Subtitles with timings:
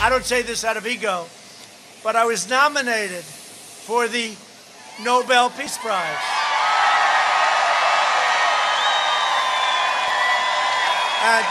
[0.00, 1.26] I don't say this out of ego,
[2.04, 4.32] but I was nominated for the
[5.02, 6.16] Nobel Peace Prize.
[11.20, 11.44] And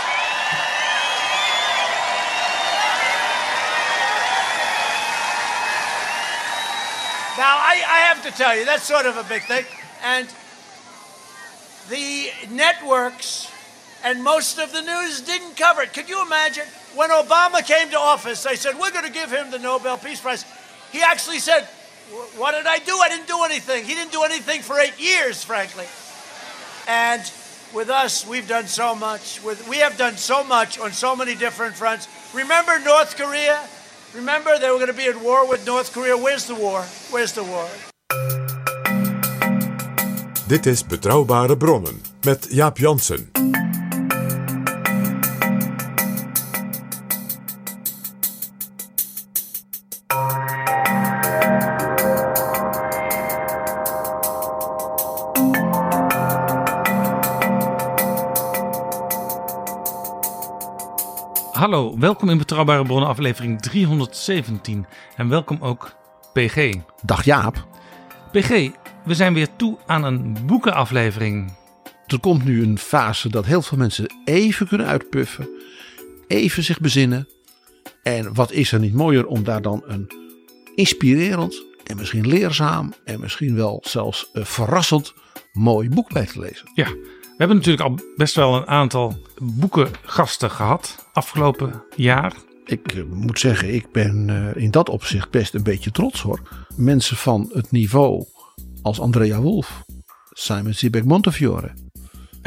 [7.38, 9.66] now I, I have to tell you, that's sort of a big thing.
[10.06, 10.26] And
[11.90, 13.52] the networks
[14.04, 15.94] and most of the news didn't cover it.
[15.94, 16.66] Could you imagine?
[16.96, 20.22] When Obama came to office, they said, We're going to give him the Nobel Peace
[20.22, 20.46] Prize.
[20.92, 21.64] He actually said,
[22.38, 22.98] What did I do?
[22.98, 23.86] I didn't do anything.
[23.86, 25.86] He didn't do anything for eight years, frankly.
[26.88, 27.22] And
[27.74, 29.44] with us, we've done so much.
[29.44, 32.08] With, we have done so much on so many different fronts.
[32.34, 33.60] Remember North Korea?
[34.16, 36.16] Remember they were going to be at war with North Korea?
[36.16, 36.82] Where's the war?
[37.12, 37.68] Where's the war?
[40.48, 43.30] Dit is Betrouwbare Bronnen met Jaap Jansen.
[61.98, 64.86] Hallo, welkom in Betrouwbare Bronnen aflevering 317
[65.16, 65.96] en welkom ook
[66.34, 66.74] PG.
[67.04, 67.68] Dag Jaap.
[68.32, 68.50] PG,
[69.06, 71.54] we zijn weer toe aan een boekenaflevering.
[72.08, 75.50] Er komt nu een fase dat heel veel mensen even kunnen uitpuffen.
[76.28, 77.28] Even zich bezinnen.
[78.04, 80.12] En wat is er niet mooier om daar dan een
[80.76, 85.14] inspirerend en misschien leerzaam en misschien wel zelfs eh, verrassend
[85.52, 86.72] mooi boek bij te lezen.
[86.74, 86.88] Ja,
[87.38, 92.34] we hebben natuurlijk al best wel een aantal boekengasten gehad afgelopen jaar.
[92.66, 96.66] Ik eh, moet zeggen, ik ben eh, in dat opzicht best een beetje trots hoor.
[96.76, 98.26] Mensen van het niveau
[98.82, 99.84] als Andrea Wolf,
[100.32, 101.74] Simon Sibek Montefiore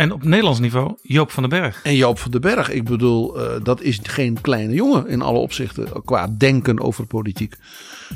[0.00, 1.82] En op Nederlands niveau Joop van den Berg.
[1.82, 5.38] En Joop van den Berg, ik bedoel, eh, dat is geen kleine jongen in alle
[5.38, 7.54] opzichten qua denken over politiek.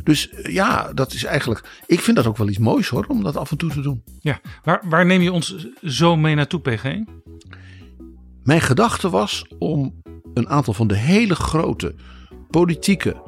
[0.05, 3.23] Dus eh, ja, dat is eigenlijk, ik vind dat ook wel iets moois hoor, om
[3.23, 4.03] dat af en toe te doen.
[4.21, 6.85] Ja, waar, waar neem je ons zo mee naartoe, PG?
[8.43, 10.03] Mijn gedachte was om
[10.35, 11.95] een aantal van de hele grote
[12.51, 13.23] politieke,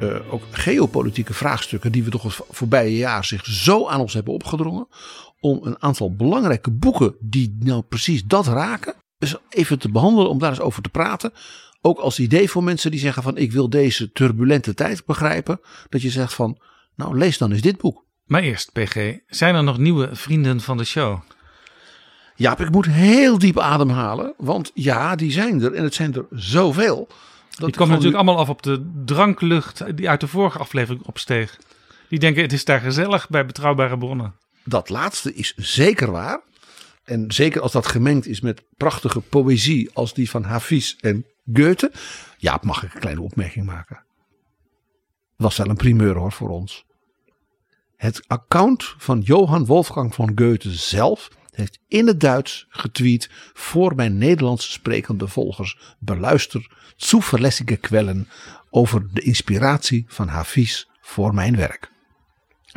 [0.00, 4.34] eh, ook geopolitieke vraagstukken die we toch het voorbije jaar zich zo aan ons hebben
[4.34, 4.88] opgedrongen,
[5.40, 10.38] om een aantal belangrijke boeken die nou precies dat raken, dus even te behandelen, om
[10.38, 11.32] daar eens over te praten.
[11.80, 16.02] Ook als idee voor mensen die zeggen van ik wil deze turbulente tijd begrijpen, dat
[16.02, 16.58] je zegt van
[16.94, 18.04] nou lees dan eens dit boek.
[18.24, 21.20] Maar eerst, PG, zijn er nog nieuwe vrienden van de show?
[22.34, 26.26] Jaap, ik moet heel diep ademhalen, want ja, die zijn er en het zijn er
[26.30, 27.08] zoveel.
[27.58, 31.58] Dat ik gewoon natuurlijk allemaal af op de dranklucht die uit de vorige aflevering opsteeg.
[32.08, 34.34] Die denken het is daar gezellig bij betrouwbare bronnen.
[34.68, 36.40] Dat laatste is zeker waar.
[37.04, 41.92] En zeker als dat gemengd is met prachtige poëzie als die van Hafiz en Goethe.
[42.38, 44.04] Ja, mag ik een kleine opmerking maken?
[45.36, 46.84] Was wel een primeur hoor voor ons.
[47.96, 54.18] Het account van Johann Wolfgang van Goethe zelf heeft in het Duits getweet voor mijn
[54.18, 55.78] Nederlands sprekende volgers.
[55.98, 58.28] Beluister zuverlässige kwellen
[58.70, 61.90] over de inspiratie van Hafiz voor mijn werk.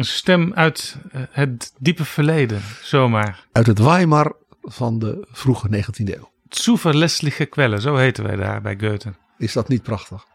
[0.02, 3.46] Een stem uit eh, het diepe verleden, zomaar.
[3.52, 6.32] Uit het Weimar van de vroege 19e eeuw.
[6.50, 9.14] Zuverlässige kwellen, zo heten wij daar bij Goethe.
[9.38, 10.26] Is dat niet prachtig?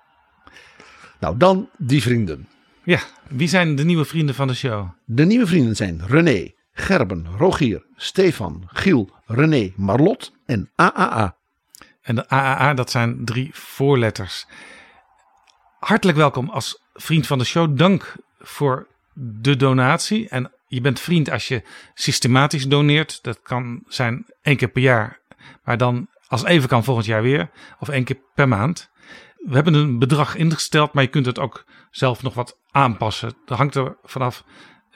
[1.21, 2.49] Nou, dan die vrienden.
[2.85, 4.89] Ja, wie zijn de nieuwe vrienden van de show?
[5.05, 11.37] De nieuwe vrienden zijn René, Gerben, Rogier, Stefan, Giel, René, Marlot en AAA.
[12.03, 14.47] En de AAA, dat zijn drie voorletters.
[15.79, 17.77] Hartelijk welkom als vriend van de show.
[17.79, 20.29] Dank voor de donatie.
[20.29, 21.63] En je bent vriend als je
[21.95, 23.23] systematisch doneert.
[23.23, 25.21] Dat kan zijn één keer per jaar.
[25.65, 27.51] Maar dan Als even kan volgend jaar weer.
[27.79, 28.91] Of één keer per maand.
[29.37, 33.33] We hebben een bedrag ingesteld, maar je kunt het ook zelf nog wat aanpassen.
[33.45, 34.45] Dat hangt er vanaf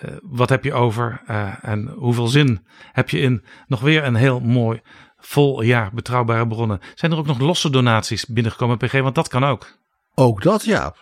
[0.04, 4.14] uh, wat heb je over uh, en hoeveel zin heb je in nog weer een
[4.14, 4.80] heel mooi
[5.18, 6.80] vol jaar betrouwbare bronnen.
[6.94, 8.92] Zijn er ook nog losse donaties binnengekomen, PG?
[9.00, 9.78] Want dat kan ook.
[10.14, 10.94] Ook dat, ja.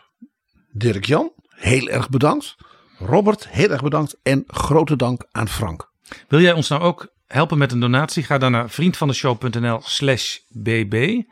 [0.72, 2.56] Dirk Jan, heel erg bedankt.
[2.98, 4.16] Robert, heel erg bedankt.
[4.22, 5.90] En grote dank aan Frank.
[6.28, 8.22] Wil jij ons nou ook helpen met een donatie?
[8.22, 11.22] Ga dan naar vriendvandeshow.nl slash bb.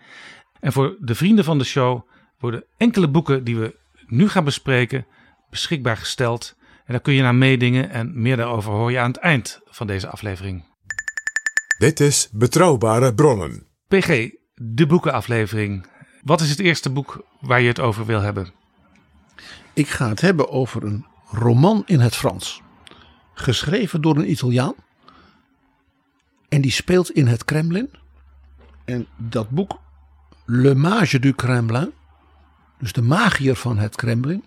[0.61, 2.09] En voor de vrienden van de show
[2.39, 3.77] worden enkele boeken die we
[4.07, 5.07] nu gaan bespreken
[5.51, 6.55] beschikbaar gesteld.
[6.59, 9.87] En daar kun je naar meedingen en meer daarover hoor je aan het eind van
[9.87, 10.65] deze aflevering.
[11.79, 13.67] Dit is Betrouwbare Bronnen.
[13.89, 15.87] PG, de boekenaflevering.
[16.23, 18.53] Wat is het eerste boek waar je het over wil hebben?
[19.73, 22.63] Ik ga het hebben over een roman in het Frans.
[23.35, 24.75] Geschreven door een Italiaan.
[26.49, 27.91] En die speelt in het Kremlin.
[28.85, 29.81] En dat boek,
[30.45, 31.93] Le Mage du Kremlin,
[32.79, 34.45] dus de magier van het Kremlin,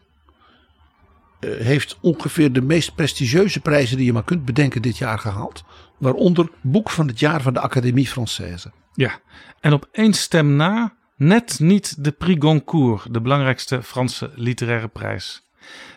[1.39, 5.63] eh, heeft ongeveer de meest prestigieuze prijzen die je maar kunt bedenken dit jaar gehaald.
[5.97, 8.71] Waaronder boek van het jaar van de Académie Française.
[8.93, 9.19] Ja,
[9.59, 15.48] en op één stem na net niet de Prix Goncourt, de belangrijkste Franse literaire prijs.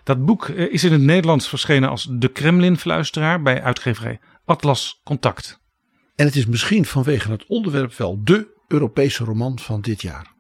[0.05, 5.61] Dat boek eh, is in het Nederlands verschenen als De Kremlin-fluisteraar bij uitgeverij Atlas Contact.
[6.15, 10.33] En het is misschien vanwege het onderwerp wel de Europese roman van dit jaar.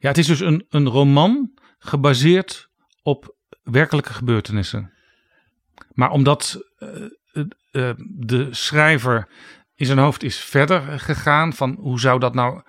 [0.00, 2.70] Ja, het is dus een, een roman gebaseerd
[3.02, 4.92] op werkelijke gebeurtenissen.
[5.92, 6.88] Maar omdat uh,
[7.72, 9.28] uh, de schrijver
[9.74, 12.62] in zijn hoofd is verder gegaan van hoe zou dat nou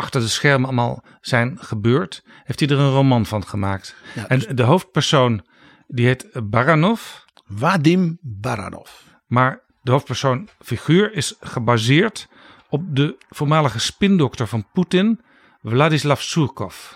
[0.00, 3.94] achter de schermen allemaal zijn gebeurd, heeft hij er een roman van gemaakt.
[4.14, 4.46] Ja, dus...
[4.46, 5.46] En de hoofdpersoon
[5.86, 7.02] die heet Baranov.
[7.46, 8.90] Vadim Baranov.
[9.26, 12.28] Maar de hoofdpersoon figuur is gebaseerd
[12.68, 15.20] op de voormalige spindokter van Poetin,
[15.62, 16.92] Vladislav Surkov.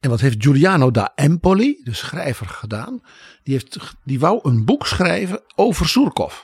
[0.00, 3.00] En wat heeft Giuliano da Empoli, de schrijver, gedaan?
[3.42, 6.42] Die, heeft, die wou een boek schrijven over Surkov.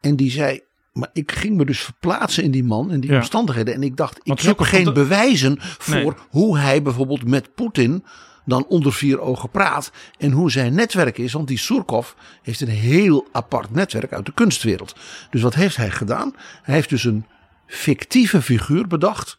[0.00, 0.60] En die zei,
[0.96, 3.16] maar ik ging me dus verplaatsen in die man, in die ja.
[3.16, 3.74] omstandigheden.
[3.74, 4.92] En ik dacht, ik heb geen de...
[4.92, 6.12] bewijzen voor nee.
[6.30, 8.04] hoe hij bijvoorbeeld met Poetin
[8.44, 9.92] dan onder vier ogen praat.
[10.18, 11.32] En hoe zijn netwerk is.
[11.32, 12.12] Want die Surkov
[12.42, 14.96] heeft een heel apart netwerk uit de kunstwereld.
[15.30, 16.34] Dus wat heeft hij gedaan?
[16.62, 17.26] Hij heeft dus een
[17.66, 19.38] fictieve figuur bedacht.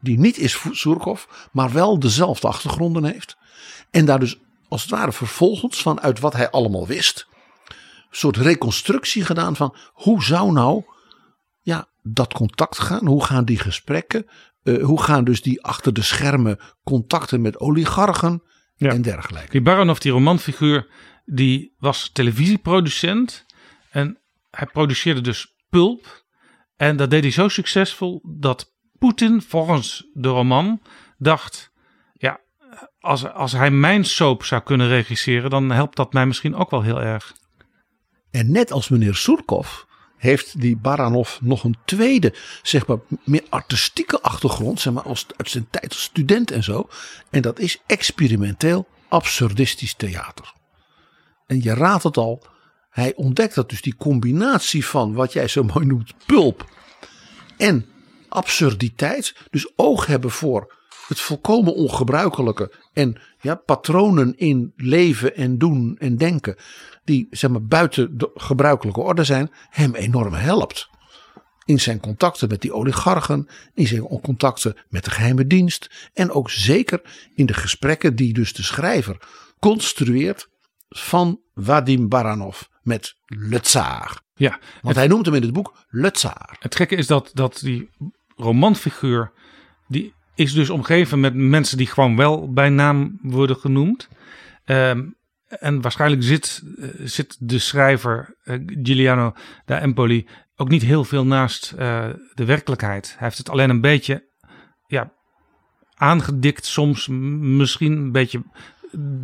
[0.00, 3.36] Die niet is Surkov, maar wel dezelfde achtergronden heeft.
[3.90, 4.38] En daar dus
[4.68, 7.26] als het ware vervolgens vanuit wat hij allemaal wist.
[8.16, 10.84] Soort reconstructie gedaan van hoe zou nou
[11.60, 13.06] ja, dat contact gaan?
[13.06, 14.26] Hoe gaan die gesprekken?
[14.62, 18.42] Uh, hoe gaan dus die achter de schermen contacten met oligarchen
[18.74, 18.90] ja.
[18.90, 19.50] en dergelijke?
[19.50, 20.88] Die Baranov, die romanfiguur,
[21.24, 23.46] die was televisieproducent.
[23.90, 24.18] En
[24.50, 26.24] hij produceerde dus pulp.
[26.76, 30.82] En dat deed hij zo succesvol dat Poetin volgens de roman
[31.18, 31.72] dacht...
[32.12, 32.40] Ja,
[33.00, 35.50] als, als hij mijn soap zou kunnen regisseren...
[35.50, 37.34] dan helpt dat mij misschien ook wel heel erg.
[38.30, 39.82] En net als meneer Surkov
[40.16, 45.50] heeft die Baranov nog een tweede, zeg maar, meer artistieke achtergrond, zeg maar, als, uit
[45.50, 46.88] zijn tijd als student en zo.
[47.30, 50.52] En dat is experimenteel absurdistisch theater.
[51.46, 52.46] En je raadt het al,
[52.90, 56.70] hij ontdekt dat dus die combinatie van wat jij zo mooi noemt pulp
[57.56, 57.86] en
[58.28, 60.75] absurditeit, dus oog hebben voor
[61.08, 66.56] het volkomen ongebruikelijke en ja, patronen in leven en doen en denken
[67.06, 70.88] die zeg maar, buiten de gebruikelijke orde zijn, hem enorm helpt.
[71.64, 76.50] In zijn contacten met die oligarchen, in zijn contacten met de geheime dienst en ook
[76.50, 77.00] zeker
[77.34, 79.16] in de gesprekken die dus de schrijver
[79.58, 80.48] construeert
[80.88, 84.20] van Vadim Baranov met Le Tsar.
[84.34, 86.56] Ja, Want het, hij noemt hem in het boek Le Tsar.
[86.58, 87.90] Het gekke is dat, dat die
[88.36, 89.32] romanfiguur,
[89.88, 94.08] die is dus omgeven met mensen die gewoon wel bij naam worden genoemd.
[94.64, 95.14] Um,
[95.46, 100.26] en waarschijnlijk zit, uh, zit de schrijver uh, Giuliano da Empoli
[100.56, 103.08] ook niet heel veel naast uh, de werkelijkheid.
[103.08, 104.24] Hij heeft het alleen een beetje
[104.86, 105.12] ja,
[105.94, 108.42] aangedikt, soms misschien een beetje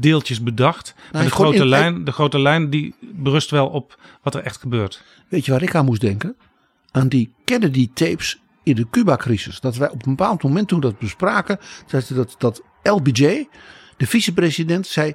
[0.01, 0.95] deeltjes bedacht.
[0.97, 4.43] Nou, maar de grote, in, lijn, de grote lijn die berust wel op wat er
[4.43, 5.05] echt gebeurt.
[5.29, 6.37] Weet je waar ik aan moest denken?
[6.91, 9.61] Aan die Kennedy tapes in de Cuba-crisis.
[9.61, 13.49] Dat wij op een bepaald moment toen dat bespraken, dat, dat LBJ,
[13.97, 15.15] de vicepresident, zei: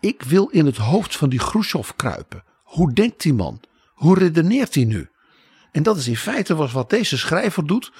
[0.00, 2.44] Ik wil in het hoofd van die Khrushchev kruipen.
[2.62, 3.60] Hoe denkt die man?
[3.94, 5.08] Hoe redeneert hij nu?
[5.72, 7.92] En dat is in feite wat deze schrijver doet.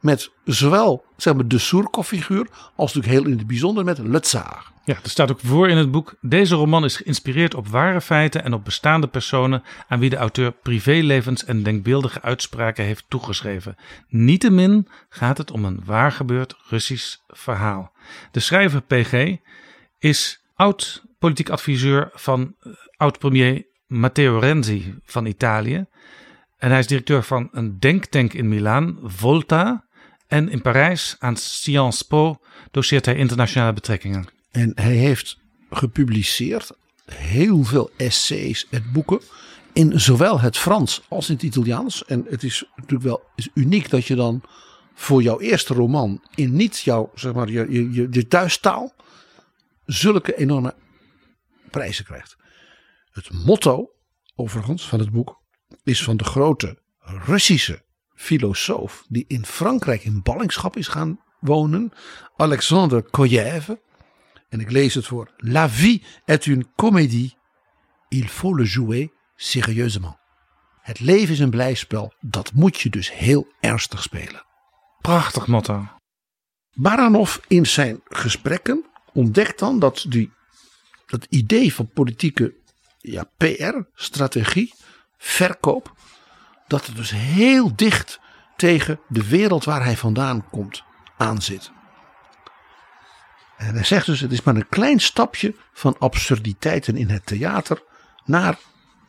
[0.00, 4.72] Met zowel zeg maar, de Surkov-figuur als natuurlijk heel in het bijzonder met Le Tsar.
[4.84, 6.14] Ja, er staat ook voor in het boek.
[6.20, 10.52] Deze roman is geïnspireerd op ware feiten en op bestaande personen aan wie de auteur
[10.52, 13.76] privélevens en denkbeeldige uitspraken heeft toegeschreven.
[14.08, 17.92] Niettemin gaat het om een waar gebeurd Russisch verhaal.
[18.30, 19.36] De schrijver PG
[19.98, 25.86] is oud politiek adviseur van eh, oud-premier Matteo Renzi van Italië.
[26.56, 29.84] En hij is directeur van een denktank in Milaan, Volta.
[30.30, 34.26] En in Parijs aan Sciences Po doseert hij internationale betrekkingen.
[34.50, 35.38] En hij heeft
[35.70, 36.70] gepubliceerd
[37.04, 39.20] heel veel essays en boeken.
[39.72, 42.04] In zowel het Frans als in het Italiaans.
[42.04, 44.42] En het is natuurlijk wel is uniek dat je dan
[44.94, 48.94] voor jouw eerste roman in niet jouw, zeg maar, je, je, je, je thuistaal
[49.84, 50.74] zulke enorme
[51.70, 52.36] prijzen krijgt.
[53.10, 53.90] Het motto,
[54.34, 55.42] overigens, van het boek
[55.84, 57.82] is van de grote Russische
[58.20, 61.92] filosoof die in Frankrijk in ballingschap is gaan wonen,
[62.36, 63.68] Alexandre Kojev.
[64.48, 65.30] En ik lees het voor.
[65.36, 67.36] La vie est une comédie.
[68.08, 70.16] Il faut le jouer sérieusement.
[70.80, 72.12] Het leven is een blijspel.
[72.20, 74.44] Dat moet je dus heel ernstig spelen.
[75.00, 75.88] Prachtig motto.
[76.74, 80.32] Baranov in zijn gesprekken ontdekt dan dat die,
[81.06, 82.54] dat idee van politieke
[82.98, 84.74] ja, PR, strategie,
[85.18, 85.94] verkoop,
[86.70, 88.20] dat het dus heel dicht
[88.56, 90.82] tegen de wereld waar hij vandaan komt
[91.16, 91.70] aanzit.
[93.56, 97.82] En hij zegt dus: het is maar een klein stapje van absurditeiten in het theater
[98.24, 98.58] naar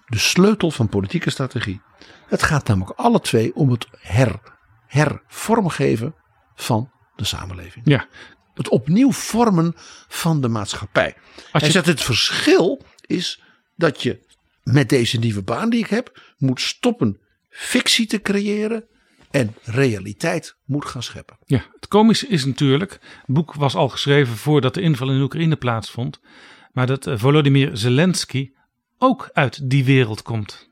[0.06, 1.82] de sleutel van politieke strategie.
[2.28, 4.40] Het gaat namelijk alle twee om het her,
[4.88, 6.16] hervormgeven
[6.56, 7.86] van de samenleving.
[7.88, 8.08] Ja.
[8.54, 9.74] Het opnieuw vormen
[10.08, 11.16] van de maatschappij.
[11.52, 13.42] Als Hij zegt het verschil is
[13.76, 14.26] dat je
[14.64, 17.20] met deze nieuwe baan die ik heb moet stoppen
[17.52, 18.84] fictie te creëren
[19.32, 21.38] en realiteit moet gaan scheppen.
[21.46, 25.56] Ja, het komische is natuurlijk, het boek was al geschreven voordat de inval in Oekraïne
[25.56, 26.20] plaatsvond,
[26.72, 28.52] maar dat eh, Volodymyr Zelensky
[28.98, 30.70] ook uit die wereld komt.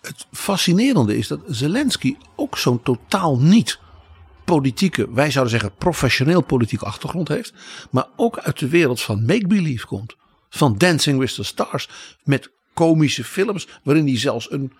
[0.00, 3.80] Het fascinerende is dat Zelensky ook zo'n totaal niet
[4.44, 7.52] politieke, wij zouden zeggen professioneel politieke achtergrond heeft,
[7.90, 10.16] maar ook uit de wereld van make-believe komt.
[10.48, 11.88] Van Dancing with the Stars,
[12.24, 14.72] met komische films, waarin hij zelfs een,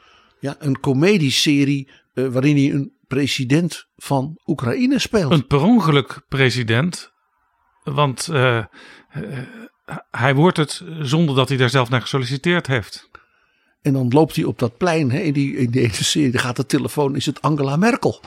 [0.43, 5.33] ja, een comedieserie, eh, waarin hij een president van Oekraïne speelt.
[5.33, 7.13] Een per ongeluk president,
[7.83, 8.67] want eh, eh,
[10.11, 13.11] hij wordt het zonder dat hij daar zelf naar gesolliciteerd heeft.
[13.83, 16.41] En dan loopt hij op dat plein, hè, in, die, in die ene serie, dan
[16.41, 18.21] gaat de telefoon, is het Angela Merkel.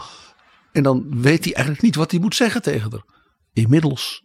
[0.71, 3.05] En dan weet hij eigenlijk niet wat hij moet zeggen tegen haar.
[3.53, 4.23] Inmiddels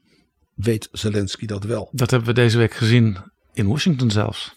[0.54, 1.88] weet Zelensky dat wel.
[1.92, 3.18] Dat hebben we deze week gezien
[3.52, 4.54] in Washington zelfs.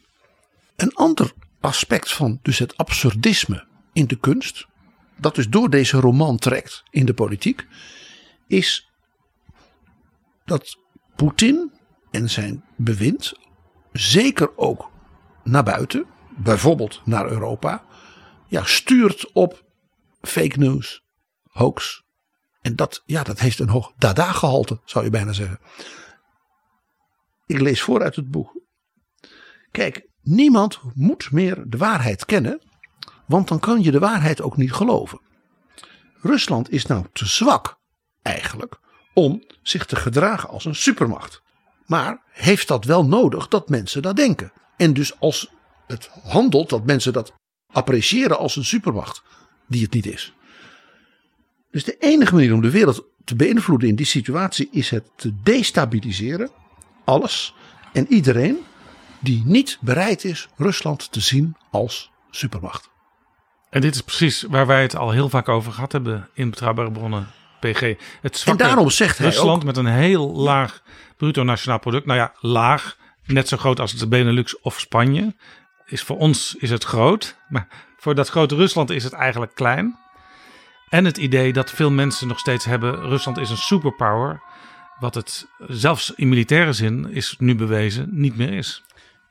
[0.76, 4.68] Een ander aspect van dus het absurdisme in de kunst,
[5.18, 7.68] dat dus door deze roman trekt in de politiek,
[8.48, 8.92] is
[10.46, 10.78] dat
[11.16, 11.72] Poetin
[12.12, 13.34] en zijn bewind,
[13.92, 14.92] zeker ook
[15.44, 16.06] naar buiten,
[16.38, 17.86] bijvoorbeeld naar Europa,
[18.48, 19.64] ja, stuurt op
[20.22, 21.04] fake news,
[21.44, 22.04] hoax.
[22.62, 25.60] En dat, ja, dat heeft een hoog dada-gehalte, zou je bijna zeggen.
[27.46, 28.62] Ik lees voor uit het boek.
[29.72, 32.62] Kijk, niemand moet meer de waarheid kennen,
[33.26, 35.20] want dan kan je de waarheid ook niet geloven.
[36.22, 37.80] Rusland is nou te zwak,
[38.22, 38.80] eigenlijk,
[39.14, 41.42] om zich te gedragen als een supermacht.
[41.86, 44.52] Maar heeft dat wel nodig dat mensen dat denken?
[44.78, 45.52] En dus als
[45.88, 47.34] het handelt dat mensen dat
[47.72, 49.24] appreciëren als een supermacht,
[49.68, 50.34] die het niet is.
[51.72, 55.34] Dus de enige manier om de wereld te beïnvloeden in die situatie is het te
[55.44, 56.52] destabiliseren,
[57.04, 57.56] alles
[57.94, 58.58] en iedereen
[59.24, 62.90] die niet bereid is Rusland te zien als supermacht.
[63.70, 66.92] En dit is precies waar wij het al heel vaak over gehad hebben in Betrouwbare
[66.92, 67.28] Bronnen
[67.60, 67.82] PG.
[68.22, 70.82] Het zwakke En daarom zegt hij Rusland ook- met een heel laag
[71.18, 72.06] bruto nationaal product.
[72.06, 75.36] Nou ja, laag, net zo groot als de Benelux of Spanje.
[75.86, 80.00] Is voor ons is het groot, maar voor dat grote Rusland is het eigenlijk klein.
[80.90, 84.42] En het idee dat veel mensen nog steeds hebben, Rusland is een superpower.
[85.00, 88.84] Wat het zelfs in militaire zin is nu bewezen niet meer is.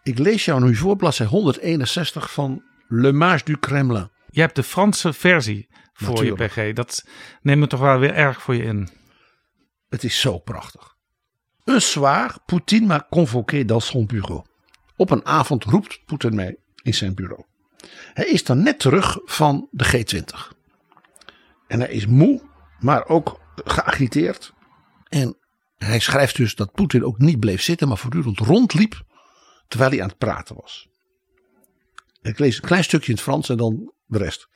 [0.03, 4.11] Ik lees jou nu voor bladzij 161 van Le Mage du Kremlin.
[4.31, 6.55] Je hebt de Franse versie voor Natuurlijk.
[6.55, 6.75] je PG.
[6.75, 7.05] Dat
[7.43, 8.89] neemt me toch wel weer erg voor je in.
[9.89, 10.97] Het is zo prachtig.
[11.65, 14.45] Un soir, Poutine m'a convoqué dans son bureau.
[14.97, 17.45] Op een avond roept Poetin mij in zijn bureau.
[18.15, 20.57] Hij is dan net terug van de G20.
[21.67, 22.43] En hij is moe,
[22.79, 24.53] maar ook geagiteerd.
[25.09, 25.37] En
[25.77, 29.03] hij schrijft dus dat Poetin ook niet bleef zitten, maar voortdurend rondliep
[29.73, 30.89] terwijl hij aan het praten was.
[32.23, 34.49] Ik lees een klein stukje in het Frans en dan de rest.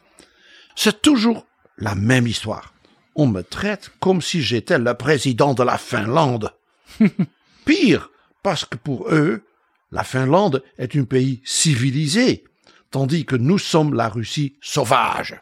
[0.74, 1.44] C'est toujours
[1.74, 2.74] la même histoire.
[3.16, 6.54] on me traite comme si j'étais le président de la Finlande.
[7.64, 8.10] Pire,
[8.42, 9.42] parce que pour eux,
[9.90, 12.44] la Finlande est un pays civilisé,
[12.90, 15.40] tandis que nous sommes la Russie sauvage.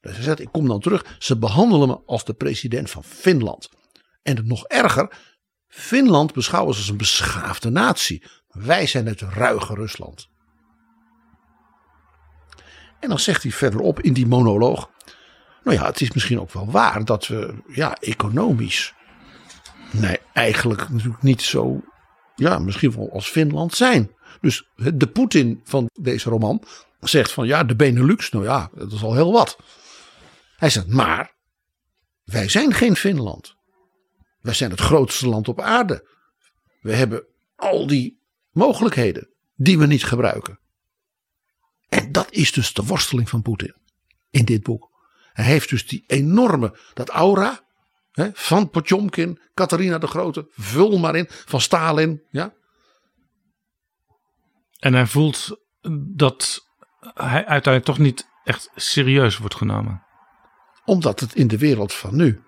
[0.00, 3.68] Dus hij zegt, ik kom dan terug, ze behandelen me als de president van Finland.
[4.22, 5.16] En nog erger,
[5.68, 8.22] Finland beschouwen ze als een beschaafde natie.
[8.58, 10.28] Wij zijn het ruige Rusland.
[13.00, 14.90] En dan zegt hij verderop in die monoloog.
[15.64, 18.94] Nou ja, het is misschien ook wel waar dat we ja, economisch.
[19.90, 21.80] Nee, eigenlijk natuurlijk niet zo.
[22.34, 24.14] Ja, misschien wel als Finland zijn.
[24.40, 26.62] Dus de Poetin van deze roman
[27.00, 29.58] zegt van ja, de Benelux, nou ja, dat is al heel wat.
[30.56, 31.34] Hij zegt, maar
[32.24, 33.54] wij zijn geen Finland.
[34.40, 36.08] Wij zijn het grootste land op aarde.
[36.80, 38.15] We hebben al die
[38.56, 40.58] mogelijkheden die we niet gebruiken.
[41.88, 43.74] En dat is dus de worsteling van Poetin
[44.30, 44.90] in dit boek.
[45.32, 47.60] Hij heeft dus die enorme, dat aura
[48.12, 52.22] hè, van Potjomkin, Catharina de Grote, vul maar in, van Stalin.
[52.30, 52.52] Ja.
[54.78, 55.60] En hij voelt
[56.14, 56.66] dat
[57.14, 60.02] hij uiteindelijk toch niet echt serieus wordt genomen.
[60.84, 62.42] Omdat het in de wereld van nu,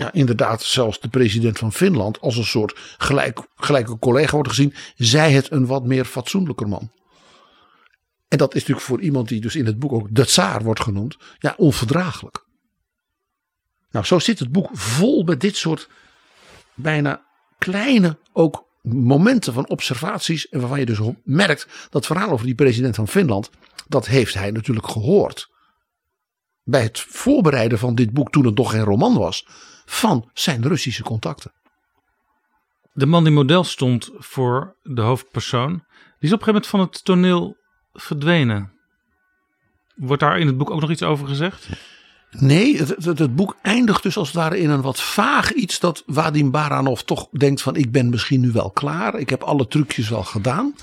[0.00, 4.74] ja, inderdaad, zelfs de president van Finland als een soort gelijk, gelijke collega wordt gezien,
[4.96, 6.90] zij het een wat meer fatsoenlijker man.
[8.28, 10.80] En dat is natuurlijk voor iemand die dus in het boek ook de tsaar wordt
[10.80, 12.46] genoemd, ja, onverdraaglijk.
[13.90, 15.88] Nou, zo zit het boek vol met dit soort
[16.74, 17.22] bijna
[17.58, 20.48] kleine ook momenten van observaties.
[20.48, 23.50] En waarvan je dus merkt dat verhaal over die president van Finland,
[23.88, 25.50] dat heeft hij natuurlijk gehoord.
[26.62, 29.46] Bij het voorbereiden van dit boek, toen het nog geen roman was,
[29.90, 31.52] van zijn Russische contacten.
[32.92, 36.80] De man die model stond voor de hoofdpersoon, die is op een gegeven moment van
[36.80, 37.56] het toneel
[37.92, 38.72] verdwenen.
[39.94, 41.68] Wordt daar in het boek ook nog iets over gezegd?
[42.30, 45.80] Nee, het, het, het, boek eindigt dus als het ware in een wat vaag iets
[45.80, 49.18] dat Vadim Baranov toch denkt van ik ben misschien nu wel klaar.
[49.18, 50.74] Ik heb alle trucjes wel gedaan.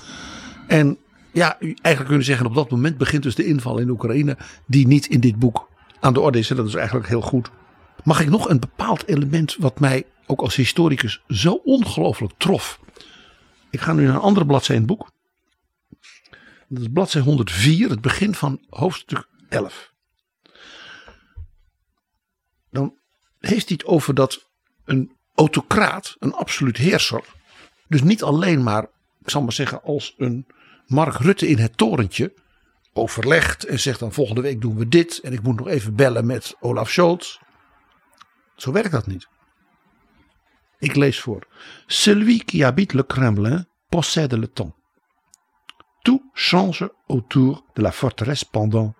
[0.66, 0.98] En
[1.32, 4.36] ja, eigenlijk kunnen zeggen op dat moment begint dus de inval in Oekraïne
[4.66, 5.68] die niet in dit boek
[6.00, 6.50] aan de orde is.
[6.50, 7.50] En dat is eigenlijk heel goed.
[8.08, 12.80] Mag ik nog een bepaald element wat mij ook als historicus zo ongelooflijk trof.
[13.70, 15.10] Ik ga nu naar een andere bladzijde in het boek.
[16.68, 19.92] Dat is bladzijde 104, het begin van hoofdstuk 11.
[22.70, 22.94] Dan
[23.38, 24.48] heeft hij het over dat
[24.84, 27.24] een autocraat, een absoluut heerser,
[27.88, 28.82] dus niet alleen maar,
[29.20, 30.46] ik zal maar zeggen, als een
[30.86, 32.34] Mark Rutte in het torentje
[32.92, 36.26] overlegt en zegt dan volgende week doen we dit en ik moet nog even bellen
[36.26, 37.38] met Olaf Scholz.
[38.58, 39.28] Zo werkt dat niet.
[40.78, 41.46] Ik lees voor.
[41.86, 44.74] Celui qui habite le Kremlin possède le temps.
[46.02, 48.94] Tout change autour de la forteresse pendant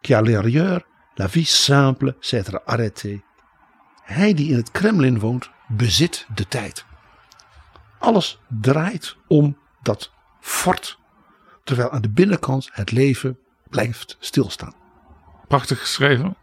[0.00, 3.22] qu'à l'intérieur la vie simple s'être arrêtée.
[4.02, 6.84] Hij die in het Kremlin woont bezit de tijd.
[7.98, 10.98] Alles draait om dat fort,
[11.64, 14.74] terwijl aan de binnenkant het leven blijft stilstaan.
[15.48, 16.36] Prachtig geschreven.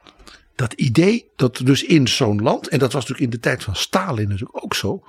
[0.60, 3.76] Dat idee dat dus in zo'n land, en dat was natuurlijk in de tijd van
[3.76, 5.04] Stalin natuurlijk ook zo,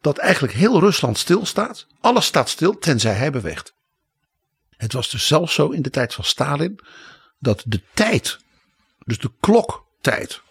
[0.00, 1.86] dat eigenlijk heel Rusland stilstaat.
[2.00, 3.74] Alles staat stil tenzij hij beweegt.
[4.70, 6.80] Het was dus zelfs zo in de tijd van Stalin
[7.38, 8.38] dat de tijd,
[8.98, 10.42] dus de kloktijd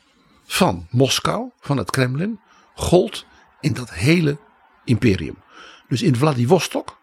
[0.46, 2.40] van Moskou, van het Kremlin,
[2.76, 3.26] gold
[3.60, 4.38] in dat hele
[4.86, 5.44] imperium.
[5.88, 6.98] Dus in Vladivostok,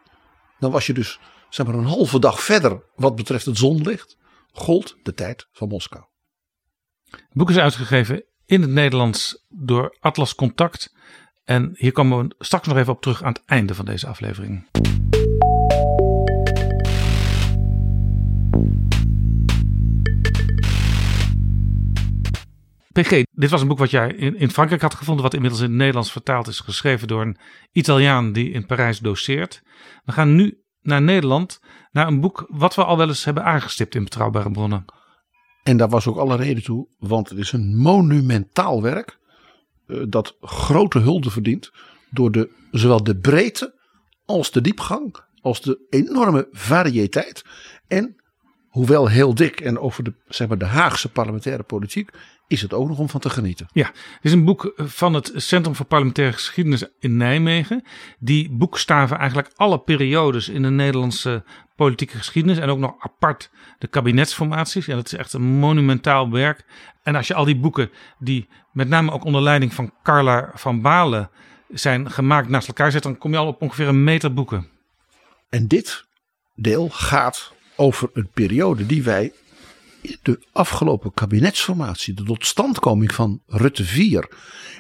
[0.58, 4.16] dan was je dus zeg maar een halve dag verder wat betreft het zonlicht,
[4.52, 6.09] gold de tijd van Moskou.
[7.10, 10.94] Het boek is uitgegeven in het Nederlands door Atlas Contact.
[11.44, 14.68] En hier komen we straks nog even op terug aan het einde van deze aflevering.
[22.92, 25.68] PG, dit was een boek wat jij in, in Frankrijk had gevonden, wat inmiddels in
[25.68, 27.36] het Nederlands vertaald is, geschreven door een
[27.72, 29.62] Italiaan die in Parijs doseert.
[30.04, 33.94] We gaan nu naar Nederland, naar een boek wat we al wel eens hebben aangestipt
[33.94, 34.84] in betrouwbare bronnen.
[35.70, 39.18] En daar was ook alle reden toe, want het is een monumentaal werk
[39.86, 41.70] uh, dat grote hulde verdient
[42.10, 43.74] door de, zowel de breedte
[44.24, 47.44] als de diepgang, als de enorme variëteit.
[47.86, 48.16] En
[48.68, 52.10] hoewel heel dik en over de, zeg maar, de Haagse parlementaire politiek,
[52.50, 53.68] is het ook nog om van te genieten.
[53.72, 57.84] Ja, het is een boek van het Centrum voor Parlementaire Geschiedenis in Nijmegen.
[58.18, 61.44] Die boekstaven eigenlijk alle periodes in de Nederlandse
[61.76, 62.58] politieke geschiedenis.
[62.58, 64.86] En ook nog apart de kabinetsformaties.
[64.86, 66.64] Ja, dat is echt een monumentaal werk.
[67.02, 70.80] En als je al die boeken, die met name ook onder leiding van Carla van
[70.80, 71.30] Balen
[71.68, 74.68] zijn gemaakt naast elkaar zet, dan kom je al op ongeveer een meter boeken.
[75.48, 76.04] En dit
[76.54, 79.32] deel gaat over een periode die wij
[80.22, 84.28] de afgelopen kabinetsformatie, de totstandkoming van Rutte 4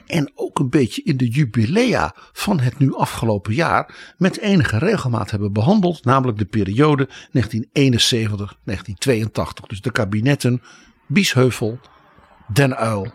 [0.06, 5.30] en ook een beetje in de jubilea van het nu afgelopen jaar met enige regelmaat
[5.30, 7.12] hebben behandeld, namelijk de periode 1971-1982.
[9.66, 10.62] Dus de kabinetten
[11.06, 11.78] Biesheuvel,
[12.52, 13.12] Den Uil,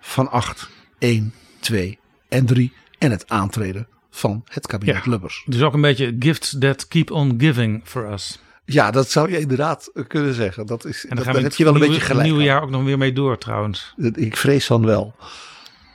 [0.00, 5.10] Van 8, 1, 2 en 3 en het aantreden van het kabinet Ja.
[5.10, 5.42] Lubbers.
[5.46, 8.38] Dus ook een beetje gifts that keep on giving for us.
[8.66, 10.66] Ja, dat zou je inderdaad kunnen zeggen.
[10.66, 12.22] Dat is, En dan dat, daar heb je wel een beetje gelijk.
[12.24, 12.46] nieuwe aan.
[12.46, 13.94] jaar ook nog weer mee door trouwens.
[14.12, 15.14] Ik vrees dan wel.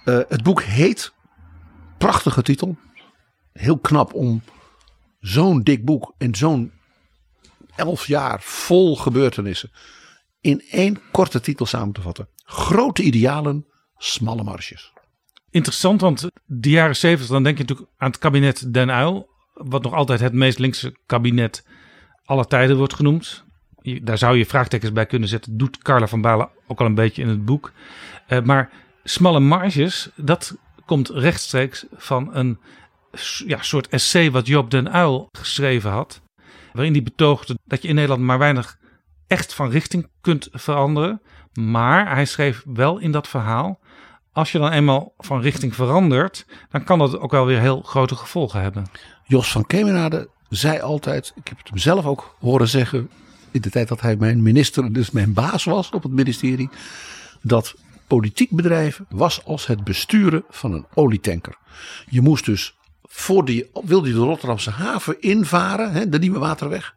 [0.05, 1.13] Eh, het boek heet,
[1.97, 2.77] prachtige titel,
[3.53, 4.41] heel knap om
[5.19, 6.71] zo'n dik boek en zo'n
[7.75, 9.71] elf jaar vol gebeurtenissen
[10.41, 12.27] in één korte titel samen te vatten.
[12.45, 13.65] Grote idealen,
[13.97, 14.93] smalle marges.
[15.49, 19.29] Interessant, want de jaren 70, dan denk je natuurlijk aan het kabinet Den Uyl.
[19.53, 21.65] Wat nog altijd het meest linkse kabinet
[22.25, 23.43] aller tijden wordt genoemd.
[24.01, 25.57] Daar zou je vraagtekens bij kunnen zetten.
[25.57, 27.71] Doet Carla van Balen ook al een beetje in het boek.
[28.27, 28.69] Eh, maar
[29.03, 32.59] smalle marges, dat komt rechtstreeks van een
[33.45, 36.21] ja, soort essay wat Joop Den Uyl geschreven had.
[36.73, 38.77] Waarin hij betoogde dat je in Nederland maar weinig
[39.27, 41.21] echt van richting kunt veranderen.
[41.53, 43.79] Maar hij schreef wel in dat verhaal
[44.31, 48.15] als je dan eenmaal van richting verandert, dan kan dat ook wel weer heel grote
[48.15, 48.85] gevolgen hebben.
[49.23, 53.09] Jos van Kemenade zei altijd, ik heb het hem zelf ook horen zeggen
[53.51, 56.69] in de tijd dat hij mijn minister, dus mijn baas was op het ministerie,
[57.41, 57.75] dat
[58.07, 61.57] politiek bedrijven was als het besturen van een olietanker.
[62.09, 66.95] Je moest dus, voor die, wilde je de Rotterdamse haven invaren, hè, de Nieuwe Waterweg,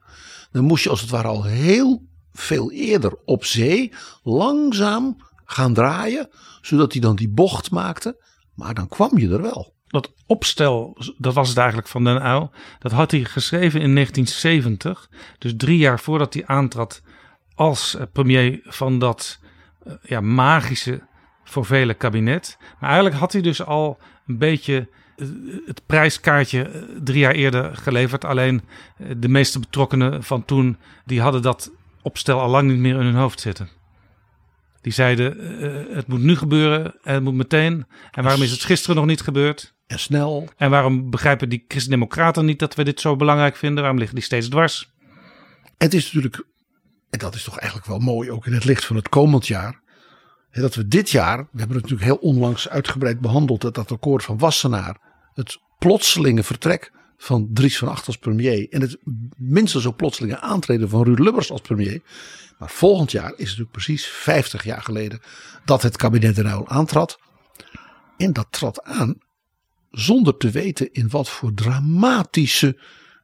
[0.53, 6.29] dan moest je als het ware al heel veel eerder op zee langzaam gaan draaien,
[6.61, 8.23] zodat hij dan die bocht maakte.
[8.55, 9.74] Maar dan kwam je er wel.
[9.95, 15.11] Dat opstel, dat was het eigenlijk van Den Uyl, dat had hij geschreven in 1970.
[15.39, 17.03] Dus drie jaar voordat hij aantrad
[17.55, 19.41] als eh, premier van dat
[19.85, 21.03] eh, ja, magische
[21.45, 22.57] voor vele kabinet.
[22.81, 25.27] Maar eigenlijk had hij dus al een beetje eh,
[25.67, 28.25] het prijskaartje drie jaar eerder geleverd.
[28.25, 28.63] Alleen
[29.17, 33.15] de meeste betrokkenen van toen, die hadden dat opstel al lang niet meer in hun
[33.15, 33.69] hoofd zitten.
[34.81, 35.39] Die zeiden,
[35.95, 37.87] het moet nu gebeuren en het moet meteen.
[38.11, 39.75] En waarom is het gisteren nog niet gebeurd?
[39.87, 40.49] En snel.
[40.57, 43.79] En waarom begrijpen die christendemocraten niet dat we dit zo belangrijk vinden?
[43.79, 44.93] Waarom liggen die steeds dwars?
[45.79, 46.47] Het is natuurlijk,
[47.11, 49.83] en dat is toch eigenlijk wel mooi ook in het licht van het komend jaar.
[50.51, 54.25] Dat we dit jaar, we hebben het natuurlijk heel onlangs uitgebreid behandeld, dat, dat akkoord
[54.25, 54.97] van Wassenaar.
[55.33, 58.69] Het plotselinge vertrek van Dries van Acht als premier.
[58.71, 58.99] En het
[59.37, 62.03] minstens zo plotselinge aantreden van Ruud Lubbers als premier.
[62.59, 65.21] Maar volgend jaar is het natuurlijk precies 50 jaar geleden
[65.65, 67.19] dat het kabinet Den Uyl aantrad.
[68.17, 69.19] En dat trad aan
[69.95, 72.77] zonder te weten in wat voor dramatische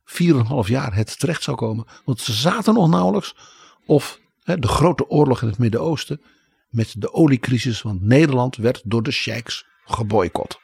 [0.04, 0.24] 4,5
[0.64, 1.86] jaar het terecht zou komen.
[2.04, 3.34] Want ze zaten nog nauwelijks.
[3.86, 6.20] Of hè, de grote oorlog in het Midden-Oosten
[6.68, 7.82] met de oliecrisis.
[7.82, 10.60] Want Nederland werd door de sheiks geboycott.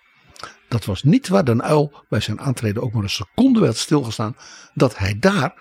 [0.69, 4.37] Dat was niet waar Den Uyl bij zijn aantreden ook maar een seconde werd stilgestaan.
[4.75, 5.55] Dat hij daar,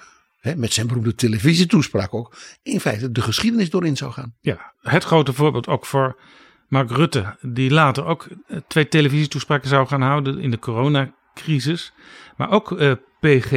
[0.56, 4.36] met zijn beroemde televisietoespraak ook, in feite de geschiedenis doorin zou gaan.
[4.42, 6.20] Ja, het grote voorbeeld ook voor
[6.68, 11.94] Mark Rutte, die later ook eh, twee televisietoespraken zou gaan houden in de coronacrisis.
[12.38, 13.52] Maar ook eh, PG.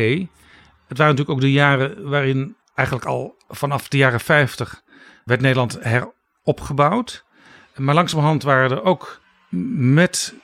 [0.86, 4.82] Het waren natuurlijk ook de jaren waarin eigenlijk al vanaf de jaren 50
[5.24, 7.24] werd Nederland heropgebouwd.
[7.76, 9.20] Maar langzamerhand waren er ook
[9.90, 10.34] met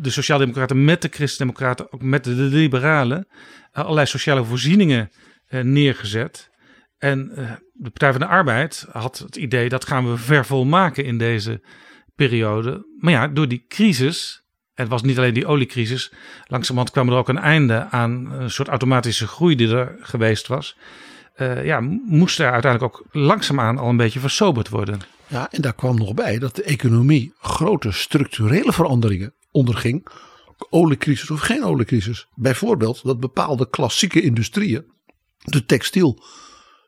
[0.00, 3.26] de Sociaaldemocraten, met de Christendemocraten, ook met de Liberalen,
[3.72, 5.10] eh, allerlei sociale voorzieningen
[5.50, 6.50] neergezet.
[6.98, 7.28] En
[7.72, 11.60] de Partij van de Arbeid had het idee dat gaan we vervolmaken in deze
[12.18, 12.86] periode.
[13.00, 14.42] Maar ja, door die crisis,
[14.74, 16.12] het was niet alleen die oliecrisis,
[16.46, 20.76] langzamerhand kwam er ook een einde aan een soort automatische groei die er geweest was.
[21.34, 25.00] Eh, ja, moest er uiteindelijk ook langzaamaan al een beetje versoberd worden.
[25.26, 30.06] Ja, en daar kwam nog bij dat de economie grote structurele veranderingen onderging.
[30.70, 32.26] Oliecrisis of geen oliecrisis.
[32.34, 34.84] Bijvoorbeeld dat bepaalde klassieke industrieën,
[35.38, 36.22] de textiel,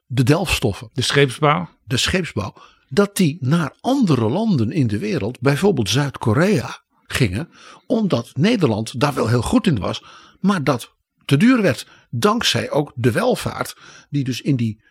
[0.06, 2.54] de delfstoffen, De scheepsbouw, de scheepsbouw,
[2.92, 7.50] dat die naar andere landen in de wereld, bijvoorbeeld Zuid-Korea, gingen.
[7.86, 10.04] Omdat Nederland daar wel heel goed in was,
[10.40, 11.86] maar dat te duur werd.
[12.10, 13.76] Dankzij ook de welvaart,
[14.08, 14.82] die dus in die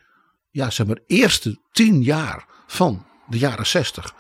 [0.50, 4.14] ja, zeg maar, eerste tien jaar van de jaren zestig,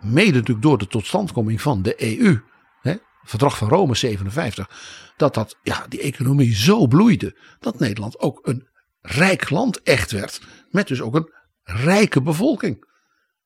[0.00, 2.40] mede natuurlijk door de totstandkoming van de EU,
[2.80, 4.70] hè, verdrag van Rome 57,
[5.16, 8.68] dat, dat ja, die economie zo bloeide dat Nederland ook een
[9.00, 10.40] rijk land echt werd.
[10.70, 12.88] Met dus ook een rijke bevolking.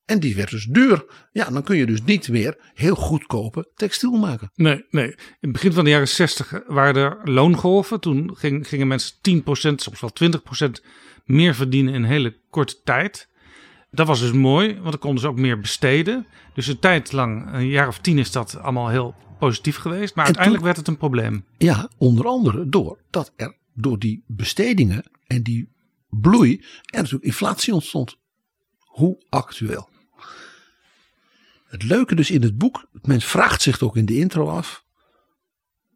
[0.05, 1.05] En die werd dus duur.
[1.33, 4.51] Ja, dan kun je dus niet meer heel goedkope textiel maken.
[4.55, 5.07] Nee, nee.
[5.11, 8.01] In het begin van de jaren 60 waren er loongolven.
[8.01, 9.43] Toen ging, gingen mensen 10%,
[9.75, 10.11] soms wel
[10.69, 10.85] 20%
[11.25, 13.29] meer verdienen in een hele korte tijd.
[13.91, 16.27] Dat was dus mooi, want dan konden ze ook meer besteden.
[16.55, 20.15] Dus een tijd lang, een jaar of tien, is dat allemaal heel positief geweest.
[20.15, 21.45] Maar En uiteindelijk toen- werd het een probleem.
[21.59, 25.73] Ja, onder andere door dat er door die bestedingen en die
[26.09, 28.17] bloei er natuurlijk inflatie ontstond.
[28.79, 29.89] Hoe actueel.
[31.75, 34.85] Het leuke dus in het boek, men vraagt zich ook in de intro af.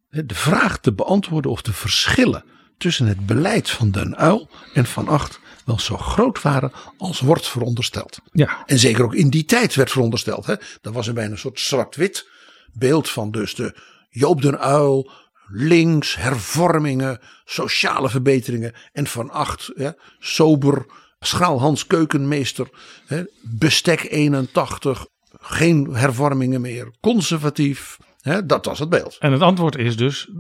[0.09, 2.45] De vraag te beantwoorden of de verschillen
[2.79, 7.49] tussen het beleid van Den Uil en Van Acht wel zo groot waren als wordt
[7.49, 8.19] verondersteld.
[8.33, 10.47] Ja, En zeker ook in die tijd werd verondersteld.
[10.47, 10.55] Hè?
[10.81, 12.29] Dat was er bijna een soort zwart-wit
[12.73, 13.77] beeld van dus de
[14.09, 15.11] Joop den Uil,
[15.47, 18.75] links, hervormingen, sociale verbeteringen.
[18.93, 20.87] En van acht, hè, sober,
[21.19, 22.69] schraal Hans Keukenmeester,
[23.07, 25.07] hè, bestek 81,
[25.39, 27.99] geen hervormingen meer, conservatief.
[28.47, 29.17] Dat was het beeld.
[29.21, 30.31] en het antwoord is dus,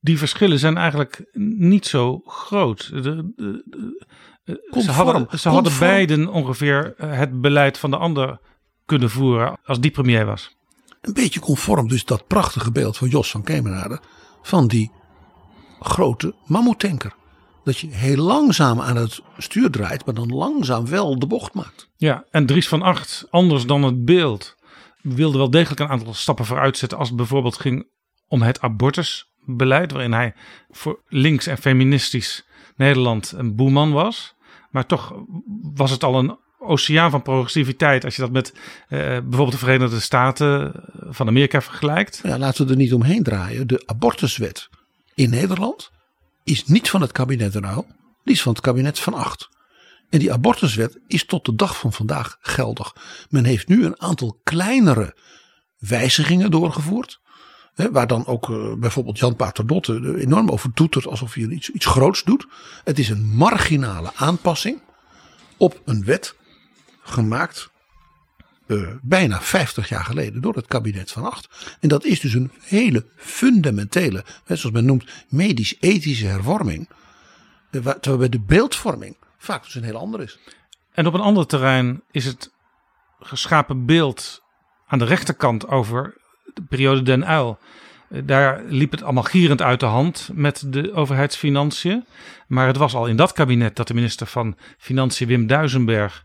[0.00, 1.24] die verschillen zijn eigenlijk
[1.58, 2.88] niet zo groot.
[2.90, 3.00] De,
[3.36, 5.78] de- de- ze hadden, ze hadden conform.
[5.90, 8.38] beiden ongeveer eh, het beleid van de ander
[8.86, 10.56] kunnen voeren als die premier was.
[11.00, 14.00] Een beetje conform dus dat prachtige beeld van Jos van Kemenade.
[14.42, 14.92] Van die
[15.80, 17.14] grote mammoetanker.
[17.64, 21.88] Dat je heel langzaam aan het stuur draait, maar dan langzaam wel de bocht maakt.
[21.96, 24.56] Ja, en Dries van Acht, anders dan het beeld,
[25.02, 26.98] wilde wel degelijk een aantal stappen vooruit zetten.
[26.98, 27.86] Als het bijvoorbeeld ging
[28.28, 30.34] om het abortusbeleid, waarin hij
[30.70, 32.44] voor links en feministisch
[32.76, 34.34] Nederland een boeman was.
[34.70, 35.14] Maar toch
[35.74, 38.52] was het al een oceaan van progressiviteit als je dat met
[38.88, 40.72] eh, bijvoorbeeld de Verenigde Staten
[41.08, 42.20] van Amerika vergelijkt.
[42.22, 43.66] Ja, laten we er niet omheen draaien.
[43.66, 44.68] De abortuswet
[45.14, 45.90] in Nederland
[46.44, 47.86] is niet van het kabinet Uyl.
[48.24, 49.48] Die is van het kabinet van Acht.
[50.10, 52.96] En die abortuswet is tot de dag van vandaag geldig.
[53.30, 55.16] Men heeft nu een aantal kleinere
[55.78, 57.20] wijzigingen doorgevoerd.
[57.74, 61.86] Waar dan ook eh, bijvoorbeeld Jan Paternotte er enorm over toetert alsof hij iets, iets
[61.86, 62.46] groots doet.
[62.84, 64.82] Het is een marginale aanpassing
[65.56, 66.36] op een wet
[67.02, 67.71] gemaakt
[68.72, 71.76] eh, bijna 50 jaar geleden door het kabinet van Acht.
[71.80, 76.88] En dat is dus een hele fundamentele, zoals men noemt, medisch-ethische hervorming.
[77.70, 80.38] Eh, Terwijl bij de beeldvorming vaak dus een heel ander is.
[80.92, 82.50] En op een ander terrein is het
[83.20, 84.42] geschapen beeld
[84.86, 86.14] aan de rechterkant over
[86.54, 87.58] de periode Den Uyl.
[88.08, 92.04] Eh, Daar liep het allemaal gierend uit de hand met de overheidsfinanciën.
[92.46, 96.24] Maar het was al in dat kabinet dat de minister van Financiën Wim Duisenberg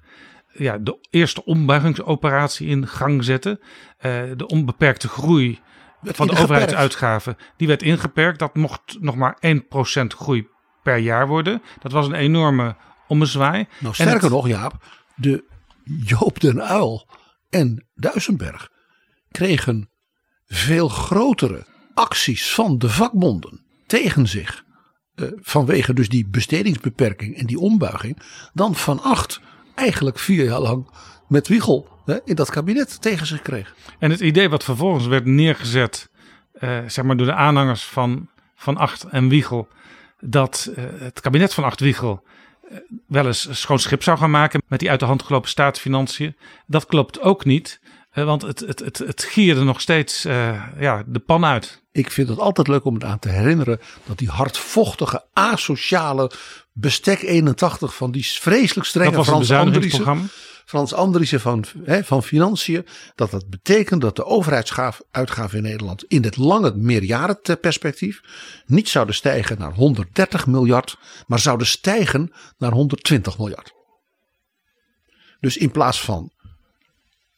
[0.58, 3.62] ja, de eerste ombuigingsoperatie in gang zette.
[3.98, 5.60] Eh, de onbeperkte groei
[6.02, 8.40] Werd van de overheidsuitgaven, die werd ingeperkt.
[8.40, 10.48] Dat mocht nog maar 1% groei
[10.84, 11.62] per jaar worden.
[11.80, 12.76] Dat was een enorme
[13.08, 13.66] ommezwaai.
[13.80, 14.74] Nou, sterker het- nog, Jaap,
[15.16, 15.44] de
[15.84, 17.10] Joop den Uil
[17.50, 18.70] en Duisenberg
[19.32, 19.90] kregen
[20.46, 24.66] veel grotere acties van de vakbonden tegen zich.
[25.16, 28.22] eh, vanwege dus die bestedingsbeperking en die ombuiging.
[28.54, 29.42] dan Van Acht
[29.78, 30.90] eigenlijk vier jaar lang
[31.28, 33.76] met Wiegel hè, in dat kabinet tegen zich kreeg.
[34.00, 36.10] En het idee wat vervolgens werd neergezet,
[36.54, 39.68] eh, zeg maar door de aanhangers van Van Acht en Wiegel,
[40.20, 42.24] dat eh, het kabinet van Acht Wiegel
[42.70, 46.36] eh, wel eens schoon schip zou gaan maken met die uit de hand gelopen staatsfinanciën,
[46.66, 47.80] dat klopt ook niet,
[48.14, 50.24] want het, het, het, het gierde nog steeds
[50.80, 51.84] ja, de pan uit.
[51.92, 56.32] Ik vind het altijd leuk om het aan te herinneren dat die hardvochtige, asociale
[56.80, 60.30] bestek 81 van die vreselijk strenge Dat was het Frans Andriessen.
[60.66, 62.86] Frans Andriessen van, hè, van Financiën.
[63.16, 68.22] Dat dat betekent dat de overheidsuitgaven in Nederland in het lange meerjarenperspectief
[68.66, 73.74] niet zouden stijgen naar 130 miljard, maar zouden stijgen naar 120 miljard.
[75.40, 76.32] Dus in plaats van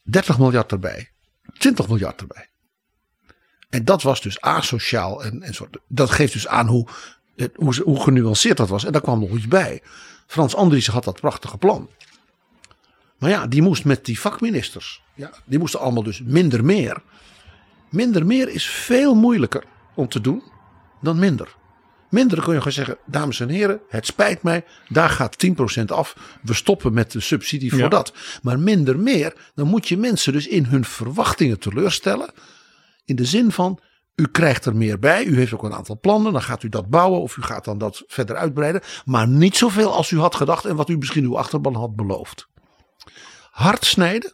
[0.02, 1.10] 30 miljard erbij,
[1.58, 2.48] 20 miljard erbij.
[3.68, 6.88] En dat was dus asociaal en, en soort, dat geeft dus aan hoe,
[7.40, 8.84] het- hoe, genuanceerd dat was.
[8.84, 9.82] En daar kwam nog iets bij.
[10.26, 11.88] Frans Andriessen had dat prachtige plan.
[13.18, 15.02] Maar ja, die moest met die vakministers.
[15.14, 17.02] Ja, die moesten allemaal dus minder meer.
[17.90, 20.42] Minder meer is veel moeilijker om te doen
[21.02, 21.58] dan minder.
[22.10, 26.16] Minder kun je gewoon zeggen, dames en heren, het spijt mij, daar gaat 10% af.
[26.42, 27.88] We stoppen met de subsidie voor Ja.
[27.88, 28.12] dat.
[28.42, 32.30] Maar minder meer, dan moet je mensen dus in hun verwachtingen teleurstellen.
[33.04, 33.80] In de zin van,
[34.20, 36.90] u krijgt er meer bij, u heeft ook een aantal plannen, dan gaat u dat
[36.90, 38.80] bouwen of u gaat dan dat verder uitbreiden.
[39.04, 42.48] Maar niet zoveel als u had gedacht en wat u misschien uw achterban had beloofd.
[43.50, 44.32] Hard snijden,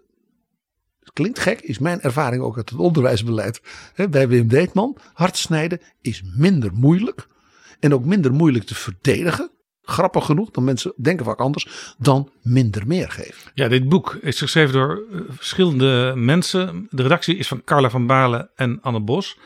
[1.13, 3.63] klinkt gek, is mijn ervaring ook uit het onderwijsbeleid
[3.95, 4.97] hè, bij Wim Deetman.
[5.13, 7.27] Hard snijden is minder moeilijk
[7.81, 9.51] en ook minder moeilijk te verdedigen.
[9.83, 13.51] Grappig genoeg, dan mensen denken vaak anders, dan minder meer geven.
[13.55, 16.87] Ja, dit boek is geschreven door eh, verschillende mensen.
[16.91, 19.39] De redactie is van Carla van Balen en Anne Bos.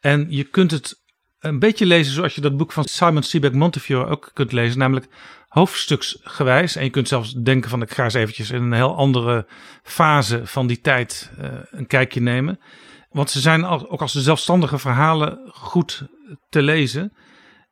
[0.00, 1.00] En je kunt het
[1.40, 4.78] een beetje lezen zoals je dat boek van Simon Sebag Montefiore ook kunt lezen.
[4.78, 5.06] Namelijk
[5.48, 6.76] hoofdstuksgewijs.
[6.76, 9.46] En je kunt zelfs denken van ik ga eens eventjes in een heel andere
[9.82, 12.60] fase van die tijd uh, een kijkje nemen.
[13.10, 16.02] Want ze zijn ook als de zelfstandige verhalen goed
[16.48, 17.12] te lezen.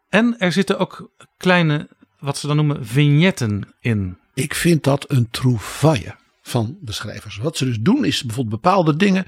[0.08, 1.88] En er zitten ook kleine,
[2.18, 4.18] wat ze dan noemen, vignetten in.
[4.34, 7.36] Ik vind dat een trouvaille van de schrijvers.
[7.36, 9.26] Wat ze dus doen is bijvoorbeeld bepaalde dingen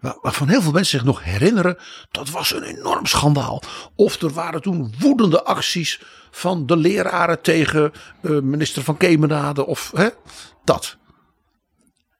[0.00, 1.76] waarvan heel veel mensen zich nog herinneren.
[2.10, 3.62] Dat was een enorm schandaal.
[3.94, 9.90] Of er waren toen woedende acties van de leraren tegen uh, minister van Kemenade of
[9.94, 10.08] hè,
[10.64, 10.96] dat.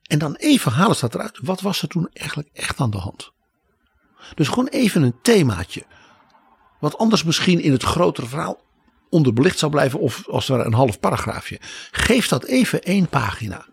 [0.07, 1.39] En dan even halen ze dat eruit.
[1.43, 3.33] Wat was er toen eigenlijk echt aan de hand?
[4.35, 5.85] Dus gewoon even een themaatje.
[6.81, 8.61] Wat anders misschien in het grotere verhaal
[9.11, 11.61] onderbelicht zou blijven of als er een half paragraafje.
[11.91, 13.67] Geef dat even één pagina.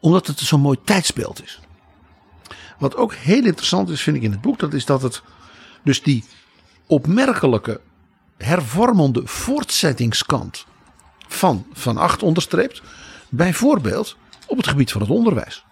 [0.00, 1.60] Omdat het zo'n mooi tijdsbeeld is.
[2.78, 4.58] Wat ook heel interessant is vind ik in het boek.
[4.58, 5.22] Dat is dat het
[5.82, 6.24] dus die
[6.86, 7.80] opmerkelijke
[8.36, 10.66] hervormende voortzettingskant
[11.28, 12.82] van Van Acht onderstreept.
[13.28, 15.64] Bijvoorbeeld op het gebied van het onderwijs.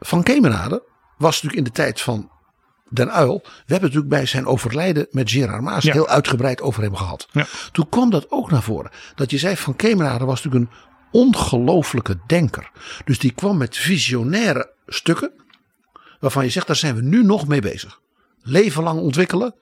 [0.00, 0.82] Van Kemenade
[1.18, 2.30] was natuurlijk in de tijd van
[2.88, 3.40] Den Uil.
[3.42, 7.28] We hebben natuurlijk bij zijn overlijden met Gerard Maas heel uitgebreid over hem gehad.
[7.32, 7.46] Ja.
[7.72, 8.90] Toen kwam dat ook naar voren.
[9.14, 10.78] Dat je zei van Kemenade was natuurlijk een
[11.10, 12.70] ongelooflijke denker.
[13.04, 15.32] Dus die kwam met visionaire stukken.
[16.20, 18.00] Waarvan je zegt daar zijn we nu nog mee bezig.
[18.42, 19.54] Leven lang ontwikkelen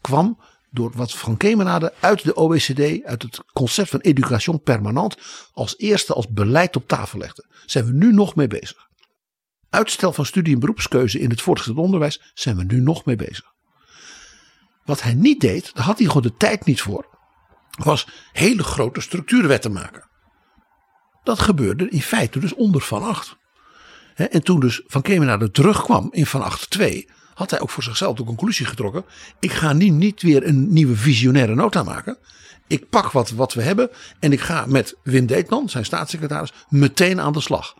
[0.00, 5.16] kwam door wat Van Kemenade uit de OECD, uit het concept van education permanent,
[5.52, 7.44] als eerste als beleid op tafel legde.
[7.66, 8.86] Zijn we nu nog mee bezig.
[9.70, 13.54] Uitstel van studie en beroepskeuze in het voortgezet onderwijs zijn we nu nog mee bezig.
[14.84, 17.18] Wat hij niet deed, daar had hij gewoon de tijd niet voor,
[17.70, 20.08] was hele grote structuurwetten maken.
[21.22, 23.36] Dat gebeurde in feite dus onder Van Acht.
[24.16, 28.16] En toen dus Van Kemenade terugkwam in Van Acht 2, had hij ook voor zichzelf
[28.16, 29.04] de conclusie getrokken.
[29.40, 32.18] Ik ga niet, niet weer een nieuwe visionaire nota maken.
[32.66, 37.20] Ik pak wat, wat we hebben en ik ga met Wim Deetman, zijn staatssecretaris, meteen
[37.20, 37.74] aan de slag.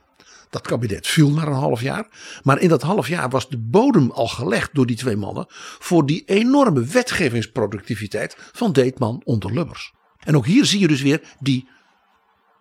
[0.50, 2.06] Dat kabinet viel na een half jaar.
[2.42, 5.46] Maar in dat half jaar was de bodem al gelegd door die twee mannen.
[5.78, 9.92] voor die enorme wetgevingsproductiviteit van Deetman onder Lubbers.
[10.18, 11.68] En ook hier zie je dus weer die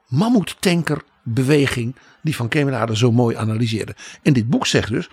[0.08, 1.96] mammoetankerbeweging.
[2.26, 3.96] Die Van Kemenade zo mooi analyseerde.
[4.22, 5.10] En dit boek zegt dus.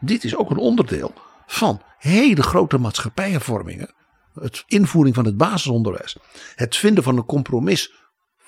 [0.00, 1.14] dit is ook een onderdeel
[1.46, 3.94] van hele grote maatschappijhervormingen.
[4.34, 6.16] Het invoering van het basisonderwijs.
[6.54, 7.92] Het vinden van een compromis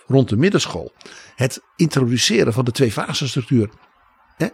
[0.06, 0.92] rond de middenschool.
[1.34, 3.70] Het introduceren van de twee fasenstructuur.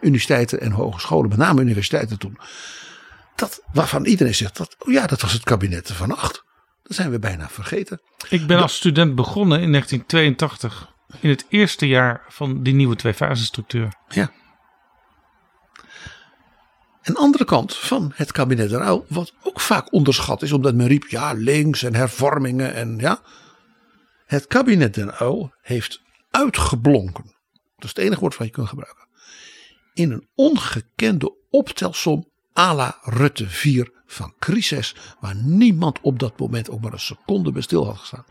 [0.01, 2.37] universiteiten en hogescholen, met name universiteiten toen.
[3.35, 6.43] Dat, waarvan iedereen zegt, dat, oh ja, dat was het kabinet van acht.
[6.83, 8.01] Dat zijn we bijna vergeten.
[8.29, 10.92] Ik ben als student begonnen in 1982.
[11.19, 13.93] In het eerste jaar van die nieuwe twee fasenstructuur.
[14.09, 14.31] Ja.
[17.03, 21.07] Een andere kant van het kabinet Ruil, wat ook vaak onderschat is, omdat men riep,
[21.07, 23.21] ja, links en hervormingen en ja.
[24.25, 27.23] Het kabinet Den Uyl heeft uitgeblonken.
[27.75, 29.07] Dat is het enige woord wat je kunt gebruiken.
[29.93, 34.95] In een ongekende optelsom à la Rutte 4 van crisis.
[35.19, 38.25] Waar niemand op dat moment ook maar een seconde bij stil had gestaan.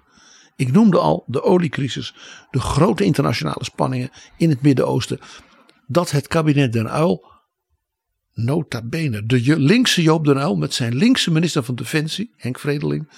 [0.57, 2.15] Ik noemde al de oliecrisis.
[2.51, 5.21] De grote internationale spanningen in het Midden-Oosten.
[5.87, 7.31] Dat het kabinet Den Uyl
[8.35, 13.09] nota bene de linkse Joop den Uyl met zijn linkse minister van Defensie Henk Vredeling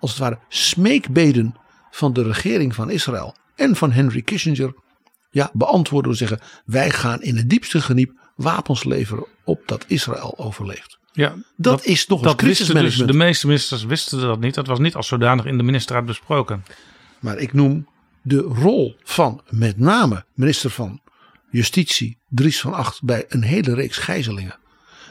[0.00, 1.54] als het ware smeekbeden
[1.90, 4.74] van de regering van Israël en van Henry Kissinger
[5.30, 9.84] ja, beantwoorden door te zeggen: wij gaan in het diepste geniep wapens leveren op dat
[9.88, 10.97] Israël overleeft.
[11.18, 12.98] Ja, dat, dat is nog dat crisismanagement.
[12.98, 14.54] Dus, de meeste ministers wisten dat niet.
[14.54, 16.64] Dat was niet als zodanig in de ministerraad besproken.
[17.20, 17.86] Maar ik noem
[18.22, 21.00] de rol van met name minister van
[21.50, 24.58] Justitie Dries van Acht bij een hele reeks gijzelingen.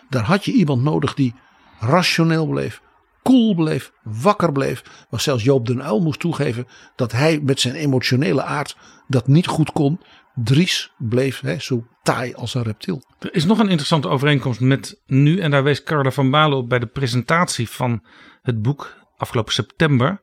[0.09, 1.33] Daar had je iemand nodig die
[1.79, 2.81] rationeel bleef,
[3.23, 4.83] koel bleef, wakker bleef.
[5.09, 9.47] Was zelfs Joop den Uyl moest toegeven dat hij met zijn emotionele aard dat niet
[9.47, 9.99] goed kon.
[10.43, 13.03] Dries bleef hè, zo taai als een reptiel.
[13.19, 15.39] Er is nog een interessante overeenkomst met nu.
[15.39, 18.05] En daar wees Carla van Balen op bij de presentatie van
[18.41, 20.21] het boek afgelopen september.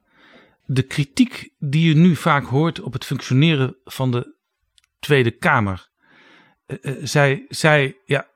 [0.65, 4.37] De kritiek die je nu vaak hoort op het functioneren van de
[4.99, 5.89] Tweede Kamer.
[6.67, 8.27] Uh, uh, zij, zij, ja,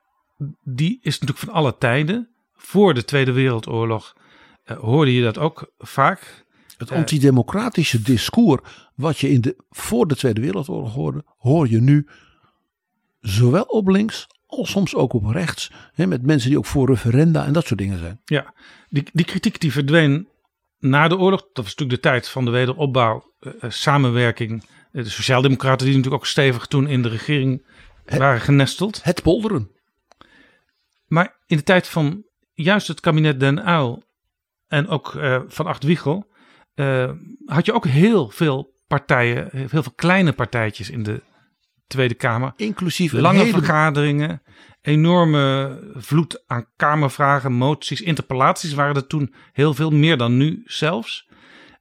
[0.62, 2.28] die is natuurlijk van alle tijden.
[2.52, 4.16] Voor de Tweede Wereldoorlog
[4.64, 6.46] uh, hoorde je dat ook vaak.
[6.78, 8.62] Het antidemocratische discours
[8.94, 12.08] wat je in de, voor de Tweede Wereldoorlog hoorde, hoor je nu
[13.20, 15.70] zowel op links als soms ook op rechts.
[15.92, 18.20] Hè, met mensen die ook voor referenda en dat soort dingen zijn.
[18.24, 18.54] Ja,
[18.88, 20.28] die, die kritiek die verdween
[20.78, 21.40] na de oorlog.
[21.40, 24.64] Dat was natuurlijk de tijd van de wederopbouw, uh, samenwerking.
[24.92, 27.66] De Sociaaldemocraten die natuurlijk ook stevig toen in de regering
[28.04, 29.04] het, waren genesteld.
[29.04, 29.70] Het polderen.
[31.06, 34.02] Maar in de tijd van juist het kabinet Den Uyl
[34.68, 36.26] en ook uh, van Acht Wiegel
[36.78, 37.10] uh,
[37.46, 41.22] had je ook heel veel partijen, heel veel kleine partijtjes in de
[41.86, 42.52] Tweede Kamer.
[42.56, 44.42] Inclusief lange hele- vergaderingen,
[44.82, 51.28] enorme vloed aan Kamervragen, moties, interpellaties waren er toen heel veel, meer dan nu zelfs.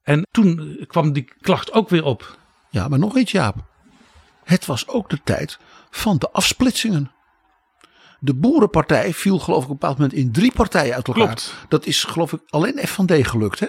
[0.03, 2.37] En toen kwam die klacht ook weer op.
[2.69, 3.55] Ja, maar nog iets Jaap.
[4.43, 7.11] Het was ook de tijd van de afsplitsingen.
[8.19, 11.25] De boerenpartij viel geloof ik op een bepaald moment in drie partijen uit elkaar.
[11.25, 11.53] Klopt.
[11.67, 13.67] Dat is geloof ik alleen FVD gelukt hè?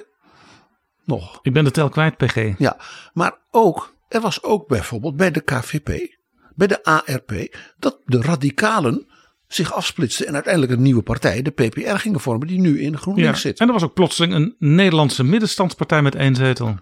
[1.09, 1.39] Nog.
[1.43, 2.59] Ik ben de tel kwijt, PG.
[2.59, 2.77] Ja,
[3.13, 6.17] maar ook, er was ook bijvoorbeeld bij de KVP,
[6.55, 9.07] bij de ARP, dat de radicalen
[9.47, 13.41] zich afsplitsten en uiteindelijk een nieuwe partij, de PPR, gingen vormen, die nu in GroenLinks
[13.41, 13.61] zit.
[13.61, 16.77] En er was ook plotseling een Nederlandse middenstandspartij met één zetel.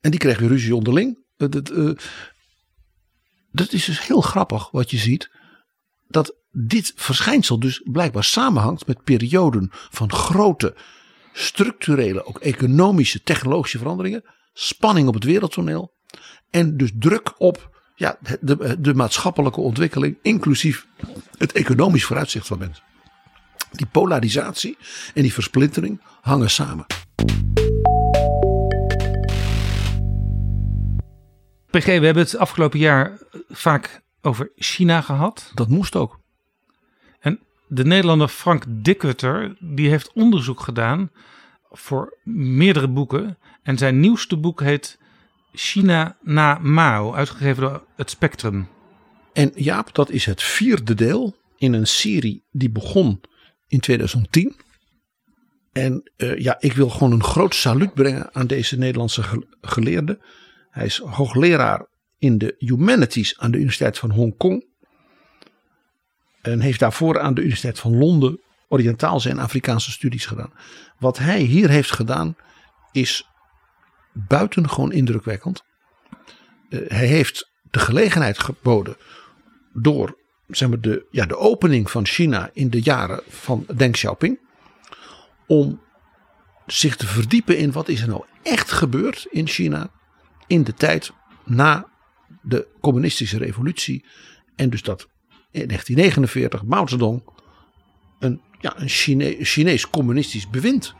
[0.00, 1.18] En die kreeg weer ruzie onderling.
[1.36, 1.90] Eh, Dat, eh,
[3.52, 5.30] dat is dus heel grappig wat je ziet.
[6.08, 10.74] Dat dit verschijnsel dus blijkbaar samenhangt met perioden van grote
[11.40, 14.24] structurele, ook economische, technologische veranderingen.
[14.52, 15.92] Spanning op het wereldtoneel.
[16.50, 20.86] En dus druk op ja, de, de maatschappelijke ontwikkeling, inclusief
[21.38, 22.84] het economisch vooruitzicht van mensen.
[23.72, 24.76] Die polarisatie
[25.14, 26.86] en die versplintering hangen samen.
[31.70, 33.18] PG, we hebben het afgelopen jaar
[33.48, 35.50] vaak over China gehad.
[35.54, 36.19] Dat moest ook.
[37.72, 41.10] De Nederlander Frank Dikwetter, die heeft onderzoek gedaan
[41.70, 43.38] voor meerdere boeken.
[43.62, 44.98] En zijn nieuwste boek heet
[45.52, 48.68] China na Mao, uitgegeven door het Spectrum.
[49.32, 53.20] En Jaap, dat is het vierde deel in een serie die begon
[53.66, 54.56] in 2010.
[55.72, 60.24] En eh, ja, ik wil gewoon een groot saluut brengen aan deze Nederlandse ge- geleerde.
[60.70, 61.86] Hij is hoogleraar
[62.18, 64.68] in de humanities aan de Universiteit van Hongkong.
[66.42, 70.52] En heeft daarvoor aan de Universiteit van Londen Oriëntaalse en Afrikaanse studies gedaan.
[70.98, 72.36] Wat hij hier heeft gedaan
[72.92, 73.28] is
[74.12, 75.64] buitengewoon indrukwekkend.
[76.68, 78.96] Eh, hij heeft de gelegenheid geboden
[79.72, 80.18] door
[80.48, 84.38] zeg maar, de, ja, de opening van China in de jaren van Deng Xiaoping.
[85.46, 85.80] Om
[86.66, 89.90] zich te verdiepen in wat is er nou echt gebeurd in China
[90.46, 91.12] in de tijd
[91.44, 91.88] na
[92.42, 94.04] de communistische revolutie.
[94.56, 95.08] En dus dat
[95.50, 97.22] in 1949 Mao Zedong
[98.18, 100.94] een, ja, een Chine- Chinees communistisch bewind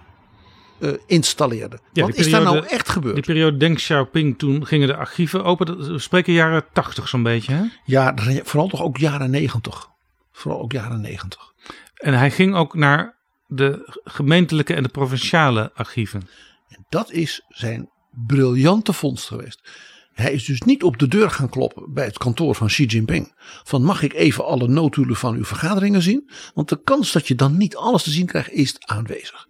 [0.80, 1.78] eh, installeerde.
[1.92, 3.14] Ja, wat is daar nou echt gebeurd?
[3.14, 5.66] Die periode Deng Xiaoping, toen gingen de archieven open.
[5.66, 7.52] Dat- We spreken jaren 80 zo'n beetje.
[7.52, 7.62] Hè?
[7.84, 9.88] Ja, vooral toch ook jaren negentig.
[10.32, 11.52] Vooral ook jaren negentig.
[11.94, 16.28] En hij ging ook naar de gemeentelijke en de provinciale archieven.
[16.68, 17.88] En dat is zijn
[18.26, 19.70] briljante vondst geweest.
[20.12, 23.32] Hij is dus niet op de deur gaan kloppen bij het kantoor van Xi Jinping.
[23.64, 26.30] Van mag ik even alle notulen van uw vergaderingen zien?
[26.54, 29.48] Want de kans dat je dan niet alles te zien krijgt is aanwezig.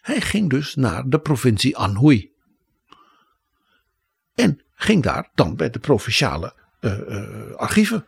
[0.00, 2.30] Hij ging dus naar de provincie Anhui.
[4.34, 8.06] En ging daar dan bij de provinciale eh, eh, archieven.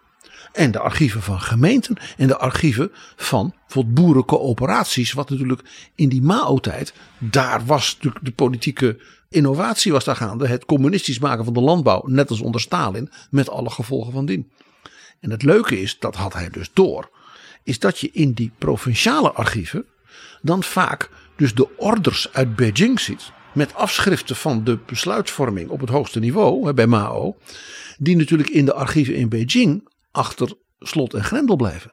[0.53, 5.12] En de archieven van gemeenten en de archieven van bijvoorbeeld boerencoöperaties.
[5.12, 9.01] Wat natuurlijk in die Mao-tijd, daar was natuurlijk de politieke
[9.31, 10.47] innovatie was daar gaande.
[10.47, 14.51] Het communistisch maken van de landbouw, net als onder Stalin, met alle gevolgen van dien.
[15.20, 17.11] En het leuke is, dat had hij dus door,
[17.62, 19.85] is dat je in die provinciale archieven
[20.43, 23.33] dan vaak dus de orders uit Beijing ziet.
[23.55, 27.37] Met afschriften van de besluitvorming op het hoogste niveau bij Mao.
[27.99, 31.93] Die natuurlijk in de archieven in Beijing achter slot en grendel blijven.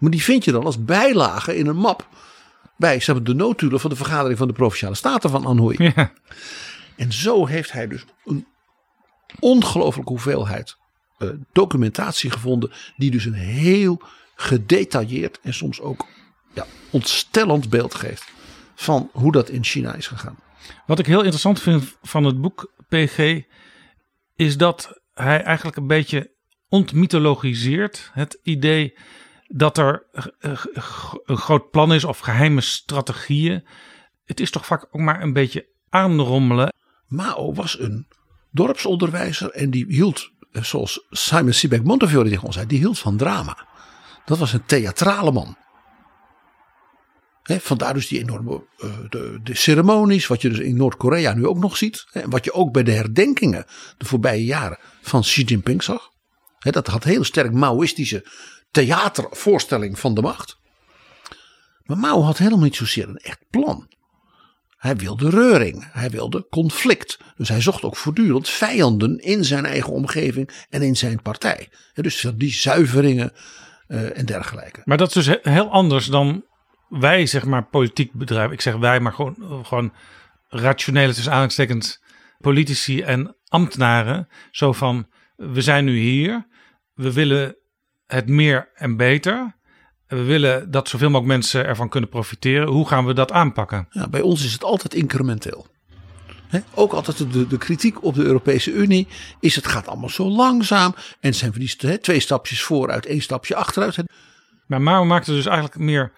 [0.00, 2.08] Maar die vind je dan als bijlage in een map.
[2.76, 5.92] Bij zeg de notulen van de vergadering van de Provinciale Staten van Anhui.
[5.94, 6.12] Ja.
[6.98, 8.46] En zo heeft hij dus een
[9.38, 10.76] ongelooflijke hoeveelheid
[11.18, 12.72] eh, documentatie gevonden.
[12.96, 14.02] Die dus een heel
[14.34, 16.06] gedetailleerd en soms ook
[16.54, 18.32] ja, ontstellend beeld geeft.
[18.74, 20.38] Van hoe dat in China is gegaan.
[20.86, 23.40] Wat ik heel interessant vind van het boek PG
[24.34, 26.34] is dat hij eigenlijk een beetje
[26.68, 28.98] ontmythologiseert het idee
[29.46, 30.06] dat er
[30.38, 33.66] eh, g- een groot plan is of geheime strategieën.
[34.24, 36.72] Het is toch vaak ook maar een beetje aanrommelen.
[37.08, 38.06] Mao was een
[38.50, 43.16] dorpsonderwijzer en die hield, eh, zoals Simon Sebag Montefiore tegen ons zei, die hield van
[43.16, 43.66] drama.
[44.24, 45.56] Dat was een theatrale man.
[47.42, 51.58] Vandaar dus die enorme eh, de, de ceremonies, wat je dus in Noord-Korea nu ook
[51.58, 52.06] nog ziet.
[52.12, 53.64] En wat je ook bij de herdenkingen
[53.98, 56.10] de voorbije jaren van Xi Jinping zag.
[56.58, 58.26] Dat had heel sterk Maoïstische
[58.70, 60.58] theatervoorstelling van de macht.
[61.82, 63.88] Maar Mao had helemaal niet zozeer een echt plan.
[64.78, 67.18] Hij wilde reuring, hij wilde conflict.
[67.36, 71.68] Dus hij zocht ook voortdurend vijanden in zijn eigen omgeving en in zijn partij.
[71.94, 73.32] Dus die zuiveringen
[73.86, 74.80] eh, en dergelijke.
[74.84, 76.44] Maar dat is dus he- heel anders dan
[76.88, 78.52] wij, zeg maar, politiek bedrijven.
[78.52, 79.92] Ik zeg wij, maar gewoon, gewoon
[80.48, 82.02] rationele, tussen aanhalingstekens,
[82.38, 84.28] politici en ambtenaren.
[84.50, 86.46] Zo van, we zijn nu hier.
[86.94, 87.56] We willen
[88.06, 89.56] het meer en beter.
[90.08, 92.68] We willen dat zoveel mogelijk mensen ervan kunnen profiteren.
[92.68, 93.86] Hoe gaan we dat aanpakken?
[93.90, 95.66] Ja, bij ons is het altijd incrementeel.
[96.48, 99.06] He, ook altijd de, de, kritiek op de Europese Unie
[99.40, 100.94] is het gaat allemaal zo langzaam.
[101.20, 103.96] En zijn we die twee stapjes vooruit, één stapje achteruit.
[104.66, 106.12] Maar Mao maakte dus eigenlijk meer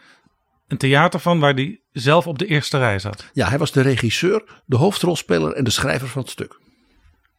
[0.69, 3.25] een theater van waar hij zelf op de eerste rij zat.
[3.33, 6.59] Ja, hij was de regisseur, de hoofdrolspeler en de schrijver van het stuk.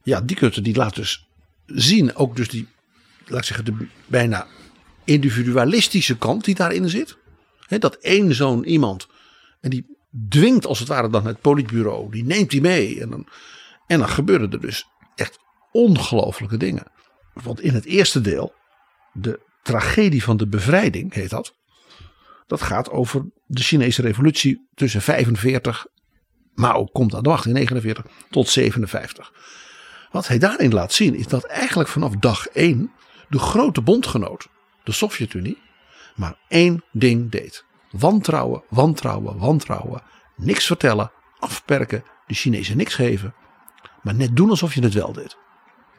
[0.03, 1.27] Ja, die Kutte die laat dus
[1.65, 2.67] zien, ook dus die,
[3.25, 4.47] laat ik zeggen, de bijna
[5.03, 7.17] individualistische kant die daarin zit.
[7.67, 9.07] dat één zo'n iemand,
[9.61, 9.85] en die
[10.29, 13.01] dwingt als het ware dan het politbureau, die neemt die mee.
[13.01, 13.27] En dan,
[13.87, 15.39] en dan gebeuren er dus echt
[15.71, 16.91] ongelooflijke dingen.
[17.33, 18.53] Want in het eerste deel,
[19.13, 21.55] de tragedie van de bevrijding heet dat.
[22.47, 25.85] Dat gaat over de Chinese revolutie tussen 45,
[26.53, 29.33] Mao komt aan de macht in 49 tot 57.
[30.11, 32.91] Wat hij daarin laat zien is dat eigenlijk vanaf dag 1
[33.29, 34.47] de grote bondgenoot,
[34.83, 35.57] de Sovjet-Unie,
[36.15, 37.65] maar één ding deed.
[37.91, 40.01] Wantrouwen, wantrouwen, wantrouwen.
[40.35, 43.33] Niks vertellen, afperken, de Chinezen niks geven.
[44.01, 45.37] Maar net doen alsof je het wel deed.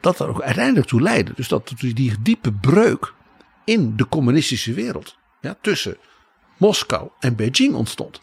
[0.01, 1.31] Dat er ook uiteindelijk toe leidde.
[1.35, 3.13] Dus dat die diepe breuk
[3.65, 5.17] in de communistische wereld.
[5.41, 5.97] Ja, tussen
[6.57, 8.21] Moskou en Beijing ontstond.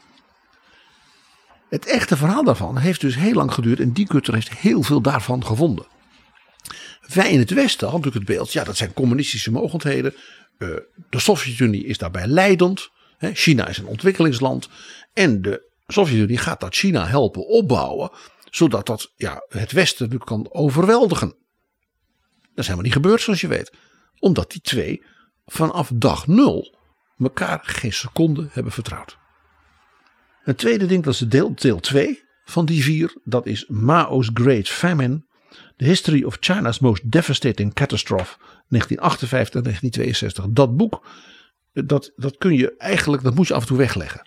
[1.68, 5.00] Het echte verhaal daarvan heeft dus heel lang geduurd en die Kutter heeft heel veel
[5.00, 5.86] daarvan gevonden.
[7.14, 10.14] Wij in het Westen hadden natuurlijk het beeld, ja dat zijn communistische mogendheden.
[10.60, 10.76] Uh,
[11.10, 12.90] de Sovjet-Unie is daarbij leidend.
[13.18, 14.68] China is een ontwikkelingsland.
[15.12, 18.10] En de Sovjet-Unie gaat dat China helpen opbouwen.
[18.50, 21.28] Zodat dat ja, het Westen kan overweldigen.
[21.28, 21.38] Dat
[22.58, 23.72] is helemaal niet gebeurd zoals je weet.
[24.18, 25.04] Omdat die twee
[25.44, 26.78] vanaf dag nul
[27.18, 29.18] elkaar geen seconde hebben vertrouwd.
[30.42, 33.16] Het tweede ding, dat is deel, deel 2 van die vier.
[33.24, 35.22] Dat is Mao's Great Famine.
[35.80, 38.36] The History of China's Most Devastating Catastrophe.
[38.68, 40.44] 1958 en 1962.
[40.48, 41.06] Dat boek,
[41.72, 44.22] dat, dat kun je eigenlijk, dat moet je af en toe wegleggen.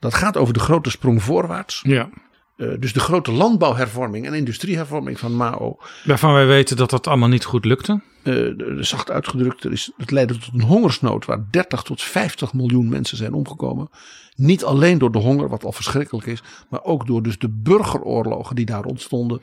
[0.00, 1.82] Dat gaat over de grote sprong voorwaarts.
[1.86, 2.08] Ja.
[2.56, 5.76] Uh, dus de grote landbouwhervorming en industriehervorming van Mao.
[6.04, 8.00] Waarvan wij weten dat dat allemaal niet goed lukte.
[8.22, 12.88] Uh, zacht uitgedrukt, er is, het leidde tot een hongersnood waar 30 tot 50 miljoen
[12.88, 13.88] mensen zijn omgekomen.
[14.34, 18.56] Niet alleen door de honger, wat al verschrikkelijk is, maar ook door dus de burgeroorlogen
[18.56, 19.40] die daar ontstonden.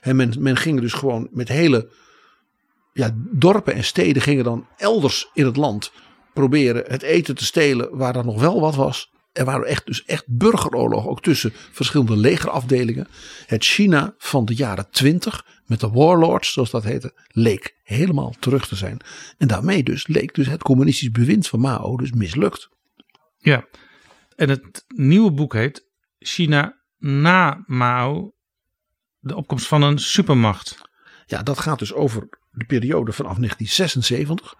[0.00, 1.90] En men, men ging dus gewoon met hele
[2.92, 5.92] ja, dorpen en steden gingen dan elders in het land
[6.34, 9.12] proberen het eten te stelen waar er nog wel wat was.
[9.32, 13.08] Er waren echt, dus echt burgeroorlogen, ook tussen verschillende legerafdelingen.
[13.46, 18.68] Het China van de jaren twintig, met de warlords, zoals dat heette, leek helemaal terug
[18.68, 19.00] te zijn.
[19.38, 22.68] En daarmee dus leek dus het communistisch bewind van Mao dus mislukt.
[23.38, 23.66] Ja,
[24.36, 25.86] en het nieuwe boek heet
[26.18, 28.34] China na Mao,
[29.18, 30.78] de opkomst van een supermacht.
[31.26, 34.54] Ja, dat gaat dus over de periode vanaf 1976.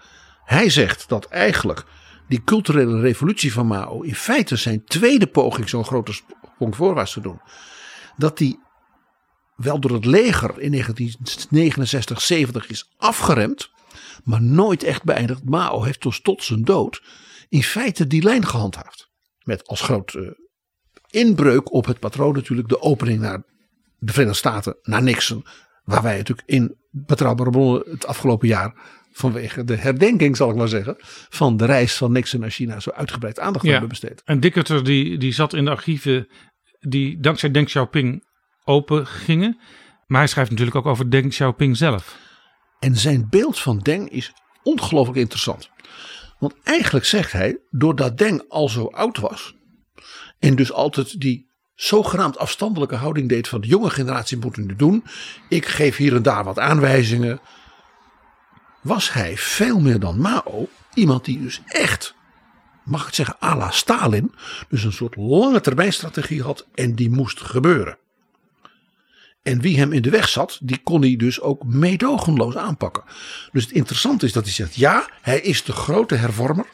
[0.44, 1.84] Hij zegt dat eigenlijk
[2.28, 7.20] die culturele revolutie van Mao in feite zijn tweede poging zo'n grote sprong voorwaarts te
[7.20, 7.40] doen.
[8.16, 8.60] Dat die
[9.56, 13.70] wel door het leger in 1969, 70 is afgeremd,
[14.24, 15.44] maar nooit echt beëindigd.
[15.44, 17.02] Mao heeft dus tot zijn dood
[17.48, 19.08] in feite die lijn gehandhaafd.
[19.42, 20.30] Met als grote uh,
[21.22, 23.42] inbreuk op het patroon natuurlijk de opening naar
[23.98, 25.44] de Verenigde Staten, naar Nixon.
[25.84, 28.74] Waar wij natuurlijk in betrouwbare bronnen het afgelopen jaar
[29.12, 30.96] vanwege de herdenking, zal ik maar zeggen,
[31.28, 33.70] van de reis van Nixon naar China zo uitgebreid aandacht ja.
[33.70, 34.22] hebben besteed.
[34.24, 36.28] En Dickerter die, die zat in de archieven
[36.80, 38.24] die dankzij Deng Xiaoping
[38.64, 39.58] open gingen.
[40.06, 42.18] Maar hij schrijft natuurlijk ook over Deng Xiaoping zelf.
[42.78, 44.32] En zijn beeld van Deng is
[44.62, 45.70] ongelooflijk interessant.
[46.38, 49.54] Want eigenlijk zegt hij, doordat Deng al zo oud was.
[50.38, 51.47] En dus altijd die
[51.80, 55.04] zogenaamd afstandelijke houding deed van de jonge generatie moeten nu doen.
[55.48, 57.40] Ik geef hier en daar wat aanwijzingen
[58.80, 62.14] was hij veel meer dan Mao iemand die dus echt,
[62.84, 64.34] mag ik zeggen, à la Stalin,
[64.68, 67.98] dus een soort lange termijn strategie had en die moest gebeuren.
[69.42, 73.02] En wie hem in de weg zat, die kon hij dus ook meedogenloos aanpakken.
[73.52, 76.66] Dus het interessante is dat hij zegt, ja, hij is de grote hervormer.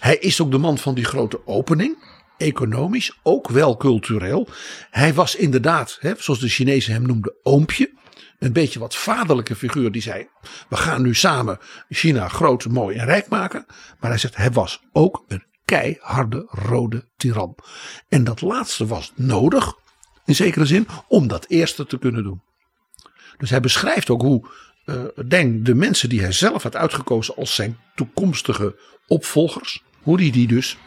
[0.00, 1.96] Hij is ook de man van die grote opening.
[2.38, 4.48] Economisch, ook wel cultureel.
[4.90, 7.96] Hij was inderdaad, hè, zoals de Chinezen hem noemden, oompje
[8.38, 10.28] een beetje wat vaderlijke figuur die zei:
[10.68, 11.58] We gaan nu samen
[11.88, 13.66] China groot, mooi en rijk maken.
[14.00, 17.56] Maar hij zegt: Hij was ook een keiharde rode tiran.
[18.08, 19.74] En dat laatste was nodig,
[20.24, 22.42] in zekere zin, om dat eerste te kunnen doen.
[23.36, 24.48] Dus hij beschrijft ook hoe
[24.84, 30.32] uh, Deng de mensen die hij zelf had uitgekozen als zijn toekomstige opvolgers, hoe die
[30.32, 30.78] die dus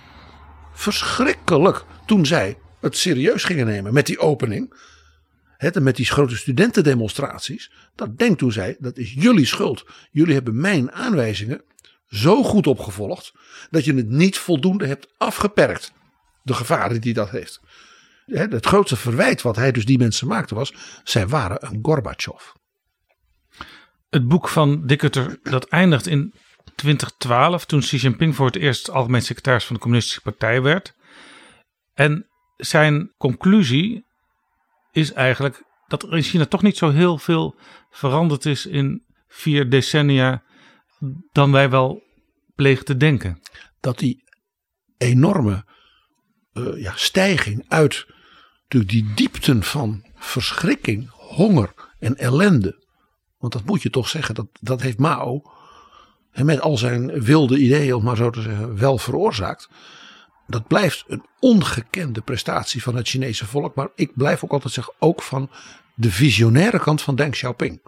[0.73, 4.73] verschrikkelijk toen zij het serieus gingen nemen met die opening
[5.57, 7.71] Het, en met die grote studentendemonstraties.
[7.95, 9.85] Dat Deng toen zei, dat is jullie schuld.
[10.11, 11.61] Jullie hebben mijn aanwijzingen
[12.07, 13.33] zo goed opgevolgd.
[13.69, 15.93] Dat je het niet voldoende hebt afgeperkt.
[16.43, 17.59] De gevaren die dat heeft.
[18.25, 20.73] Het grootste verwijt wat hij dus die mensen maakte was.
[21.03, 22.43] Zij waren een Gorbachev.
[24.09, 26.33] Het boek van Dickerter dat eindigt in
[26.81, 27.65] 2012.
[27.65, 30.95] Toen Xi Jinping voor het eerst algemeen secretaris van de Communistische Partij werd.
[31.93, 32.27] En
[32.57, 34.05] zijn conclusie
[34.91, 37.55] is eigenlijk dat er in China toch niet zo heel veel
[37.89, 40.43] veranderd is in vier decennia
[41.31, 42.03] dan wij wel
[42.55, 43.41] plegen te denken.
[43.79, 44.23] Dat die
[44.97, 45.65] enorme
[46.53, 48.05] uh, ja, stijging uit
[48.67, 52.85] die diepten van verschrikking, honger en ellende.
[53.37, 55.41] Want dat moet je toch zeggen, dat, dat heeft Mao
[56.33, 59.69] met al zijn wilde ideeën, om maar zo te zeggen, wel veroorzaakt.
[60.47, 63.75] Dat blijft een ongekende prestatie van het Chinese volk.
[63.75, 65.49] Maar ik blijf ook altijd zeggen, ook van
[65.95, 67.81] de visionaire kant van Deng Xiaoping.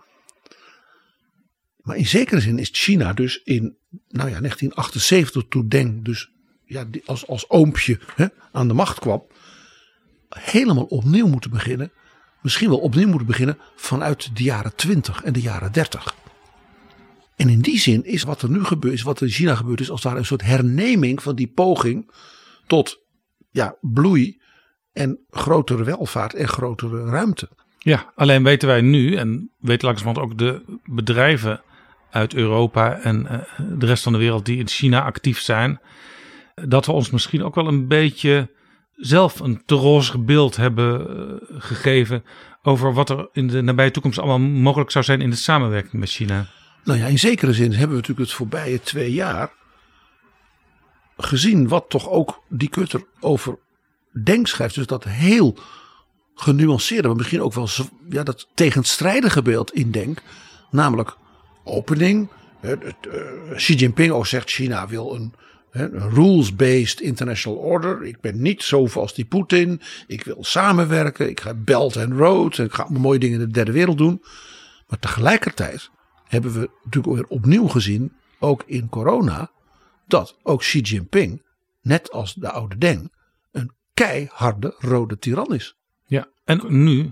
[1.81, 6.31] Maar in zekere zin is China dus in nou ja, 1978 toen Deng dus
[6.65, 9.23] ja, als, als oompje hè, aan de macht kwam.
[10.29, 11.91] Helemaal opnieuw moeten beginnen.
[12.41, 16.15] Misschien wel opnieuw moeten beginnen vanuit de jaren 20 en de jaren 30.
[17.35, 19.79] En in die zin is wat er nu gebeurt, is wat er in China gebeurt,
[19.79, 22.11] is als daar een soort herneming van die poging
[22.67, 23.01] tot
[23.51, 24.41] ja, bloei
[24.91, 27.49] en grotere welvaart en grotere ruimte.
[27.79, 31.61] Ja, alleen weten wij nu en weten langzamerhand ook de bedrijven
[32.09, 33.39] uit Europa en uh,
[33.79, 35.79] de rest van de wereld die in China actief zijn,
[36.55, 38.49] dat we ons misschien ook wel een beetje
[38.95, 42.23] zelf een te beeld hebben uh, gegeven
[42.61, 46.09] over wat er in de nabije toekomst allemaal mogelijk zou zijn in de samenwerking met
[46.09, 46.45] China.
[46.83, 49.51] Nou ja, in zekere zin hebben we natuurlijk het voorbije twee jaar
[51.17, 53.57] gezien wat toch ook die Kutter over
[54.23, 54.75] Denk schrijft.
[54.75, 55.57] Dus dat heel
[56.35, 57.67] genuanceerde, maar misschien ook wel
[58.09, 60.21] ja, dat tegenstrijdige beeld in Denk.
[60.71, 61.17] Namelijk
[61.63, 62.29] opening.
[62.61, 62.71] Uh,
[63.55, 65.33] Xi Jinping ook zegt China wil een,
[65.71, 68.03] een rules-based international order.
[68.03, 69.81] Ik ben niet zo als die Poetin.
[70.07, 71.29] Ik wil samenwerken.
[71.29, 72.57] Ik ga Belt and Road.
[72.57, 74.23] Ik ga mooie dingen in de derde wereld doen.
[74.87, 75.89] Maar tegelijkertijd
[76.33, 79.51] hebben we natuurlijk weer opnieuw gezien, ook in corona,
[80.07, 81.45] dat ook Xi Jinping,
[81.81, 83.13] net als de oude Deng,
[83.51, 85.75] een keiharde rode tiran is.
[86.05, 87.11] Ja, en nu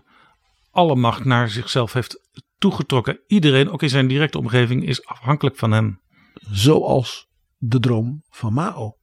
[0.71, 3.19] alle macht naar zichzelf heeft toegetrokken.
[3.27, 6.01] Iedereen, ook in zijn directe omgeving, is afhankelijk van hem.
[6.33, 8.97] Zoals de droom van Mao.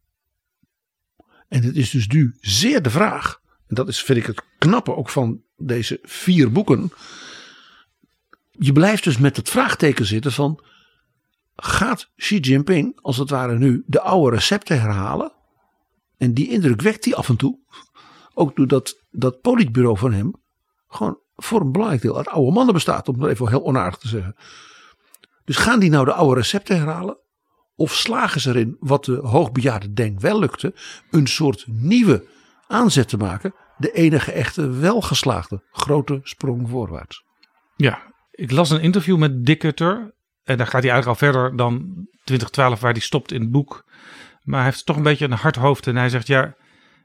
[1.49, 4.97] En het is dus nu zeer de vraag, en dat is, vind ik het knappe
[4.97, 6.91] ook van deze vier boeken.
[8.59, 10.65] Je blijft dus met het vraagteken zitten van,
[11.57, 15.33] gaat Xi Jinping als het ware nu de oude recepten herhalen?
[16.17, 17.59] En die indruk wekt hij af en toe.
[18.35, 20.33] Ook doordat dat politbureau van hem
[20.89, 23.09] gewoon voor een belangrijk deel uit oude mannen bestaat.
[23.09, 24.37] Om het even heel onaardig te zeggen.
[25.45, 27.19] Dus gaan die nou de oude recepten herhalen?
[27.77, 30.75] Of slagen ze erin, wat de hoogbejaarde Denk wel lukte,
[31.11, 32.29] een soort nieuwe
[32.67, 33.55] aanzet te maken?
[33.77, 37.25] De enige echte welgeslaagde grote sprong voorwaarts.
[37.77, 40.15] Ja, ik las een interview met Dickerter.
[40.45, 43.85] En daar gaat hij eigenlijk al verder dan 2012 waar hij stopt in het boek.
[44.43, 45.87] Maar hij heeft toch een beetje een hard hoofd.
[45.87, 46.55] En hij zegt ja,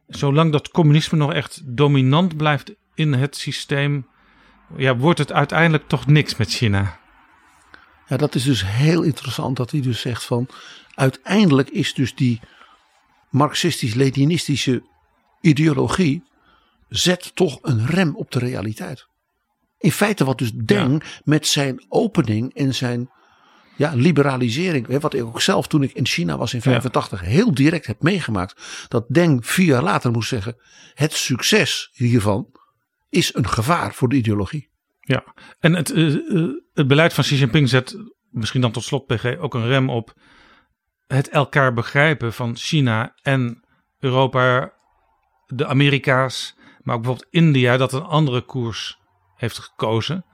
[0.07, 4.07] zolang dat communisme nog echt dominant blijft in het systeem
[4.77, 6.99] ja, wordt het uiteindelijk toch niks met China.
[8.07, 10.47] Ja, dat is dus heel interessant dat hij dus zegt van
[10.93, 12.39] uiteindelijk is dus die
[13.29, 14.83] marxistisch-leninistische
[15.41, 16.23] ideologie
[16.89, 19.07] zet toch een rem op de realiteit.
[19.83, 23.09] In feite wat dus Deng met zijn opening en zijn
[23.75, 27.85] ja, liberalisering, wat ik ook zelf toen ik in China was in 85 heel direct
[27.85, 30.55] heb meegemaakt, dat Deng vier jaar later moest zeggen,
[30.93, 32.47] het succes hiervan
[33.09, 34.69] is een gevaar voor de ideologie.
[34.99, 35.23] Ja,
[35.59, 37.97] en het, uh, het beleid van Xi Jinping zet
[38.29, 40.13] misschien dan tot slot PG ook een rem op
[41.07, 43.63] het elkaar begrijpen van China en
[43.99, 44.73] Europa,
[45.47, 49.01] de Amerika's, maar ook bijvoorbeeld India, dat een andere koers
[49.43, 50.25] heeft gekozen.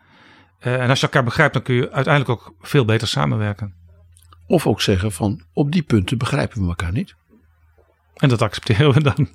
[0.59, 3.73] Uh, en als je elkaar begrijpt, dan kun je uiteindelijk ook veel beter samenwerken.
[4.47, 7.15] Of ook zeggen van op die punten begrijpen we elkaar niet.
[8.15, 9.29] En dat accepteren we dan.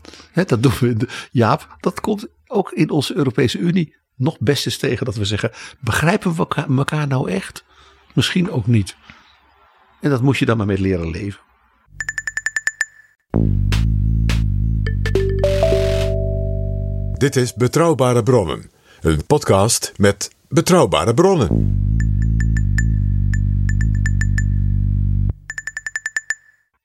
[0.47, 1.09] dat doen we.
[1.31, 5.51] Jaap, dat komt ook in onze Europese Unie nog best eens tegen dat we zeggen:
[5.81, 6.47] begrijpen we
[6.77, 7.65] elkaar nou echt?
[8.15, 8.97] Misschien ook niet.
[10.01, 11.41] En dat moet je dan maar met leren leven.
[17.13, 18.71] Dit is Betrouwbare Bronnen,
[19.05, 21.49] een podcast met betrouwbare bronnen.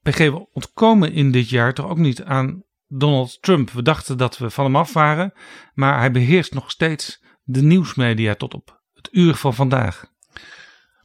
[0.02, 3.72] PG, we ontkomen in dit jaar toch ook niet aan Donald Trump.
[3.72, 5.34] We dachten dat we van hem af waren,
[5.74, 10.06] maar hij beheerst nog steeds de nieuwsmedia tot op het uur van vandaag.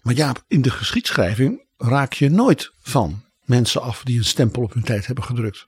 [0.03, 4.73] Maar ja, in de geschiedschrijving raak je nooit van mensen af die een stempel op
[4.73, 5.67] hun tijd hebben gedrukt.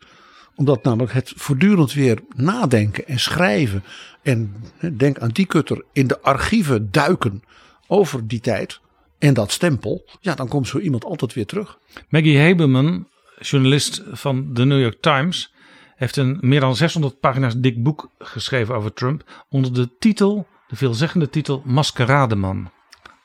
[0.57, 3.84] Omdat namelijk het voortdurend weer nadenken en schrijven.
[4.22, 4.54] En
[4.96, 7.42] denk aan die kutter in de archieven duiken
[7.86, 8.80] over die tijd.
[9.18, 10.09] En dat stempel.
[10.20, 11.78] Ja, dan komt zo iemand altijd weer terug.
[12.09, 15.54] Maggie Haberman, journalist van de New York Times,
[15.96, 19.44] heeft een meer dan 600 pagina's dik boek geschreven over Trump.
[19.48, 22.70] Onder de titel, de veelzeggende titel Maskerademan.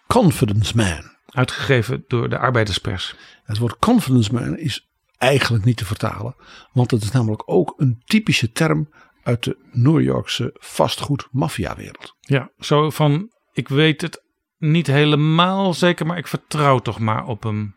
[0.07, 1.11] Confidence Man.
[1.25, 3.15] Uitgegeven door de arbeiderspers.
[3.43, 4.90] Het woord confidence man is
[5.21, 6.35] eigenlijk niet te vertalen.
[6.71, 8.89] Want het is namelijk ook een typische term
[9.23, 12.15] uit de New Yorkse vastgoed maffiawereld.
[12.19, 14.23] Ja, zo van ik weet het
[14.57, 17.75] niet helemaal zeker, maar ik vertrouw toch maar op hem.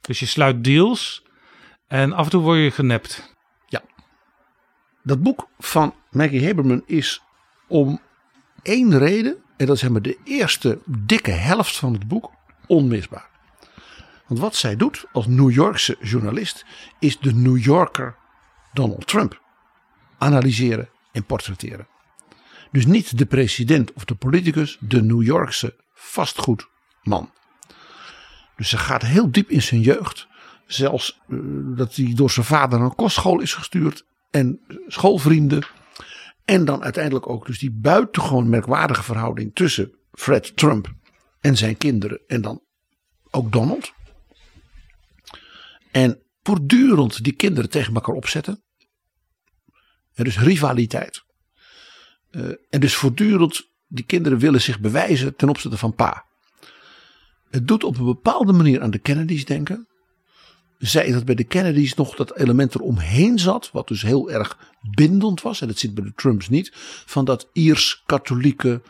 [0.00, 1.26] Dus je sluit deals
[1.86, 3.36] en af en toe word je genept.
[3.66, 3.82] Ja.
[5.02, 7.22] Dat boek van Maggie Haberman is
[7.68, 8.00] om
[8.62, 12.30] één reden, en dat is zeg maar de eerste dikke helft van het boek,
[12.66, 13.28] onmisbaar.
[14.28, 16.64] Want wat zij doet als New Yorkse journalist
[16.98, 18.16] is de New Yorker
[18.72, 19.40] Donald Trump
[20.18, 21.88] analyseren en portretteren.
[22.72, 27.32] Dus niet de president of de politicus, de New Yorkse vastgoedman.
[28.56, 30.26] Dus ze gaat heel diep in zijn jeugd.
[30.66, 31.40] Zelfs uh,
[31.76, 34.06] dat hij door zijn vader naar een kostschool is gestuurd.
[34.30, 35.66] En schoolvrienden.
[36.44, 40.92] En dan uiteindelijk ook dus die buitengewoon merkwaardige verhouding tussen Fred Trump
[41.40, 42.20] en zijn kinderen.
[42.26, 42.62] En dan
[43.30, 43.92] ook Donald.
[45.90, 48.62] En voortdurend die kinderen tegen elkaar opzetten.
[50.14, 51.24] En dus rivaliteit.
[52.30, 56.26] Uh, en dus voortdurend die kinderen willen zich bewijzen ten opzichte van pa.
[57.50, 59.88] Het doet op een bepaalde manier aan de Kennedys denken.
[60.78, 64.58] Zij dat bij de Kennedys nog dat element eromheen zat, wat dus heel erg
[64.94, 66.70] bindend was, en dat zit bij de Trumps niet,
[67.06, 68.82] van dat Iers-katholieke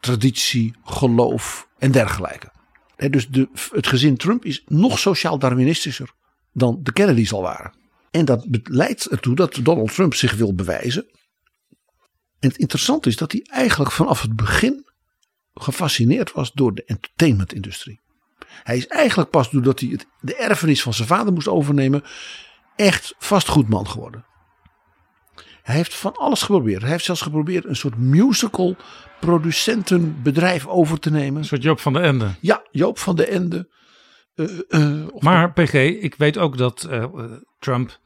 [0.00, 2.52] traditie, geloof en dergelijke.
[2.96, 6.10] Dus de, het gezin Trump is nog sociaal-darwinistischer
[6.52, 7.72] dan de Kennedys al waren.
[8.10, 11.06] En dat leidt ertoe dat Donald Trump zich wil bewijzen.
[12.38, 14.86] En het interessante is dat hij eigenlijk vanaf het begin
[15.54, 18.00] gefascineerd was door de entertainmentindustrie.
[18.62, 22.02] Hij is eigenlijk pas doordat hij het, de erfenis van zijn vader moest overnemen,
[22.76, 24.24] echt vastgoedman geworden.
[25.62, 26.82] Hij heeft van alles geprobeerd.
[26.82, 28.76] Hij heeft zelfs geprobeerd een soort musical
[29.20, 31.40] producentenbedrijf over te nemen.
[31.40, 32.34] Een soort Joop van de Ende.
[32.40, 33.68] Ja, Joop van de Ende.
[34.38, 36.88] Uh, uh, maar PG, ik weet ook dat
[37.58, 37.98] Trump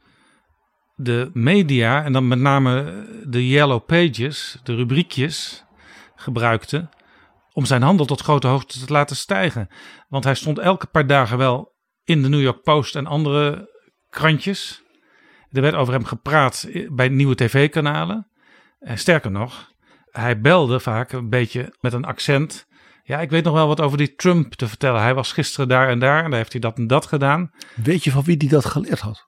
[0.95, 5.65] de media en dan met name de yellow pages, de rubriekjes,
[6.15, 6.89] gebruikte
[7.53, 9.67] om zijn handel tot grote hoogte te laten stijgen.
[10.07, 13.69] Want hij stond elke paar dagen wel in de New York Post en andere
[14.09, 14.83] krantjes.
[15.51, 18.31] Er werd over hem gepraat bij nieuwe tv-kanalen.
[18.79, 19.71] En sterker nog,
[20.09, 22.67] hij belde vaak een beetje met een accent.
[23.05, 25.01] Ja, ik weet nog wel wat over die Trump te vertellen.
[25.01, 27.51] Hij was gisteren daar en daar en daar heeft hij dat en dat gedaan.
[27.75, 29.27] Weet je van wie hij dat geleerd had?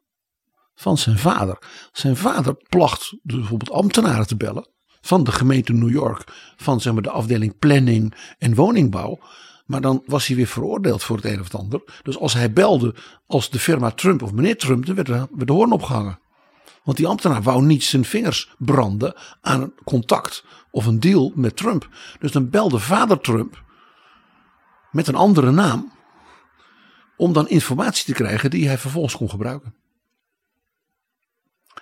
[0.76, 1.58] Van zijn vader.
[1.92, 4.70] Zijn vader placht bijvoorbeeld ambtenaren te bellen.
[5.02, 6.24] Van de gemeente New York.
[6.56, 9.20] Van zeg maar, de afdeling planning en woningbouw.
[9.66, 11.82] Maar dan was hij weer veroordeeld voor het een of het ander.
[12.04, 12.96] Dus als hij belde
[13.28, 16.20] als de firma Trump of meneer Trump, dan werd er, werd de hoorn opgehangen.
[16.84, 21.58] Want die ambtenaar wou niet zijn vingers branden aan een contact of een deal met
[21.58, 21.90] Trump.
[22.20, 23.64] Dus dan belde vader Trump
[24.96, 25.92] met een andere naam.
[27.18, 29.76] Om dan informatie te krijgen die hij vervolgens kon gebruiken.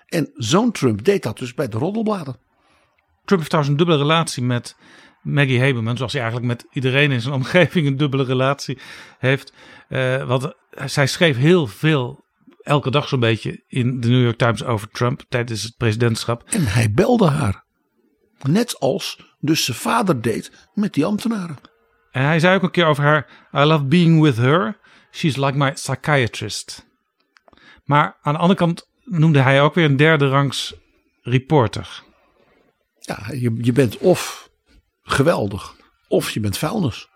[0.05, 2.37] En zo'n Trump deed dat dus bij de roddelbladen.
[3.25, 4.75] Trump heeft trouwens een dubbele relatie met
[5.21, 5.97] Maggie Haberman.
[5.97, 8.77] Zoals hij eigenlijk met iedereen in zijn omgeving een dubbele relatie
[9.19, 9.53] heeft.
[9.89, 10.53] Uh, want
[10.85, 12.25] zij schreef heel veel,
[12.61, 16.43] elke dag zo'n beetje, in de New York Times over Trump tijdens het presidentschap.
[16.49, 17.63] En hij belde haar.
[18.41, 21.71] Net als dus zijn vader deed met die ambtenaren.
[22.13, 24.77] En hij zei ook een keer over haar: I love being with her.
[25.11, 26.85] She's like my psychiatrist.
[27.83, 30.75] Maar aan de andere kant noemde hij ook weer een derde rangs
[31.21, 32.03] reporter.
[32.99, 34.49] Ja, je, je bent of
[35.01, 35.75] geweldig
[36.07, 37.09] of je bent vuilnis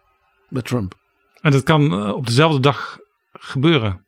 [0.49, 0.95] met Trump.
[1.41, 2.99] En dat kan op dezelfde dag
[3.31, 4.05] gebeuren.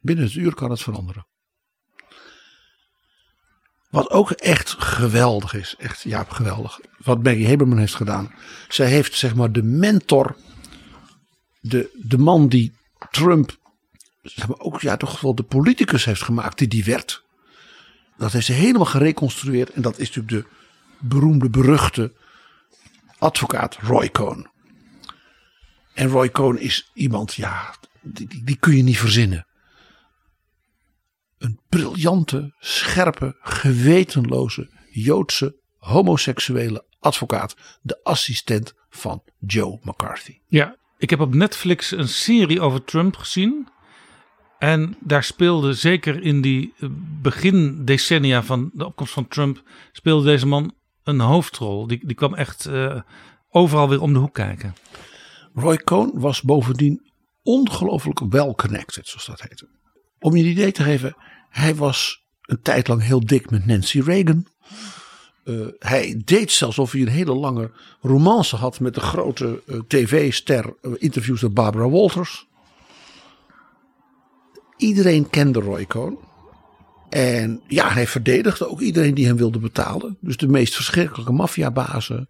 [0.00, 1.26] Binnen het uur kan het veranderen.
[3.90, 6.80] Wat ook echt geweldig is, echt ja, geweldig.
[6.98, 8.34] Wat Maggie Haberman heeft gedaan.
[8.68, 10.36] Zij heeft zeg maar de mentor,
[11.60, 12.72] de, de man die
[13.10, 13.56] Trump
[14.46, 17.24] ook ja, toch wel de politicus heeft gemaakt die die werd.
[18.16, 20.54] Dat heeft ze helemaal gereconstrueerd en dat is natuurlijk de
[20.98, 22.12] beroemde, beruchte
[23.18, 24.46] advocaat Roy Cohn.
[25.94, 29.46] En Roy Cohn is iemand, ja, die, die kun je niet verzinnen.
[31.38, 40.38] Een briljante, scherpe, gewetenloze, Joodse, homoseksuele advocaat, de assistent van Joe McCarthy.
[40.46, 43.68] Ja, ik heb op Netflix een serie over Trump gezien.
[44.58, 46.88] En daar speelde zeker in die eh,
[47.22, 49.62] begin decennia van de opkomst van Trump,
[49.92, 51.86] speelde deze man een hoofdrol.
[51.86, 53.00] Die, die kwam echt uh,
[53.50, 54.74] overal weer om de hoek kijken.
[55.54, 57.10] Roy Cohn was bovendien
[57.42, 59.68] ongelooflijk well connected, zoals dat heette.
[60.20, 61.16] Om je een idee te geven,
[61.50, 64.46] hij was een tijd lang heel dik met Nancy Reagan.
[65.44, 69.80] Uh, hij deed zelfs alsof hij een hele lange romance had met de grote uh,
[69.88, 72.46] tv-ster, uh, interviewster Barbara Walters.
[74.76, 76.18] Iedereen kende Roy Cohn.
[77.08, 80.16] En ja, hij verdedigde ook iedereen die hem wilde betalen.
[80.20, 82.28] Dus de meest verschrikkelijke maffiabazen,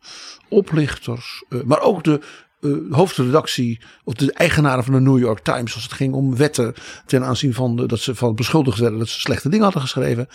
[0.48, 2.20] oplichters, maar ook de
[2.60, 6.74] uh, hoofdredactie of de eigenaren van de New York Times als het ging om wetten
[7.06, 10.28] ten aanzien van dat ze van beschuldigd werden dat ze slechte dingen hadden geschreven.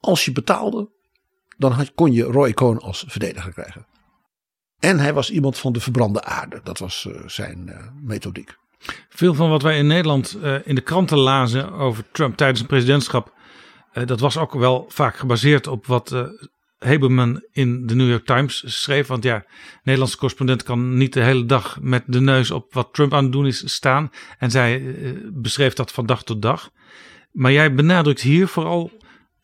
[0.00, 0.90] Als je betaalde,
[1.56, 3.86] dan had, kon je Roy Cohn als verdediger krijgen.
[4.78, 6.60] En hij was iemand van de verbrande aarde.
[6.64, 8.56] Dat was uh, zijn uh, methodiek.
[9.08, 13.32] Veel van wat wij in Nederland in de kranten lazen over Trump tijdens zijn presidentschap.
[14.04, 16.10] dat was ook wel vaak gebaseerd op wat
[16.80, 19.06] Heberman in de New York Times schreef.
[19.06, 19.44] Want ja,
[19.82, 23.32] Nederlandse correspondent kan niet de hele dag met de neus op wat Trump aan het
[23.32, 24.10] doen is staan.
[24.38, 26.70] En zij uh, beschreef dat van dag tot dag.
[27.32, 28.90] Maar jij benadrukt hier vooral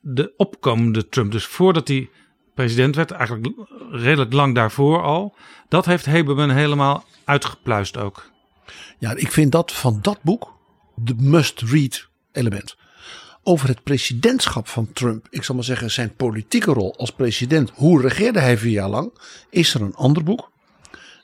[0.01, 1.33] de opkomende Trump.
[1.33, 2.11] Dus voordat hij
[2.55, 3.49] president werd, eigenlijk
[3.91, 5.37] redelijk lang daarvoor al.
[5.69, 8.31] Dat heeft Heberman helemaal uitgepluist ook.
[8.99, 10.55] Ja, ik vind dat van dat boek
[10.95, 12.77] de must-read element
[13.49, 18.01] over het presidentschap van Trump, ik zal maar zeggen zijn politieke rol als president, hoe
[18.01, 19.13] regeerde hij vier jaar lang,
[19.51, 20.53] is er een ander boek.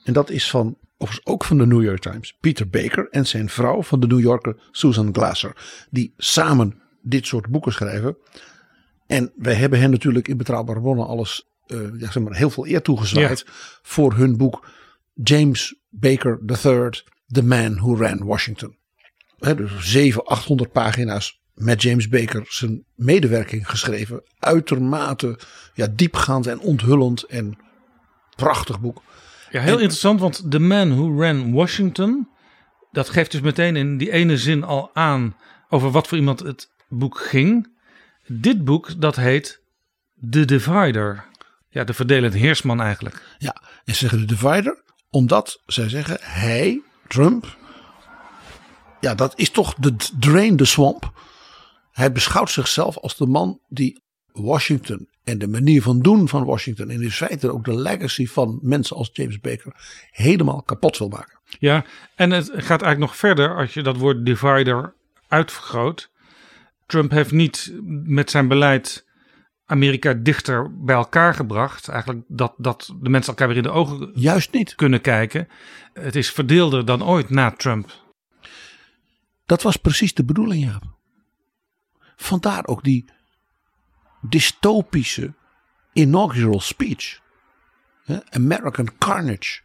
[0.05, 3.49] En dat is van, overigens ook van de New York Times, Peter Baker en zijn
[3.49, 8.16] vrouw van de New Yorker Susan Glasser, die samen dit soort boeken schrijven.
[9.07, 12.66] En wij hebben hen natuurlijk in Betrouwbare Bronnen alles, uh, ja, zeg maar, heel veel
[12.66, 13.53] eer toegezwaaid ja.
[13.83, 14.66] voor hun boek
[15.14, 16.91] James Baker III,
[17.27, 18.77] The Man Who Ran Washington.
[19.39, 24.23] He, dus 700, 800 pagina's met James Baker zijn medewerking geschreven.
[24.39, 25.39] Uitermate
[25.75, 27.57] ja, diepgaand en onthullend en
[28.37, 29.03] prachtig boek.
[29.51, 32.29] Ja, heel en, interessant, want The Man Who Ran Washington,
[32.91, 35.37] dat geeft dus meteen in die ene zin al aan
[35.69, 37.71] over wat voor iemand het boek ging.
[38.27, 39.63] Dit boek, dat heet
[40.31, 41.25] The Divider.
[41.69, 43.37] Ja, de verdelend heersman eigenlijk.
[43.39, 47.57] Ja, en ze zeggen de Divider, omdat zij zeggen hij, Trump,
[49.01, 51.13] ja, dat is toch de drain the swamp.
[51.93, 56.90] Hij beschouwt zichzelf als de man die Washington en de manier van doen van Washington
[56.90, 59.72] en in feite ook de legacy van mensen als James Baker
[60.11, 61.38] helemaal kapot wil maken.
[61.59, 61.84] Ja,
[62.14, 64.95] en het gaat eigenlijk nog verder als je dat woord divider
[65.28, 66.11] uitvergroot.
[66.86, 67.72] Trump heeft niet
[68.05, 69.07] met zijn beleid
[69.66, 71.88] Amerika dichter bij elkaar gebracht.
[71.88, 74.74] Eigenlijk dat, dat de mensen elkaar weer in de ogen Juist niet.
[74.74, 75.49] kunnen kijken.
[75.93, 78.01] Het is verdeelder dan ooit na Trump.
[79.47, 81.01] Dat was precies de bedoeling, Jaap.
[82.17, 83.05] Vandaar ook die
[84.21, 85.35] dystopische
[85.93, 87.21] inaugural speech.
[88.31, 89.61] American Carnage.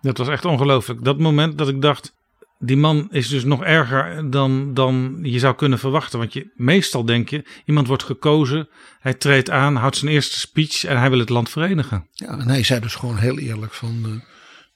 [0.00, 1.04] Dat was echt ongelooflijk.
[1.04, 2.14] Dat moment dat ik dacht,
[2.58, 6.18] die man is dus nog erger dan, dan je zou kunnen verwachten.
[6.18, 8.68] Want je, meestal denk je, iemand wordt gekozen,
[8.98, 12.08] hij treedt aan, houdt zijn eerste speech en hij wil het land verenigen.
[12.12, 14.20] Ja, en hij zei dus gewoon heel eerlijk van, uh,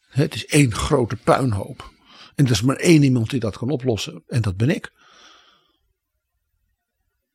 [0.09, 1.93] het is één grote puinhoop.
[2.35, 4.93] En er is maar één iemand die dat kan oplossen en dat ben ik.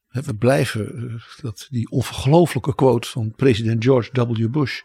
[0.10, 4.50] We blijven, eh, dat, die ongelooflijke quote van president George W.
[4.50, 4.82] Bush.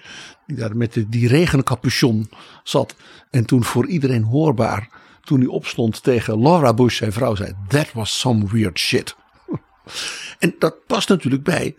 [0.47, 2.31] Die daar met die regencapuchon
[2.63, 2.95] zat.
[3.31, 4.89] En toen voor iedereen hoorbaar,
[5.23, 9.17] toen hij opstond tegen Laura Bush, zijn vrouw, zei: That was some weird shit.
[10.39, 11.77] en dat past natuurlijk bij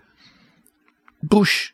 [1.20, 1.70] Bush.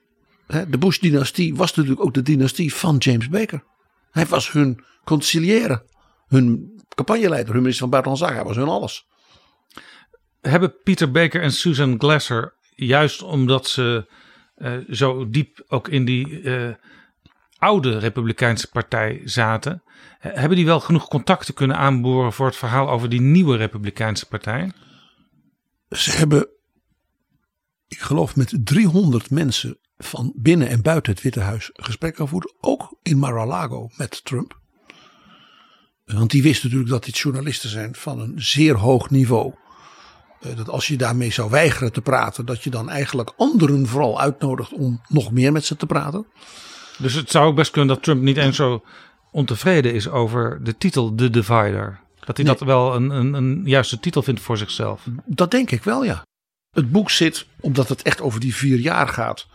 [0.69, 3.63] De Bush-dynastie was natuurlijk ook de dynastie van James Baker.
[4.11, 5.83] Hij was hun conciliëren,
[6.27, 8.45] hun campagneleider, hun minister van Buitenlandse Zaken.
[8.45, 9.05] Hij was hun alles
[10.41, 14.09] hebben Peter Baker en Susan Glasser, juist omdat ze
[14.57, 16.73] uh, zo diep ook in die uh,
[17.57, 19.83] oude Republikeinse partij zaten,
[20.19, 24.71] hebben die wel genoeg contacten kunnen aanboren voor het verhaal over die nieuwe Republikeinse partij?
[25.89, 26.47] Ze hebben,
[27.87, 32.53] ik geloof, met 300 mensen van binnen en buiten het Witte Huis gesprekken gevoerd.
[32.59, 34.59] Ook in Mar-a-Lago met Trump.
[36.05, 39.53] Want die wist natuurlijk dat dit journalisten zijn van een zeer hoog niveau.
[40.41, 44.21] Eh, dat als je daarmee zou weigeren te praten, dat je dan eigenlijk anderen vooral
[44.21, 46.25] uitnodigt om nog meer met ze te praten.
[46.97, 48.83] Dus het zou ook best kunnen dat Trump niet eens zo
[49.31, 51.99] ontevreden is over de titel The Divider.
[52.25, 55.07] Dat hij dat wel een, een, een juiste titel vindt voor zichzelf.
[55.25, 56.25] Dat denk ik wel, ja.
[56.71, 59.47] Het boek zit, omdat het echt over die vier jaar gaat.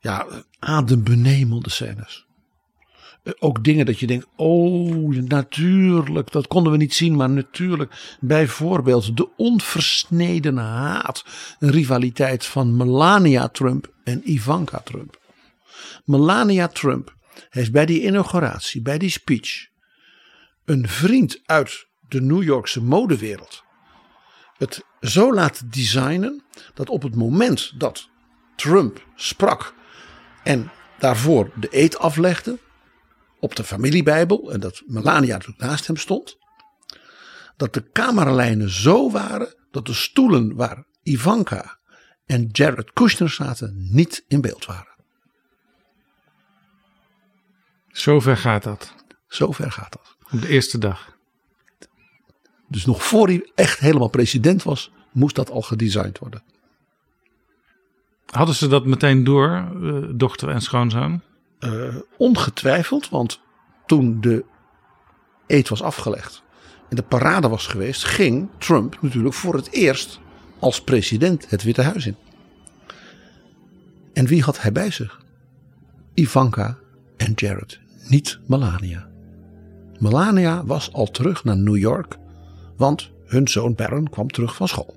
[0.00, 0.26] ja,
[0.58, 2.26] adembenemende scènes.
[3.22, 8.16] Eh, Ook dingen dat je denkt, oh natuurlijk, dat konden we niet zien, maar natuurlijk.
[8.20, 11.24] Bijvoorbeeld de onversneden haat
[11.58, 15.20] rivaliteit van Melania Trump en Ivanka Trump.
[16.04, 17.16] Melania Trump
[17.48, 19.66] heeft bij die inauguratie, bij die speech,
[20.64, 23.62] een vriend uit de New Yorkse modewereld
[24.62, 26.44] het zo laten designen
[26.74, 28.08] dat op het moment dat
[28.56, 29.74] Trump sprak
[30.42, 32.58] en daarvoor de eed aflegde
[33.42, 36.36] op de familiebijbel en dat Melania natuurlijk naast hem stond,
[37.56, 41.78] dat de camerelijnen zo waren dat de stoelen waar Ivanka
[42.26, 44.94] en Jared Kushner zaten niet in beeld waren.
[47.88, 48.94] Zover gaat dat.
[49.28, 50.16] Zover gaat dat.
[50.32, 51.16] Op de eerste dag.
[52.68, 56.42] Dus nog voor hij echt helemaal president was, moest dat al gedesigned worden.
[58.26, 59.48] Hadden ze dat meteen door,
[59.82, 61.22] eh, dochter en schoonzoon?
[61.64, 63.40] Uh, ongetwijfeld, want
[63.86, 64.44] toen de
[65.46, 66.42] eed was afgelegd
[66.92, 70.20] en de parade was geweest, ging Trump natuurlijk voor het eerst
[70.58, 72.16] als president het Witte Huis in.
[74.12, 75.20] En wie had hij bij zich?
[76.14, 76.78] Ivanka
[77.16, 79.08] en Jared, niet Melania.
[79.98, 82.16] Melania was al terug naar New York,
[82.76, 84.96] want hun zoon Barron kwam terug van school.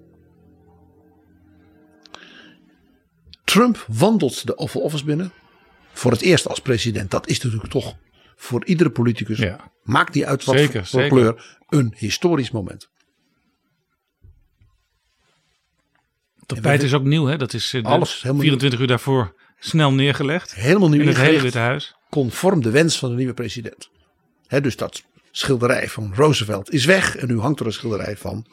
[3.44, 5.32] Trump wandelt de Oval Office binnen.
[5.96, 7.12] Voor het eerst als president.
[7.12, 7.96] Dat is natuurlijk toch
[8.36, 9.38] voor iedere politicus.
[9.38, 9.72] Ja.
[9.84, 11.18] Maakt die uit wat Zeker, voor zeker.
[11.18, 11.58] kleur.
[11.70, 12.90] Een historisch moment.
[16.46, 17.38] Tapijt is ook nieuw, hè?
[17.38, 20.56] Dat is eh, Alles helemaal 24 uur daarvoor snel neergelegd.
[20.56, 21.42] Helemaal nieuw In het hele.
[21.42, 21.96] Witte Huis.
[22.10, 23.90] Conform de wens van de nieuwe president.
[24.48, 27.16] Hè, dus dat schilderij van Roosevelt is weg.
[27.16, 28.46] En nu hangt er een schilderij van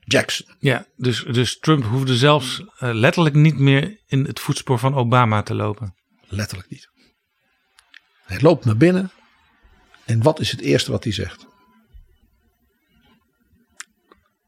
[0.00, 0.46] Jackson.
[0.58, 5.42] Ja, dus, dus Trump hoefde zelfs eh, letterlijk niet meer in het voetspoor van Obama
[5.42, 5.94] te lopen.
[6.26, 6.88] Letterlijk niet.
[8.24, 9.10] Hij loopt naar binnen.
[10.04, 11.46] En wat is het eerste wat hij zegt?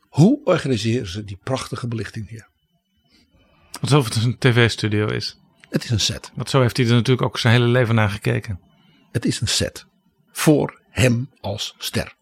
[0.08, 2.48] Hoe organiseren ze die prachtige belichting hier?
[3.80, 5.38] Alsof het een tv-studio is.
[5.68, 6.30] Het is een set.
[6.34, 8.60] Want zo heeft hij er natuurlijk ook zijn hele leven naar gekeken.
[9.12, 9.86] Het is een set.
[10.32, 12.14] Voor hem als ster.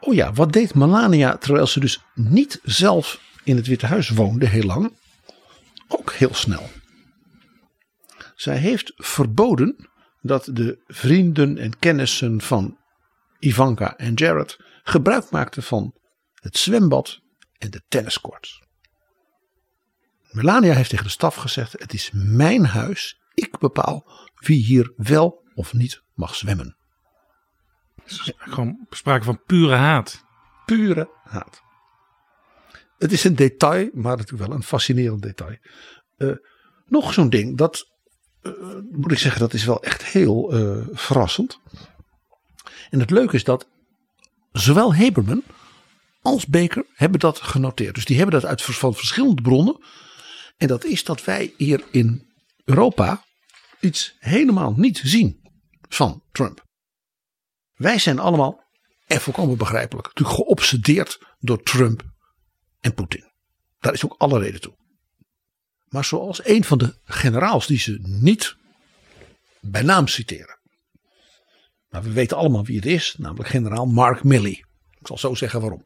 [0.00, 4.46] Oh ja, wat deed Melania terwijl ze dus niet zelf in het Witte Huis woonde
[4.46, 4.92] heel lang?
[5.88, 6.70] Ook heel snel.
[8.36, 9.88] Zij heeft verboden
[10.20, 12.78] dat de vrienden en kennissen van
[13.38, 15.94] Ivanka en Jared gebruik maakten van
[16.34, 17.20] het zwembad
[17.58, 18.62] en de tenniscourts.
[20.30, 23.20] Melania heeft tegen de staf gezegd: Het is mijn huis.
[23.34, 26.76] Ik bepaal wie hier wel of niet mag zwemmen.
[28.36, 30.24] Gewoon sprake van pure haat.
[30.64, 31.62] Pure haat.
[32.98, 35.56] Het is een detail, maar natuurlijk wel een fascinerend detail.
[36.16, 36.36] Eh,
[36.86, 37.95] nog zo'n ding, dat
[38.90, 41.60] moet ik zeggen, dat is wel echt heel eh, verrassend.
[42.90, 43.68] En het leuke is dat
[44.52, 45.42] zowel Heberman
[46.22, 47.94] als Baker hebben dat genoteerd.
[47.94, 49.84] Dus die hebben dat uit van verschillende bronnen.
[50.56, 52.26] En dat is dat wij hier in
[52.64, 53.24] Europa
[53.80, 55.40] iets helemaal niet zien
[55.88, 56.64] van Trump.
[57.74, 58.64] Wij zijn allemaal,
[59.06, 62.02] en volkomen begrijpelijk, natuurlijk geobsedeerd door Trump
[62.80, 63.32] en Poetin.
[63.80, 64.74] Daar is ook alle reden toe.
[65.88, 68.56] Maar zoals een van de generaals die ze niet
[69.60, 70.58] bij naam citeren.
[71.88, 74.64] Maar we weten allemaal wie het is, namelijk generaal Mark Milley.
[75.00, 75.84] Ik zal zo zeggen waarom.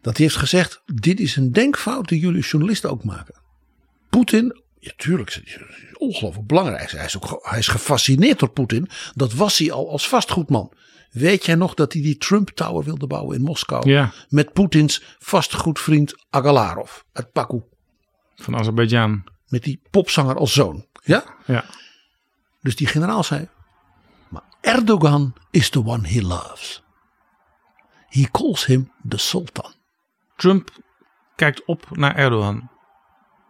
[0.00, 3.40] Dat hij heeft gezegd: Dit is een denkfout die jullie journalisten ook maken.
[4.10, 5.58] Poetin, ja, tuurlijk, is
[5.96, 6.90] ongelooflijk belangrijk.
[6.90, 8.88] Hij is, ook, hij is gefascineerd door Poetin.
[9.14, 10.72] Dat was hij al als vastgoedman.
[11.10, 13.90] Weet jij nog dat hij die Trump Tower wilde bouwen in Moskou?
[13.90, 14.12] Ja.
[14.28, 17.62] Met Poetins vastgoedvriend Agalarov uit Baku.
[18.40, 19.24] Van Azerbeidzjan.
[19.46, 20.86] Met die popzanger als zoon.
[21.04, 21.24] Ja?
[21.46, 21.64] Ja.
[22.60, 23.48] Dus die generaal zei.
[24.28, 26.82] Maar Erdogan is the one he loves.
[28.08, 29.72] He calls him the sultan.
[30.36, 30.70] Trump
[31.36, 32.70] kijkt op naar Erdogan.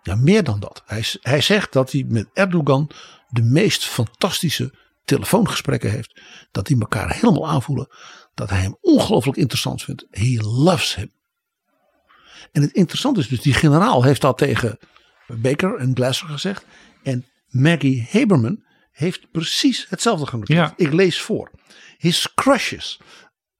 [0.02, 0.82] Ja, meer dan dat.
[0.86, 2.90] Hij, hij zegt dat hij met Erdogan
[3.28, 4.74] de meest fantastische
[5.04, 6.20] telefoongesprekken heeft.
[6.50, 7.88] Dat die elkaar helemaal aanvoelen.
[8.34, 10.06] Dat hij hem ongelooflijk interessant vindt.
[10.10, 11.12] He loves him.
[12.52, 14.78] En het interessante is dus, die generaal heeft dat tegen
[15.26, 16.64] Baker en Glasser gezegd.
[17.02, 20.48] En Maggie Haberman heeft precies hetzelfde genoemd.
[20.48, 20.72] Ja.
[20.76, 21.50] Ik lees voor.
[21.98, 23.00] His crushes.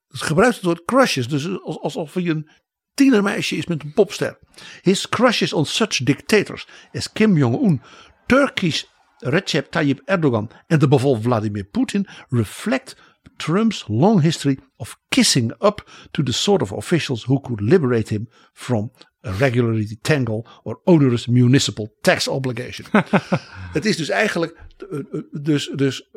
[0.08, 1.28] Het gebruikt het woord crushes.
[1.28, 2.50] Dus alsof hij een
[2.94, 4.38] tienermeisje is met een popster.
[4.82, 7.82] His crushes on such dictators as Kim Jong-un,
[8.26, 8.82] Turkish
[9.18, 12.96] Recep Tayyip Erdogan en de beval Vladimir Putin reflect
[13.36, 18.28] Trump's long history of kissing up to the sort of officials who could liberate him
[18.52, 18.90] from
[19.24, 22.86] a regularity tangle or onerous municipal tax obligation.
[23.72, 24.56] het is dus eigenlijk,
[24.90, 26.10] eh, eh, dus, dus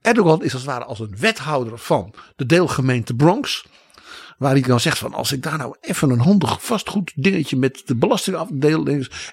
[0.00, 3.66] Erdogan is als het ware als een wethouder van de deelgemeente Bronx.
[4.38, 7.82] Waar hij dan zegt van als ik daar nou even een handig vastgoed dingetje met
[7.86, 8.86] de belastingafdeel.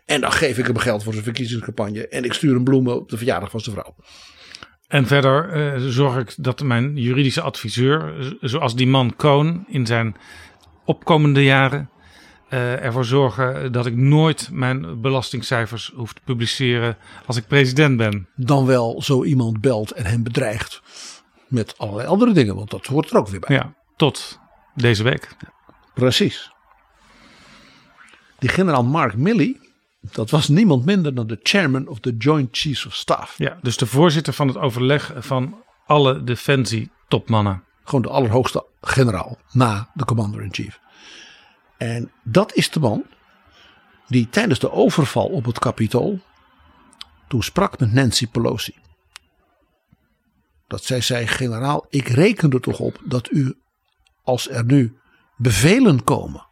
[0.05, 2.07] En dan geef ik hem geld voor zijn verkiezingscampagne.
[2.07, 3.95] En ik stuur hem bloemen op de verjaardag van zijn vrouw.
[4.87, 10.15] En verder eh, zorg ik dat mijn juridische adviseur, zoals die man Koon in zijn
[10.85, 11.89] opkomende jaren,
[12.49, 18.27] eh, ervoor zorgen dat ik nooit mijn belastingcijfers hoef te publiceren als ik president ben.
[18.35, 20.81] Dan wel zo iemand belt en hem bedreigt.
[21.47, 23.55] Met allerlei andere dingen, want dat hoort er ook weer bij.
[23.55, 24.39] Ja, tot
[24.75, 25.35] deze week.
[25.93, 26.51] Precies.
[28.39, 29.59] Die generaal Mark Milley,
[30.11, 33.37] dat was niemand minder dan de chairman of the Joint Chiefs of Staff.
[33.37, 37.63] Ja, dus de voorzitter van het overleg van alle defensie-topmannen.
[37.83, 40.79] Gewoon de allerhoogste generaal na de commander-in-chief.
[41.77, 43.03] En dat is de man
[44.07, 46.19] die tijdens de overval op het Capitool
[47.27, 48.75] toen sprak met Nancy Pelosi.
[50.67, 53.57] Dat zij zei, generaal, ik reken er toch op dat u,
[54.23, 54.97] als er nu
[55.37, 56.47] bevelen komen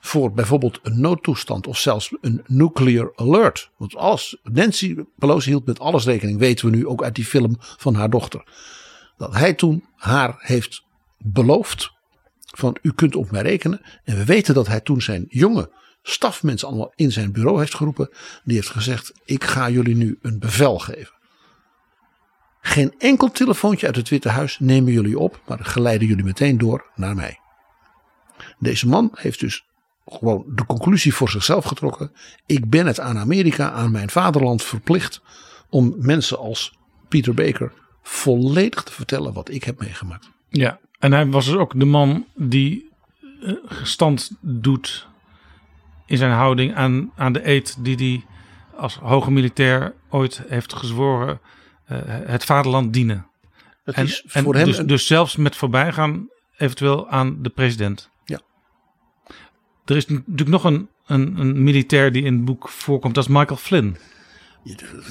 [0.00, 3.70] voor bijvoorbeeld een noodtoestand of zelfs een nuclear alert.
[3.76, 7.56] Want alles, Nancy Pelosi hield met alles rekening, weten we nu ook uit die film
[7.58, 8.44] van haar dochter.
[9.16, 10.84] Dat hij toen haar heeft
[11.18, 11.92] beloofd
[12.40, 13.80] van u kunt op mij rekenen.
[14.04, 15.70] En we weten dat hij toen zijn jonge
[16.02, 18.10] stafmensen allemaal in zijn bureau heeft geroepen.
[18.44, 21.18] Die heeft gezegd ik ga jullie nu een bevel geven.
[22.60, 26.90] Geen enkel telefoontje uit het Witte Huis nemen jullie op, maar geleiden jullie meteen door
[26.94, 27.38] naar mij.
[28.58, 29.64] Deze man heeft dus
[30.10, 32.12] gewoon de conclusie voor zichzelf getrokken.
[32.46, 35.20] Ik ben het aan Amerika, aan mijn vaderland verplicht
[35.68, 40.30] om mensen als Peter Baker volledig te vertellen wat ik heb meegemaakt.
[40.48, 42.90] Ja, en hij was dus ook de man die
[43.42, 45.08] eh, gestand doet
[46.06, 48.24] in zijn houding aan, aan de eed die hij
[48.76, 51.40] als hoge militair ooit heeft gezworen
[51.84, 53.26] eh, het vaderland dienen.
[53.84, 58.09] En, is en voor hem dus, een- dus zelfs met voorbijgaan eventueel aan de president.
[59.90, 63.30] Er is natuurlijk nog een, een, een militair die in het boek voorkomt, dat is
[63.30, 63.96] Michael Flynn.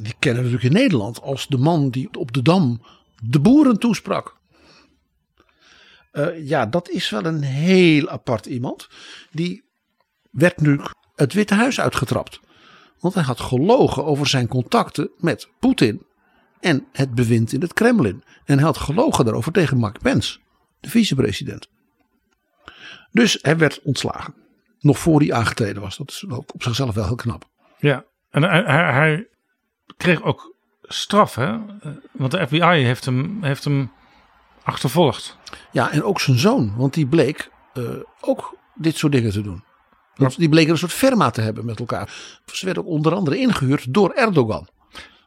[0.01, 2.81] Die kennen we natuurlijk in Nederland als de man die op de Dam
[3.23, 4.37] de boeren toesprak.
[6.11, 8.89] Eh, ja, dat is wel een heel apart iemand.
[9.31, 9.63] Die
[10.31, 10.79] werd nu
[11.15, 12.39] het Witte Huis uitgetrapt.
[12.99, 16.05] Want hij had gelogen over zijn contacten met Poetin
[16.59, 18.23] en het bewind in het Kremlin.
[18.45, 20.39] En hij had gelogen daarover tegen Mark Pence,
[20.79, 21.67] de vicepresident.
[23.11, 24.47] Dus hij werd ontslagen.
[24.79, 25.97] Nog voor hij aangetreden was.
[25.97, 27.47] Dat is wel op zichzelf wel heel knap.
[27.77, 28.63] Ja, en hij,
[28.93, 29.27] hij,
[29.97, 31.57] kreeg ook straf, hè?
[32.11, 33.91] Want de FBI heeft hem, heeft hem
[34.63, 35.37] achtervolgd.
[35.71, 37.83] Ja, en ook zijn zoon, want die bleek eh,
[38.21, 39.63] ook dit soort dingen te doen.
[40.15, 42.13] Want die bleken een soort firma te hebben met elkaar.
[42.45, 44.67] Ze werden ook onder andere ingehuurd door Erdogan.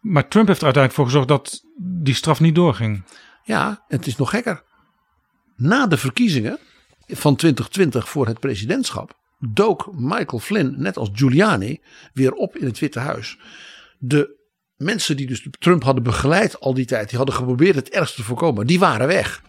[0.00, 3.05] Maar Trump heeft er uiteindelijk voor gezorgd dat die straf niet doorging.
[3.42, 4.62] Ja, en het is nog gekker.
[5.57, 6.59] Na de verkiezingen
[7.07, 11.80] van 2020 voor het presidentschap dook Michael Flynn, net als Giuliani,
[12.12, 13.38] weer op in het Witte Huis.
[13.99, 14.40] De
[14.76, 18.22] mensen die dus Trump hadden begeleid al die tijd, die hadden geprobeerd het ergste te
[18.22, 19.43] voorkomen, die waren weg.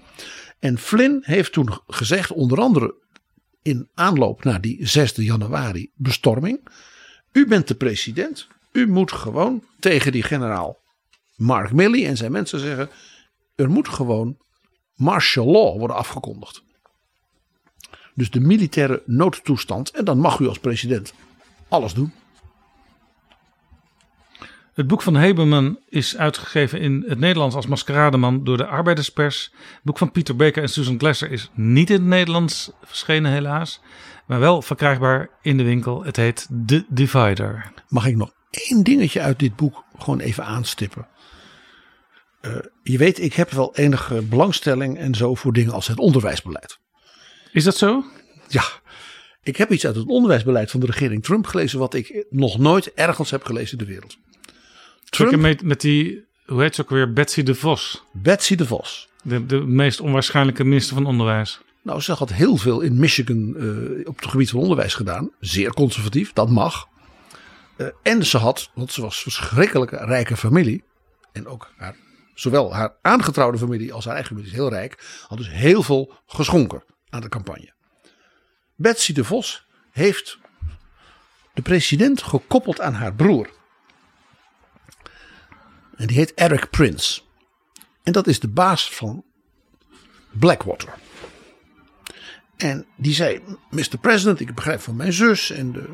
[0.60, 2.96] En Flynn heeft toen gezegd, onder andere
[3.62, 6.68] in aanloop naar die 6 januari bestorming.
[7.32, 8.48] U bent de president.
[8.72, 10.82] U moet gewoon tegen die generaal
[11.36, 12.89] Mark Milley en zijn mensen zeggen.
[13.56, 14.38] Er moet gewoon
[14.94, 16.64] martial law worden afgekondigd.
[18.16, 19.91] Dus de militaire noodtoestand.
[19.91, 21.14] En dan mag u als president
[21.68, 22.14] alles doen.
[24.74, 29.51] Het boek van Heberman is uitgegeven in het Nederlands als Maskerademan door de Arbeiderspers.
[29.54, 33.82] Het boek van Peter Baker en Susan Glasser is niet in het Nederlands verschenen helaas.
[34.25, 36.04] Maar wel verkrijgbaar in de winkel.
[36.04, 37.71] Het heet The Divider.
[37.88, 41.08] Mag ik nog één dingetje uit dit boek gewoon even aanstippen?
[42.42, 46.79] Uh, je weet, ik heb wel enige belangstelling en zo voor dingen als het onderwijsbeleid.
[47.54, 48.04] Is dat zo?
[48.47, 48.63] Ja,
[49.43, 52.93] ik heb iets uit het onderwijsbeleid van de regering Trump gelezen wat ik nog nooit
[52.93, 54.17] ergens heb gelezen in de wereld.
[55.09, 58.04] Trump met, met die, hoe heet ze ook weer, Betsy de Vos.
[58.12, 59.09] Betsy de Vos.
[59.21, 61.62] De, de meest onwaarschijnlijke minister van Onderwijs.
[61.82, 65.32] Nou, ze had heel veel in Michigan uh, op het gebied van onderwijs gedaan.
[65.39, 66.88] Zeer conservatief, dat mag.
[67.78, 70.84] Uh, en ze had, want ze was verschrikkelijke rijke familie.
[71.32, 71.96] En ook haar,
[72.34, 75.24] zowel haar aangetrouwde familie als haar eigen familie is heel rijk.
[75.28, 76.84] Had dus heel veel geschonken
[77.14, 77.74] aan de campagne.
[78.76, 80.38] Betsy de Vos heeft
[81.54, 83.50] de president gekoppeld aan haar broer.
[85.96, 87.22] En die heet Eric Prince.
[88.04, 89.24] En dat is de baas van
[90.32, 90.94] Blackwater.
[92.58, 93.98] En die zei: Mr.
[94.02, 95.90] President, ik begrijp van mijn zus en de,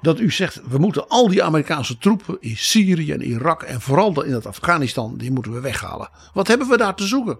[0.00, 4.22] dat u zegt: we moeten al die Amerikaanse troepen in Syrië en Irak en vooral
[4.22, 6.10] in het Afghanistan, die moeten we weghalen.
[6.32, 7.38] Wat hebben we daar te zoeken?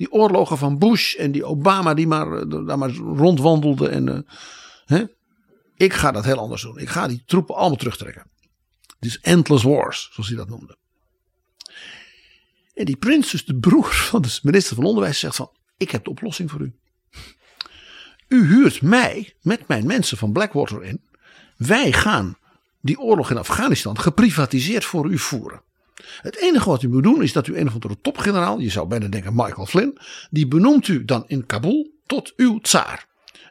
[0.00, 3.88] Die oorlogen van Bush en die Obama die maar, eh, daar maar rondwandelde.
[3.88, 4.18] En, eh,
[4.84, 5.04] hè?
[5.76, 6.78] Ik ga dat heel anders doen.
[6.78, 8.26] Ik ga die troepen allemaal terugtrekken.
[8.98, 10.76] Dus endless wars, zoals hij dat noemde.
[12.74, 16.04] En die prins, dus de broer van de minister van Onderwijs, zegt van: Ik heb
[16.04, 16.74] de oplossing voor u.
[18.28, 21.02] U huurt mij met mijn mensen van Blackwater in.
[21.56, 22.36] Wij gaan
[22.80, 25.62] die oorlog in Afghanistan geprivatiseerd voor u voeren.
[26.20, 28.88] Het enige wat u moet doen is dat u een of andere topgeneraal, je zou
[28.88, 29.98] bijna denken Michael Flynn,
[30.30, 33.06] die benoemt u dan in Kabul tot uw tsaar.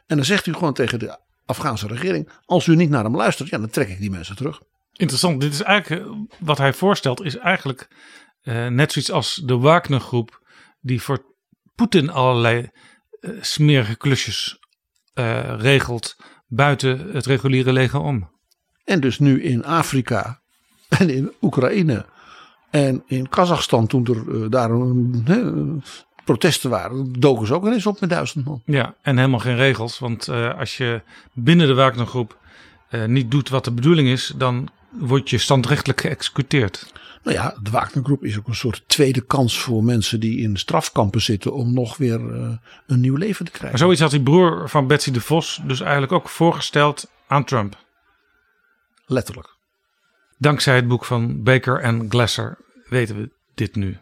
[0.06, 3.48] En dan zegt u gewoon tegen de Afghaanse regering, als u niet naar hem luistert,
[3.48, 4.62] ja, dan trek ik die mensen terug.
[4.92, 5.40] Interessant.
[5.40, 7.88] Dit is eigenlijk eh, wat hij voorstelt, is eigenlijk
[8.42, 10.42] uh, net zoiets als de Wagner-groep,
[10.80, 11.24] die voor
[11.74, 12.68] Poetin allerlei
[13.20, 14.58] uh, smerige klusjes
[15.56, 16.16] regelt
[16.46, 18.30] buiten het reguliere leger om.
[18.84, 20.40] En dus nu in Afrika
[20.88, 22.06] en in Oekraïne
[22.70, 25.82] en in Kazachstan, toen er daar een,
[26.24, 28.62] protesten waren, doken ze ook ineens op met duizend man.
[28.64, 29.98] Ja, en helemaal geen regels.
[29.98, 30.28] Want
[30.58, 31.02] als je
[31.32, 32.38] binnen de Wagnergroep
[33.06, 36.92] niet doet wat de bedoeling is, dan word je standrechtelijk geëxecuteerd.
[37.22, 41.20] Nou ja, de Wagnergroep is ook een soort tweede kans voor mensen die in strafkampen
[41.20, 42.50] zitten om nog weer uh,
[42.86, 43.70] een nieuw leven te krijgen.
[43.70, 47.78] Maar zoiets had die broer van Betsy de Vos dus eigenlijk ook voorgesteld aan Trump.
[49.06, 49.58] Letterlijk.
[50.40, 52.58] Dankzij het boek van Baker en Glasser
[52.88, 53.98] weten we dit nu.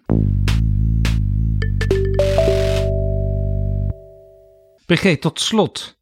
[4.86, 5.98] PG, tot slot.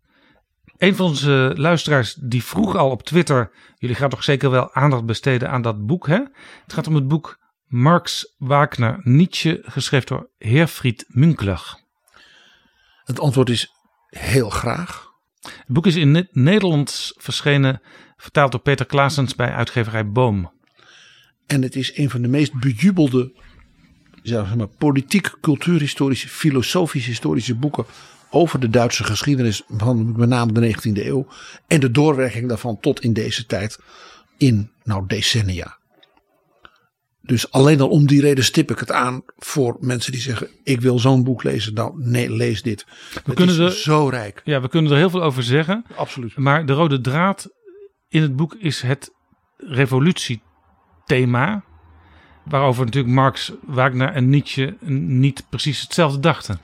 [0.78, 5.04] Een van onze luisteraars die vroeg al op Twitter: jullie gaan toch zeker wel aandacht
[5.04, 6.20] besteden aan dat boek, hè?
[6.62, 11.60] Het gaat om het boek Marx Wagner Nietzsche, geschreven door Herfried Münkler.
[13.04, 13.72] Het antwoord is
[14.08, 15.05] heel graag.
[15.46, 17.80] Het boek is in Nederlands verschenen,
[18.16, 20.52] vertaald door Peter Klaasens bij uitgeverij Boom.
[21.46, 23.32] En het is een van de meest bejubelde
[24.22, 27.86] zeg maar, politiek, cultuurhistorische, filosofisch-historische boeken
[28.30, 31.26] over de Duitse geschiedenis van met name de 19e eeuw.
[31.66, 33.78] En de doorwerking daarvan tot in deze tijd
[34.36, 35.78] in nou decennia.
[37.26, 40.80] Dus alleen al om die reden stip ik het aan voor mensen die zeggen: Ik
[40.80, 41.74] wil zo'n boek lezen.
[41.74, 42.84] Nou, nee, lees dit.
[42.84, 44.40] We het kunnen is er, zo rijk.
[44.44, 45.84] Ja, we kunnen er heel veel over zeggen.
[45.96, 46.36] Absoluut.
[46.36, 47.48] Maar de rode draad
[48.08, 49.10] in het boek is het
[49.56, 51.64] revolutiethema.
[52.44, 56.60] Waarover natuurlijk Marx, Wagner en Nietzsche niet precies hetzelfde dachten.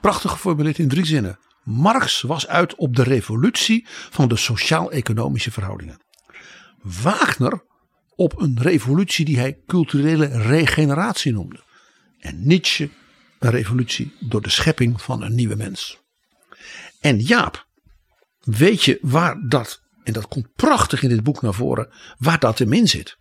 [0.00, 1.38] Prachtig geformuleerd in drie zinnen.
[1.62, 5.96] Marx was uit op de revolutie van de sociaal-economische verhoudingen.
[6.82, 7.62] Wagner
[8.16, 11.62] op een revolutie die hij culturele regeneratie noemde.
[12.18, 12.90] En Nietzsche
[13.38, 15.98] een revolutie door de schepping van een nieuwe mens.
[17.00, 17.66] En Jaap,
[18.40, 21.88] weet je waar dat, en dat komt prachtig in dit boek naar voren,
[22.18, 23.18] waar dat in zit.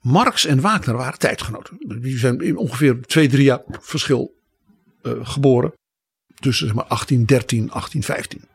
[0.00, 2.00] Marx en Wagner waren tijdgenoten.
[2.00, 4.34] Die zijn in ongeveer twee, drie jaar verschil
[5.02, 5.72] uh, geboren.
[6.34, 8.48] Tussen zeg maar 1813 1815.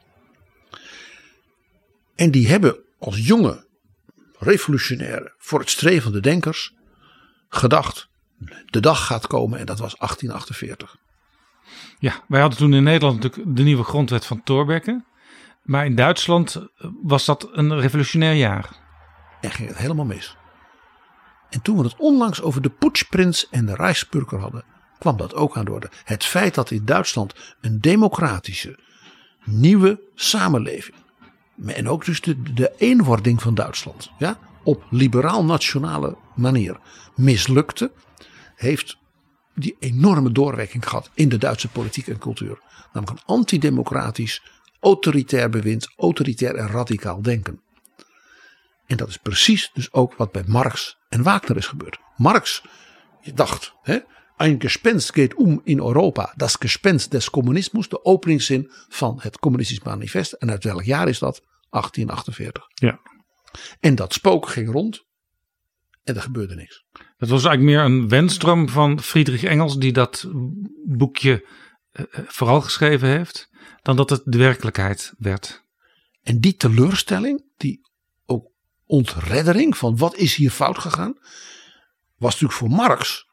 [2.16, 3.68] En die hebben als jonge
[4.40, 6.74] revolutionaire voor het strevende denkers
[7.50, 8.10] gedacht.
[8.66, 10.98] De dag gaat komen en dat was 1848.
[12.00, 15.04] Ja, wij hadden toen in Nederland natuurlijk de nieuwe grondwet van Thorbecke.
[15.64, 16.68] Maar in Duitsland
[17.04, 18.70] was dat een revolutionair jaar.
[19.42, 20.38] En ging het helemaal mis.
[21.50, 24.64] En toen we het onlangs over de poetsprins en de Rijksburger hadden,
[25.00, 25.90] kwam dat ook aan de orde.
[26.04, 28.80] Het feit dat in Duitsland een democratische,
[29.44, 30.98] nieuwe samenleving.
[31.66, 34.12] En ook dus de, eenwording van Duitsland.
[34.18, 36.80] Ja, op liberaal-nationale manier
[37.16, 37.92] mislukte.
[38.56, 38.98] Heeft
[39.56, 42.60] die enorme doorwerking gehad in de Duitse politiek en cultuur.
[42.94, 44.44] Namelijk een antidemocratisch,
[44.80, 47.62] autoritair bewind, autoritair en radicaal denken.
[48.86, 52.00] En dat is precies dus ook wat bij Marx en Wagner is gebeurd.
[52.16, 52.64] Marx
[53.34, 54.00] dacht, hè,
[54.40, 56.32] Ein Gespenst geht um in Europa.
[56.38, 57.90] Das Gespenst des Kommunismus.
[57.90, 60.32] De openingszin van het Communistisch Manifest.
[60.32, 61.42] En uit welk jaar is dat?
[61.70, 62.64] 1848.
[62.74, 63.00] Ja.
[63.80, 65.06] En dat spook ging rond.
[66.04, 66.86] En er gebeurde niks.
[67.18, 69.78] Dat was eigenlijk meer een wensdroom van Friedrich Engels.
[69.78, 70.28] Die dat
[70.86, 71.48] boekje
[71.94, 73.50] uh, vooral geschreven heeft.
[73.82, 75.66] Dan dat het de werkelijkheid werd.
[76.22, 77.46] En die teleurstelling.
[77.58, 77.82] Die
[78.26, 78.52] ook
[78.86, 81.14] ontreddering van wat is hier fout gegaan.
[82.18, 83.28] Was natuurlijk voor Marx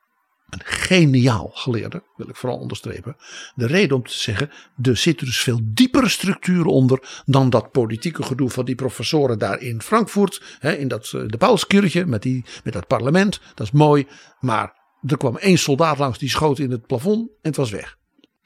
[0.46, 3.16] een geniaal geleerde, wil ik vooral onderstrepen.
[3.54, 4.50] De reden om te zeggen,
[4.82, 9.60] er zitten dus veel diepere structuren onder dan dat politieke gedoe van die professoren daar
[9.60, 10.56] in Frankfurt.
[10.58, 13.40] Hè, in dat, eh, de Paulskirche met, die, met dat parlement.
[13.54, 14.06] Dat is mooi.
[14.40, 14.74] Maar
[15.06, 17.96] er kwam één soldaat langs die schoot in het plafond en het was weg.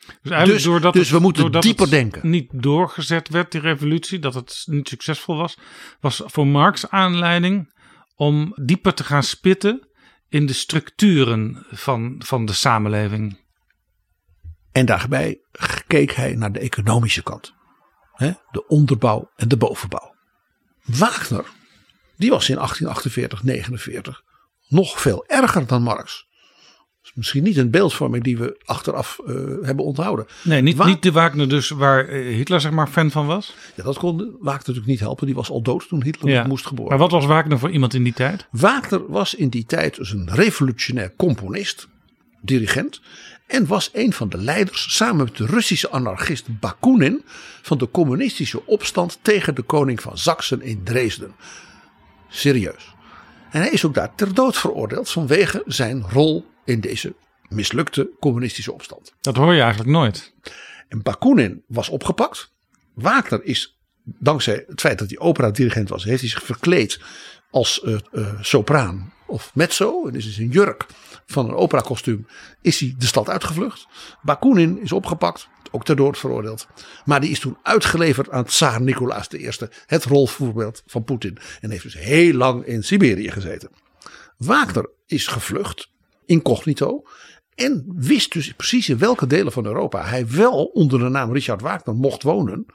[0.01, 2.31] Dus, eigenlijk Dus- doordat dus het- we moeten doordat dieper het denken.
[2.31, 5.59] Niet doorgezet werd, die revolutie, dat het niet succesvol was,
[6.01, 7.73] was voor Marx aanleiding
[8.17, 9.89] om dieper te gaan spitten
[10.31, 13.39] in de structuren van, van de samenleving.
[14.73, 15.41] En daarbij
[15.87, 17.55] keek hij naar de economische kant.
[18.13, 20.15] Hè, de onderbouw en de bovenbouw.
[20.85, 21.45] Wagner,
[22.17, 24.23] die was in 1848, 49
[24.69, 26.29] nog veel erger dan Marx.
[27.11, 30.27] Is misschien niet een beeldvorming die we achteraf eh, hebben onthouden.
[30.45, 33.55] Nee, niet, Wa- niet de Wagner dus waar eh, Hitler zeg maar fan van was.
[33.75, 35.27] Ja, dat kon Wagner natuurlijk niet helpen.
[35.27, 36.47] Die was al dood toen Hitler Ja.
[36.47, 38.47] moest geboren Maar wat was Wagner voor iemand in die tijd?
[38.51, 41.89] Wagner was in die tijd dus een revolutionair componist,
[42.41, 43.01] dirigent.
[43.47, 47.23] En was een van de leiders samen met de Russische anarchist Bakunin
[47.63, 51.35] van de communistische opstand tegen de koning van Saksen in Dresden.
[52.29, 52.95] Serieus.
[53.51, 57.15] En hij is ook daar ter dood veroordeeld vanwege zijn rol in deze
[57.49, 59.13] mislukte communistische opstand.
[59.21, 60.35] Dat hoor je eigenlijk nooit.
[60.89, 62.53] En Bakunin was opgepakt.
[62.95, 67.01] Wagner is, dankzij het feit dat hij opera-dirigent was, heeft hij zich verkleed
[67.51, 70.07] als eh, eh, sopraan of mezzo.
[70.07, 70.87] En is dus een jurk
[71.27, 72.27] van een operakostuum
[72.63, 73.87] is hij de stad uitgevlucht.
[74.23, 76.67] Bakunin is opgepakt, ook ter dood veroordeeld.
[77.05, 79.51] Maar die is toen uitgeleverd aan tsaar Nicolaas I,
[79.87, 81.39] het rolvoorbeeld van Poetin.
[81.61, 83.71] En heeft dus heel lang in Siberië gezeten.
[84.37, 85.91] Wagner is gevlucht,
[86.31, 87.03] incognito.
[87.55, 91.61] En wist dus precies in welke delen van Europa hij wel onder de naam Richard
[91.61, 92.67] Wagner mocht wonen.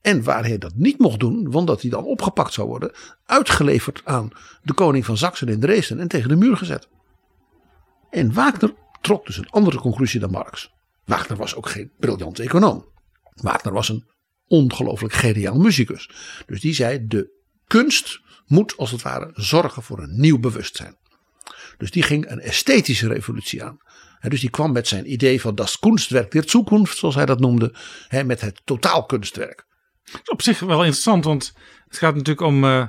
[0.00, 2.92] En waar hij dat niet mocht doen, want dat hij dan opgepakt zou worden,
[3.24, 4.30] uitgeleverd aan
[4.62, 6.88] de koning van Saksen in Dresden en tegen de muur gezet.
[8.10, 10.70] En Wagner trok dus een andere conclusie dan Marx.
[11.04, 12.84] Wagner was ook geen briljant econoom.
[13.34, 14.04] Wagner was een
[14.46, 16.10] ongelooflijk geniaal muzikus.
[16.46, 17.30] Dus die zei: de
[17.66, 20.96] kunst moet als het ware zorgen voor een nieuw bewustzijn.
[21.78, 23.78] Dus die ging een esthetische revolutie aan.
[24.20, 27.74] Dus die kwam met zijn idee van das Kunstwerk der Zukunft, zoals hij dat noemde,
[28.24, 29.66] met het totaalkunstwerk.
[30.04, 31.52] Dat is op zich wel interessant, want
[31.88, 32.86] het gaat natuurlijk om, eh,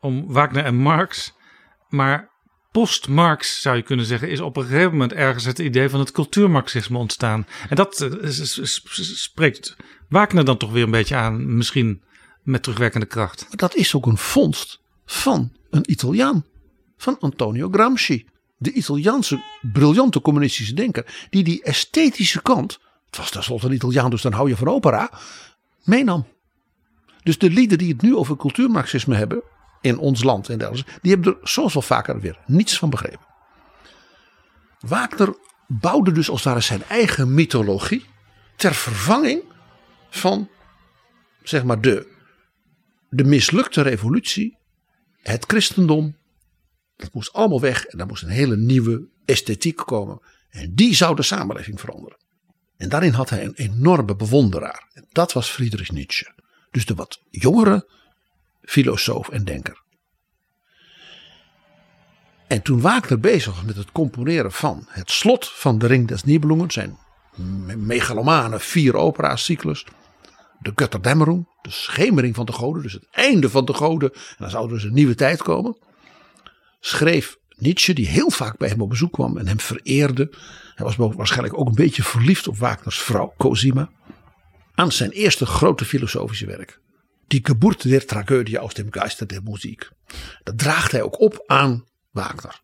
[0.00, 1.34] om Wagner en Marx.
[1.88, 2.30] Maar
[2.72, 6.10] post-Marx, zou je kunnen zeggen, is op een gegeven moment ergens het idee van het
[6.10, 7.46] cultuurmarxisme ontstaan.
[7.68, 8.30] En dat eh,
[9.14, 9.76] spreekt
[10.08, 12.02] Wagner dan toch weer een beetje aan, misschien
[12.42, 13.46] met terugwerkende kracht.
[13.48, 16.44] Maar dat is ook een vondst van een Italiaan,
[17.04, 18.26] van Antonio Gramsci.
[18.56, 24.22] De Italiaanse briljante communistische denker, die die esthetische kant, het was tenslotte een Italiaan, dus
[24.22, 25.10] dan hou je van opera,
[25.84, 26.26] meenam.
[27.22, 29.42] Dus de lieden die het nu over cultuurmarxisme hebben,
[29.80, 33.26] in ons land en dergelijke, die hebben er zoals wel vaker weer niets van begrepen.
[34.80, 35.36] Wagner
[35.66, 38.04] bouwde dus als het ware zijn eigen mythologie
[38.56, 39.42] ter vervanging
[40.10, 40.48] van
[41.42, 42.12] zeg maar de,
[43.08, 44.58] de mislukte revolutie,
[45.22, 46.16] het christendom.
[46.96, 50.20] Dat moest allemaal weg en daar moest een hele nieuwe esthetiek komen.
[50.50, 52.18] En die zou de samenleving veranderen.
[52.76, 54.88] En daarin had hij een enorme bewonderaar.
[54.92, 56.32] En dat was Friedrich Nietzsche.
[56.70, 57.88] Dus de wat jongere
[58.62, 59.82] filosoof en denker.
[62.46, 66.24] En toen Wagner bezig was met het componeren van het slot van de Ring des
[66.24, 66.98] Nibelungen, zijn
[67.36, 69.86] me- megalomane vier opera cyclus,
[70.58, 74.50] de Götterdämmerung, de schemering van de goden, dus het einde van de goden, en dan
[74.50, 75.76] zou dus een nieuwe tijd komen,
[76.84, 80.30] schreef Nietzsche, die heel vaak bij hem op bezoek kwam en hem vereerde,
[80.74, 83.90] hij was waarschijnlijk ook een beetje verliefd op Wagners vrouw Cosima,
[84.74, 86.80] aan zijn eerste grote filosofische werk.
[87.26, 89.90] Die Geburt der Tragödie aus dem Geister der Musik.
[90.42, 92.60] Dat draagt hij ook op aan Wagner.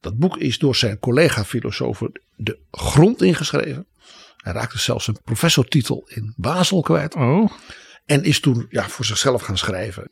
[0.00, 3.86] Dat boek is door zijn collega-filosofen de grond ingeschreven.
[4.36, 7.14] Hij raakte zelfs een professortitel in Basel kwijt.
[7.14, 7.50] Oh.
[8.04, 10.10] En is toen ja, voor zichzelf gaan schrijven.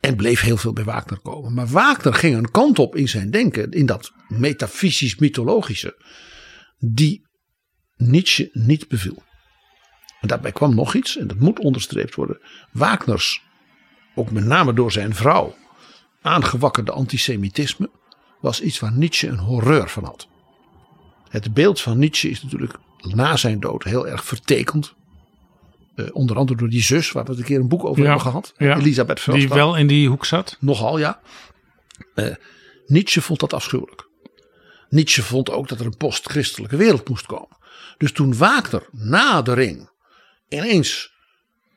[0.00, 1.54] En bleef heel veel bij Wagner komen.
[1.54, 3.70] Maar Wagner ging een kant op in zijn denken.
[3.70, 5.96] In dat metafysisch-mythologische.
[6.78, 7.26] Die
[7.96, 9.22] Nietzsche niet beviel.
[10.20, 11.16] En daarbij kwam nog iets.
[11.16, 12.40] En dat moet onderstreept worden.
[12.72, 13.42] Wagners,
[14.14, 15.56] ook met name door zijn vrouw.
[16.22, 17.90] Aangewakkerde antisemitisme.
[18.40, 20.28] Was iets waar Nietzsche een horreur van had.
[21.28, 24.94] Het beeld van Nietzsche is natuurlijk na zijn dood heel erg vertekend.
[25.96, 28.08] Eh, onder andere door die zus, waar we het een keer een boek over Ja,
[28.08, 28.52] hebben gehad.
[28.56, 28.76] ja.
[28.76, 29.56] Elisabeth Die Velstad.
[29.56, 30.56] wel in die hoek zat.
[30.60, 31.20] Nogal, ja.
[32.14, 32.34] Eh,
[32.86, 34.08] Nietzsche vond dat afschuwelijk.
[34.88, 37.56] Nietzsche vond ook dat er een post-christelijke wereld moest komen.
[37.98, 39.90] Dus toen Wagner na de ring
[40.48, 41.14] ineens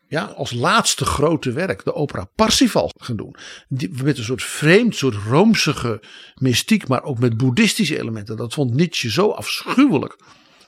[0.08, 3.36] ja, als laatste grote werk de opera Parsifal ging doen.
[3.68, 6.02] Die, met een soort vreemd, soort roomsige
[6.36, 8.38] mystiek, maar ook met boeddhistische elementen.
[8.38, 10.20] Dat vond Nietzsche zo afschuwelijk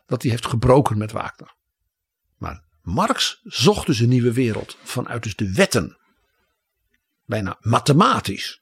[0.05, 1.55] dat hij heeft gebroken met Wagner.
[2.37, 5.97] Maar Marx zocht dus een nieuwe wereld vanuit dus de wetten
[7.25, 8.61] bijna mathematisch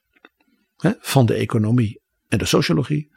[0.76, 3.10] hè, van de economie en de sociologie.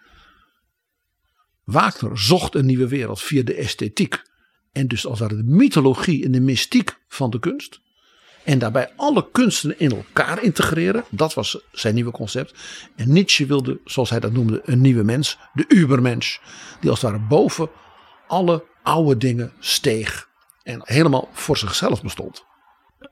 [1.63, 4.21] Wagner zocht een nieuwe wereld via de esthetiek.
[4.71, 7.81] En dus als het ware de mythologie en de mystiek van de kunst.
[8.43, 11.03] En daarbij alle kunsten in elkaar integreren.
[11.09, 12.53] Dat was zijn nieuwe concept.
[12.95, 15.37] En Nietzsche wilde, zoals hij dat noemde, een nieuwe mens.
[15.53, 16.37] De Ubermensch.
[16.79, 17.69] Die als het ware boven
[18.27, 20.31] alle oude dingen steeg.
[20.63, 22.45] En helemaal voor zichzelf bestond.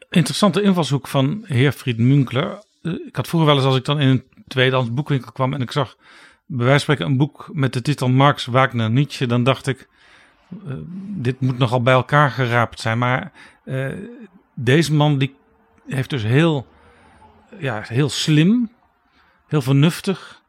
[0.09, 2.63] Interessante invalshoek van heer Fried Munkler.
[2.81, 5.61] Eh, Ik had vroeger wel eens als ik dan in een tweedehands boekwinkel kwam en
[5.61, 5.95] ik zag
[6.45, 9.25] bij wijze van spreken een boek met de titel Marx, Wagner, Nietzsche.
[9.25, 9.87] Dan dacht ik,
[10.67, 10.73] eh,
[11.07, 12.97] dit moet nogal bij elkaar geraapt zijn.
[12.97, 13.31] Maar
[13.63, 13.93] eh,
[14.53, 15.35] deze man die
[15.87, 16.67] heeft dus heel,
[17.57, 18.71] ja, heel slim,
[19.47, 20.41] heel vernuftig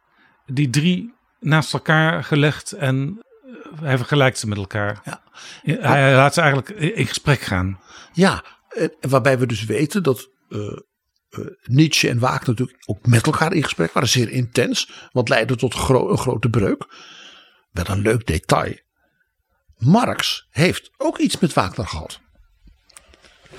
[0.47, 3.23] die drie naast elkaar gelegd en
[3.81, 5.01] hij vergelijkt ze met elkaar.
[5.05, 5.23] Ja.
[5.81, 7.81] Hij laat ze eigenlijk in gesprek gaan.
[8.13, 8.45] Ja,
[9.01, 10.79] waarbij we dus weten dat eh,
[11.29, 14.09] eh, Nietzsche en Wagner natuurlijk ook met elkaar in gesprek waren.
[14.09, 16.87] Zeer intens, wat leidde tot gro- een grote breuk.
[17.71, 18.75] Wel een leuk detail.
[19.77, 22.21] Marx heeft ook iets met Wagner gehad.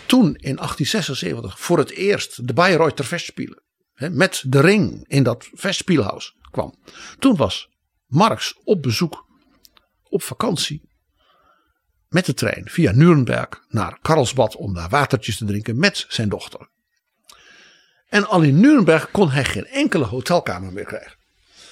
[0.06, 3.64] Toen in 1876 voor het eerst de Bayreuther Festspielen
[3.94, 6.76] hè, met de ring in dat Festspielhaus kwam.
[7.20, 7.70] Toen was
[8.08, 9.26] Marx op bezoek
[10.14, 10.90] op vakantie
[12.10, 16.70] met de trein via Nuremberg naar Karlsbad om daar watertjes te drinken met zijn dochter.
[18.10, 21.18] En al in Nuremberg kon hij geen enkele hotelkamer meer krijgen.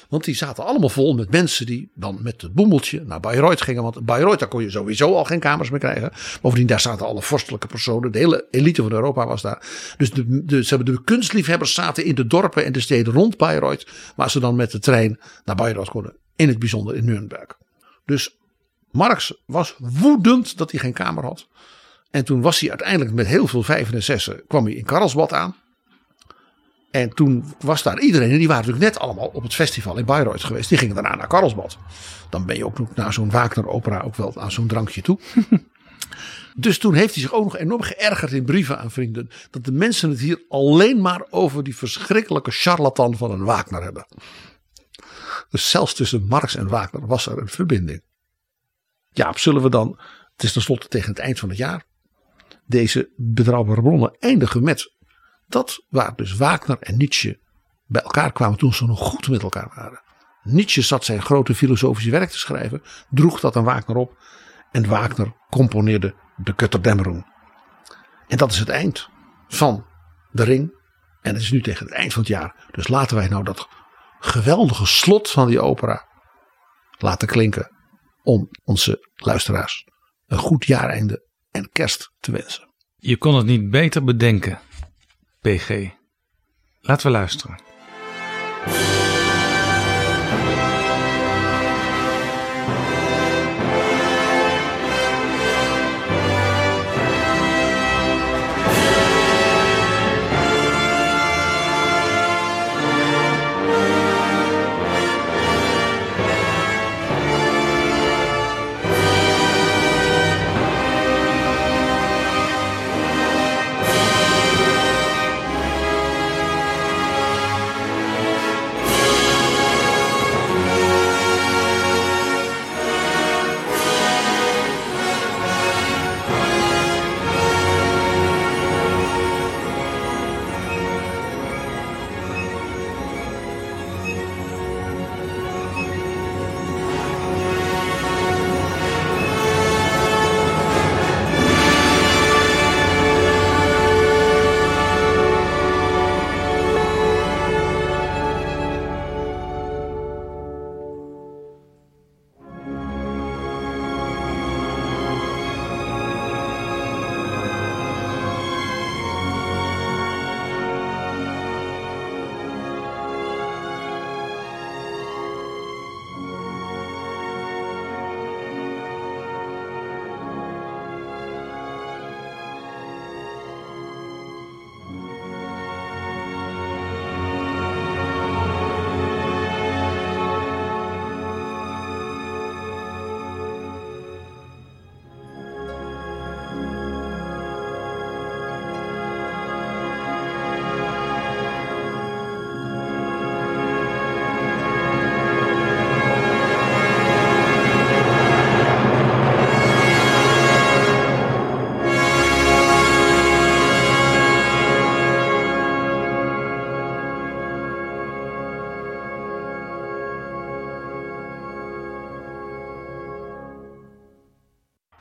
[0.09, 3.83] Want die zaten allemaal vol met mensen die dan met het boemeltje naar Bayreuth gingen.
[3.83, 6.11] Want Bayreuth daar kon je sowieso al geen kamers meer krijgen.
[6.41, 8.11] Bovendien daar zaten alle vorstelijke personen.
[8.11, 9.93] De hele elite van Europa was daar.
[9.97, 13.37] Dus de, de, ze hebben de kunstliefhebbers zaten in de dorpen en de steden rond
[13.37, 13.87] Bayreuth.
[14.15, 16.17] Waar ze dan met de trein naar Bayreuth konden.
[16.35, 17.60] In het bijzonder in Nuremberg.
[18.05, 18.37] Dus
[18.91, 21.47] Marx was woedend dat hij geen kamer had.
[22.11, 25.33] En toen was hij uiteindelijk met heel veel vijven en zessen kwam hij in Karlsbad
[25.33, 25.55] aan.
[26.91, 30.05] En toen was daar iedereen, en die waren natuurlijk net allemaal op het festival in
[30.05, 30.69] Bayreuth geweest.
[30.69, 31.77] Die gingen daarna naar Karlsbad.
[32.29, 35.19] Dan ben je ook nog naar zo'n Wagner-opera ook wel aan zo'n drankje toe.
[36.55, 39.29] dus toen heeft hij zich ook nog enorm geërgerd in brieven aan vrienden.
[39.49, 44.05] Dat de mensen het hier alleen maar over die verschrikkelijke charlatan van een Wagner hebben.
[45.51, 48.03] Dus zelfs tussen Marx en Wagner was er een verbinding.
[49.09, 49.99] Ja, zullen we dan,
[50.35, 51.85] het is tenslotte tegen het eind van het jaar,
[52.65, 54.95] deze betrouwbare bronnen eindigen met
[55.47, 57.39] dat waar dus Wagner en Nietzsche
[57.85, 60.01] bij elkaar kwamen toen ze nog goed met elkaar waren.
[60.43, 64.17] Nietzsche zat zijn grote filosofische werk te schrijven, droeg dat aan Wagner op
[64.71, 67.25] en Wagner componeerde de Kutterdämmerung.
[68.27, 69.09] En dat is het eind
[69.47, 69.85] van
[70.31, 70.73] de ring
[71.21, 72.67] en het is nu tegen het eind van het jaar.
[72.71, 73.67] Dus laten wij nou dat
[74.21, 76.07] geweldige slot van die opera
[76.97, 77.71] laten klinken
[78.23, 79.87] om onze luisteraars
[80.27, 82.73] een goed jaareinde en kerst te wensen.
[82.95, 84.59] Je kon het niet beter bedenken,
[85.39, 85.89] PG.
[86.79, 87.59] Laten we luisteren.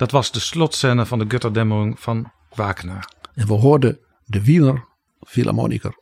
[0.01, 3.09] Dat was de slotscène van de Götterdämmerung van Wagner.
[3.35, 4.85] En we hoorden de Wiener
[5.21, 5.95] Philharmoniker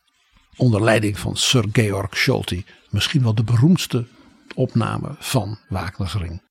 [0.57, 2.65] onder leiding van Sir Georg Scholti.
[2.91, 4.07] Misschien wel de beroemdste
[4.55, 6.43] opname van Wagner's Ring.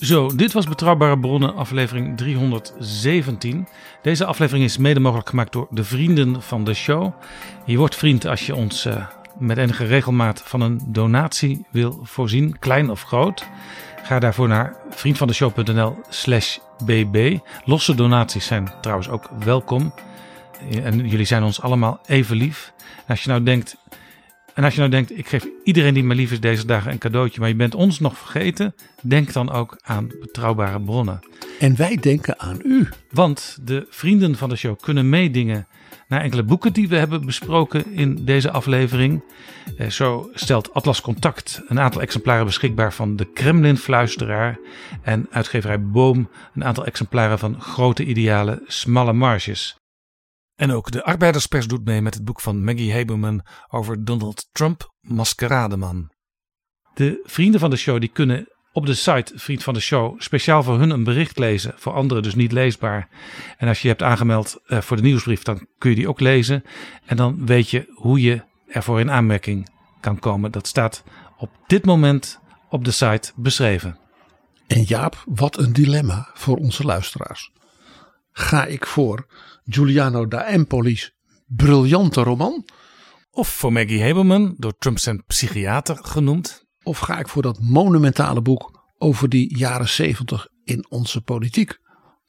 [0.00, 3.68] Zo, dit was Betrouwbare Bronnen, aflevering 317.
[4.02, 7.12] Deze aflevering is mede mogelijk gemaakt door de vrienden van de show.
[7.64, 9.06] Je wordt vriend als je ons uh,
[9.38, 13.46] met enige regelmaat van een donatie wil voorzien, klein of groot.
[14.02, 17.38] Ga daarvoor naar vriendvandeshow.nl slash bb.
[17.64, 19.92] Losse donaties zijn trouwens ook welkom.
[20.82, 22.72] En jullie zijn ons allemaal even lief.
[23.08, 23.76] Als je nou denkt,
[24.60, 26.98] en als je nou denkt, ik geef iedereen die me lief is deze dagen een
[26.98, 31.20] cadeautje, maar je bent ons nog vergeten, denk dan ook aan betrouwbare bronnen.
[31.58, 32.88] En wij denken aan u.
[33.10, 35.66] Want de vrienden van de show kunnen meedingen
[36.08, 39.22] naar enkele boeken die we hebben besproken in deze aflevering.
[39.76, 44.58] Eh, zo stelt Atlas Contact een aantal exemplaren beschikbaar van De Kremlin-fluisteraar.
[45.02, 49.79] En uitgeverij Boom een aantal exemplaren van Grote Idealen, Smalle Marges.
[50.60, 54.94] En ook de arbeiderspers doet mee met het boek van Maggie Haberman over Donald Trump,
[55.00, 56.10] Maskerademan.
[56.94, 60.62] De vrienden van de show die kunnen op de site Vriend van de Show speciaal
[60.62, 63.08] voor hun een bericht lezen, voor anderen dus niet leesbaar.
[63.58, 66.20] En als je je hebt aangemeld uh, voor de nieuwsbrief, dan kun je die ook
[66.20, 66.64] lezen.
[67.06, 69.68] En dan weet je hoe je ervoor in aanmerking
[70.00, 70.52] kan komen.
[70.52, 71.04] Dat staat
[71.36, 73.98] op dit moment op de site beschreven.
[74.66, 77.52] En Jaap, wat een dilemma voor onze luisteraars.
[78.32, 79.26] Ga ik voor
[79.72, 81.16] Giuliano da Empoli's
[81.46, 82.64] briljante roman?
[83.30, 86.66] Of voor Maggie Haberman, door Trump zijn psychiater genoemd?
[86.82, 91.78] Of ga ik voor dat monumentale boek over die jaren zeventig in onze politiek?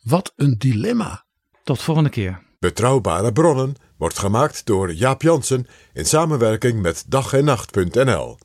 [0.01, 1.25] Wat een dilemma.
[1.63, 2.43] Tot volgende keer.
[2.59, 8.37] Betrouwbare bronnen wordt gemaakt door Jaap Jansen in samenwerking met dag en nacht.nl.